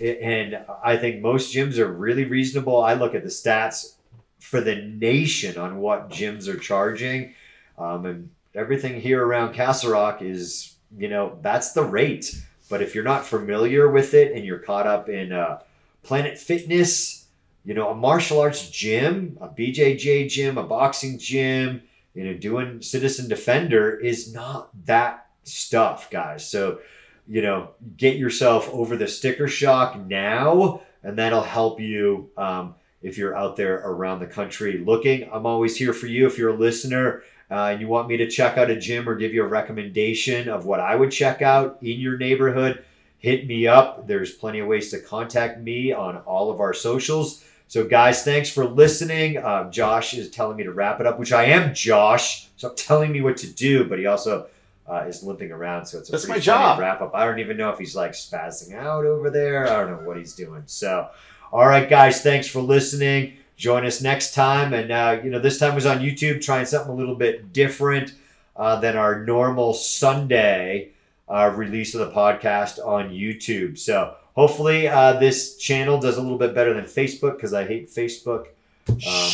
And 0.00 0.58
I 0.84 0.96
think 0.96 1.22
most 1.22 1.54
gyms 1.54 1.78
are 1.78 1.90
really 1.90 2.24
reasonable. 2.24 2.82
I 2.82 2.94
look 2.94 3.14
at 3.14 3.22
the 3.22 3.30
stats 3.30 3.94
for 4.40 4.60
the 4.60 4.76
nation 4.76 5.56
on 5.56 5.78
what 5.78 6.10
gyms 6.10 6.48
are 6.48 6.58
charging. 6.58 7.34
Um, 7.78 8.06
and 8.06 8.30
everything 8.54 9.00
here 9.00 9.24
around 9.24 9.54
Castle 9.54 9.92
Rock 9.92 10.22
is, 10.22 10.74
you 10.96 11.08
know, 11.08 11.38
that's 11.40 11.72
the 11.72 11.82
rate. 11.82 12.40
But 12.68 12.82
if 12.82 12.94
you're 12.94 13.04
not 13.04 13.24
familiar 13.24 13.90
with 13.90 14.12
it 14.12 14.32
and 14.32 14.44
you're 14.44 14.58
caught 14.58 14.86
up 14.86 15.08
in 15.08 15.32
uh, 15.32 15.60
Planet 16.02 16.38
Fitness, 16.38 17.26
you 17.64 17.74
know, 17.74 17.90
a 17.90 17.94
martial 17.94 18.40
arts 18.40 18.68
gym, 18.70 19.38
a 19.40 19.48
BJJ 19.48 20.28
gym, 20.28 20.58
a 20.58 20.62
boxing 20.62 21.18
gym, 21.18 21.82
you 22.16 22.24
know, 22.24 22.34
doing 22.34 22.82
Citizen 22.82 23.28
Defender 23.28 23.96
is 23.96 24.34
not 24.34 24.70
that 24.86 25.28
stuff, 25.44 26.10
guys. 26.10 26.48
So, 26.48 26.80
you 27.28 27.42
know, 27.42 27.70
get 27.96 28.16
yourself 28.16 28.68
over 28.70 28.96
the 28.96 29.06
sticker 29.06 29.46
shock 29.46 30.04
now, 30.04 30.82
and 31.04 31.16
that'll 31.18 31.42
help 31.42 31.78
you. 31.78 32.30
Um, 32.36 32.74
if 33.02 33.16
you're 33.16 33.36
out 33.36 33.54
there 33.54 33.76
around 33.76 34.18
the 34.18 34.26
country 34.26 34.78
looking. 34.78 35.28
I'm 35.32 35.46
always 35.46 35.76
here 35.76 35.92
for 35.92 36.08
you 36.08 36.26
if 36.26 36.38
you're 36.38 36.50
a 36.50 36.56
listener 36.56 37.22
uh, 37.50 37.66
and 37.66 37.80
you 37.80 37.86
want 37.86 38.08
me 38.08 38.16
to 38.16 38.28
check 38.28 38.58
out 38.58 38.68
a 38.68 38.78
gym 38.78 39.08
or 39.08 39.14
give 39.14 39.32
you 39.32 39.44
a 39.44 39.48
recommendation 39.48 40.48
of 40.48 40.66
what 40.66 40.80
I 40.80 40.96
would 40.96 41.12
check 41.12 41.40
out 41.40 41.78
in 41.82 42.00
your 42.00 42.18
neighborhood. 42.18 42.84
Hit 43.18 43.46
me 43.46 43.68
up. 43.68 44.06
There's 44.08 44.32
plenty 44.32 44.58
of 44.58 44.66
ways 44.66 44.90
to 44.90 45.00
contact 45.00 45.60
me 45.60 45.92
on 45.92 46.16
all 46.18 46.50
of 46.50 46.60
our 46.60 46.74
socials. 46.74 47.44
So, 47.68 47.84
guys, 47.84 48.22
thanks 48.24 48.48
for 48.48 48.64
listening. 48.64 49.42
Um, 49.44 49.70
Josh 49.72 50.14
is 50.14 50.30
telling 50.30 50.56
me 50.56 50.64
to 50.64 50.72
wrap 50.72 51.00
it 51.00 51.06
up, 51.06 51.18
which 51.18 51.32
I 51.32 51.44
am 51.46 51.74
Josh. 51.74 52.48
So, 52.56 52.70
telling 52.70 53.12
me 53.12 53.20
what 53.20 53.36
to 53.38 53.46
do, 53.52 53.84
but 53.84 53.98
he 53.98 54.06
also 54.06 54.46
uh, 54.88 55.04
is 55.08 55.22
limping 55.24 55.50
around. 55.50 55.86
So, 55.86 55.98
it's 55.98 56.08
a 56.08 56.12
That's 56.12 56.24
pretty 56.24 56.38
my 56.38 56.42
job. 56.44 56.78
wrap 56.78 57.00
up. 57.00 57.12
I 57.14 57.24
don't 57.26 57.40
even 57.40 57.56
know 57.56 57.70
if 57.70 57.78
he's 57.78 57.96
like 57.96 58.12
spazzing 58.12 58.74
out 58.74 59.04
over 59.04 59.30
there. 59.30 59.68
I 59.68 59.80
don't 59.84 59.90
know 59.90 60.06
what 60.08 60.16
he's 60.16 60.34
doing. 60.34 60.62
So, 60.66 61.08
all 61.52 61.66
right, 61.66 61.88
guys, 61.88 62.22
thanks 62.22 62.46
for 62.46 62.60
listening. 62.60 63.34
Join 63.56 63.84
us 63.86 64.00
next 64.02 64.34
time. 64.34 64.72
And, 64.74 64.92
uh, 64.92 65.20
you 65.24 65.30
know, 65.30 65.38
this 65.38 65.58
time 65.58 65.74
was 65.74 65.86
on 65.86 65.98
YouTube, 65.98 66.42
trying 66.42 66.66
something 66.66 66.92
a 66.92 66.94
little 66.94 67.14
bit 67.14 67.52
different 67.52 68.14
uh, 68.54 68.78
than 68.80 68.96
our 68.96 69.24
normal 69.24 69.72
Sunday 69.74 70.90
uh, 71.28 71.52
release 71.56 71.94
of 71.94 72.00
the 72.00 72.12
podcast 72.14 72.78
on 72.84 73.10
YouTube. 73.10 73.78
So 73.78 74.14
hopefully 74.36 74.86
uh, 74.86 75.14
this 75.14 75.56
channel 75.56 75.98
does 75.98 76.16
a 76.18 76.22
little 76.22 76.38
bit 76.38 76.54
better 76.54 76.72
than 76.72 76.84
Facebook 76.84 77.36
because 77.36 77.52
I 77.52 77.66
hate 77.66 77.88
Facebook. 77.88 78.46
Um, 78.88 79.30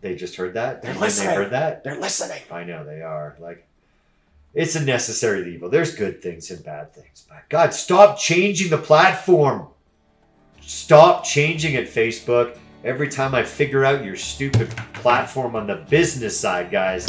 they 0.00 0.16
just 0.16 0.34
heard 0.34 0.54
that. 0.54 0.82
They're 0.82 0.94
listening. 0.94 1.28
They 1.28 1.34
heard 1.36 1.50
that. 1.50 1.84
They're 1.84 2.00
listening. 2.00 2.42
I 2.50 2.64
know 2.64 2.84
they 2.84 3.02
are. 3.02 3.36
Like, 3.38 3.66
it's 4.54 4.74
a 4.74 4.84
necessary 4.84 5.54
evil. 5.54 5.68
There's 5.68 5.94
good 5.94 6.20
things 6.20 6.50
and 6.50 6.64
bad 6.64 6.92
things. 6.92 7.24
But 7.28 7.48
God, 7.48 7.72
stop 7.74 8.18
changing 8.18 8.70
the 8.70 8.78
platform. 8.78 9.68
Stop 10.62 11.22
changing 11.24 11.74
it, 11.74 11.88
Facebook. 11.88 12.56
every 12.82 13.08
time 13.08 13.34
I 13.34 13.42
figure 13.42 13.84
out 13.84 14.04
your 14.04 14.16
stupid 14.16 14.70
platform 14.94 15.54
on 15.54 15.66
the 15.66 15.76
business 15.88 16.38
side, 16.38 16.70
guys. 16.70 17.06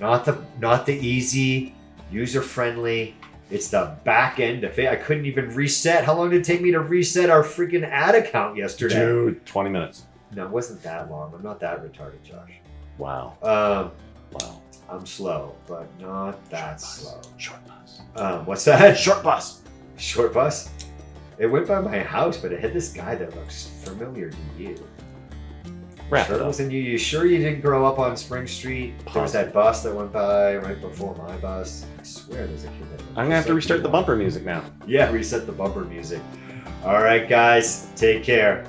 Not 0.00 0.24
the 0.24 0.38
not 0.60 0.86
the 0.86 0.94
easy, 0.94 1.74
user 2.10 2.42
friendly. 2.42 3.14
It's 3.50 3.68
the 3.68 3.96
back 4.04 4.40
end 4.40 4.64
of 4.64 4.78
it. 4.78 4.88
I 4.88 4.96
couldn't 4.96 5.26
even 5.26 5.54
reset. 5.54 6.04
How 6.04 6.16
long 6.16 6.30
did 6.30 6.40
it 6.40 6.44
take 6.44 6.60
me 6.62 6.70
to 6.72 6.80
reset 6.80 7.30
our 7.30 7.42
freaking 7.42 7.84
ad 7.88 8.14
account 8.14 8.56
yesterday? 8.56 8.94
Dude, 8.96 9.44
20 9.46 9.70
minutes. 9.70 10.04
No, 10.34 10.44
it 10.44 10.50
wasn't 10.50 10.82
that 10.82 11.10
long. 11.10 11.32
I'm 11.34 11.42
not 11.42 11.60
that 11.60 11.82
retarded, 11.82 12.22
Josh. 12.22 12.52
Wow. 12.98 13.36
Um, 13.42 13.92
Wow. 14.32 14.60
I'm 14.90 15.06
slow, 15.06 15.54
but 15.66 15.86
not 16.00 16.48
that 16.50 16.80
slow. 16.80 17.20
Short 17.36 17.64
bus. 17.66 18.00
Um, 18.16 18.44
what's 18.46 18.64
that? 18.64 18.98
Short 18.98 19.22
bus. 19.22 19.62
Short 19.96 20.34
bus. 20.34 20.70
It 21.38 21.46
went 21.46 21.66
by 21.68 21.80
my 21.80 21.98
house, 22.00 22.36
but 22.36 22.52
it 22.52 22.60
had 22.60 22.72
this 22.72 22.92
guy 22.92 23.14
that 23.14 23.34
looks 23.36 23.68
familiar 23.84 24.30
to 24.30 24.36
you. 24.58 24.76
Wrap 26.10 26.26
sure 26.26 26.36
it 26.36 26.38
it 26.38 26.42
up. 26.42 26.46
wasn't 26.48 26.70
you. 26.72 26.80
You 26.80 26.98
sure 26.98 27.26
you 27.26 27.38
didn't 27.38 27.60
grow 27.60 27.86
up 27.86 27.98
on 27.98 28.16
Spring 28.16 28.46
Street? 28.46 28.92
There 29.12 29.22
was 29.22 29.32
that 29.32 29.52
bus 29.52 29.82
that 29.82 29.94
went 29.94 30.12
by 30.12 30.56
right 30.56 30.80
before 30.80 31.14
my 31.16 31.36
bus. 31.38 31.86
I 31.98 32.02
swear 32.02 32.46
there's 32.46 32.64
a 32.64 32.68
kid 32.68 32.90
that. 32.92 33.00
I'm 33.10 33.24
gonna 33.26 33.36
have 33.36 33.46
to 33.46 33.54
restart 33.54 33.82
the 33.82 33.88
bumper 33.88 34.14
music 34.16 34.44
now. 34.44 34.62
Yeah, 34.86 35.10
reset 35.10 35.46
the 35.46 35.52
bumper 35.52 35.84
music. 35.84 36.20
All 36.84 37.02
right, 37.02 37.26
guys, 37.28 37.88
take 37.96 38.22
care. 38.22 38.66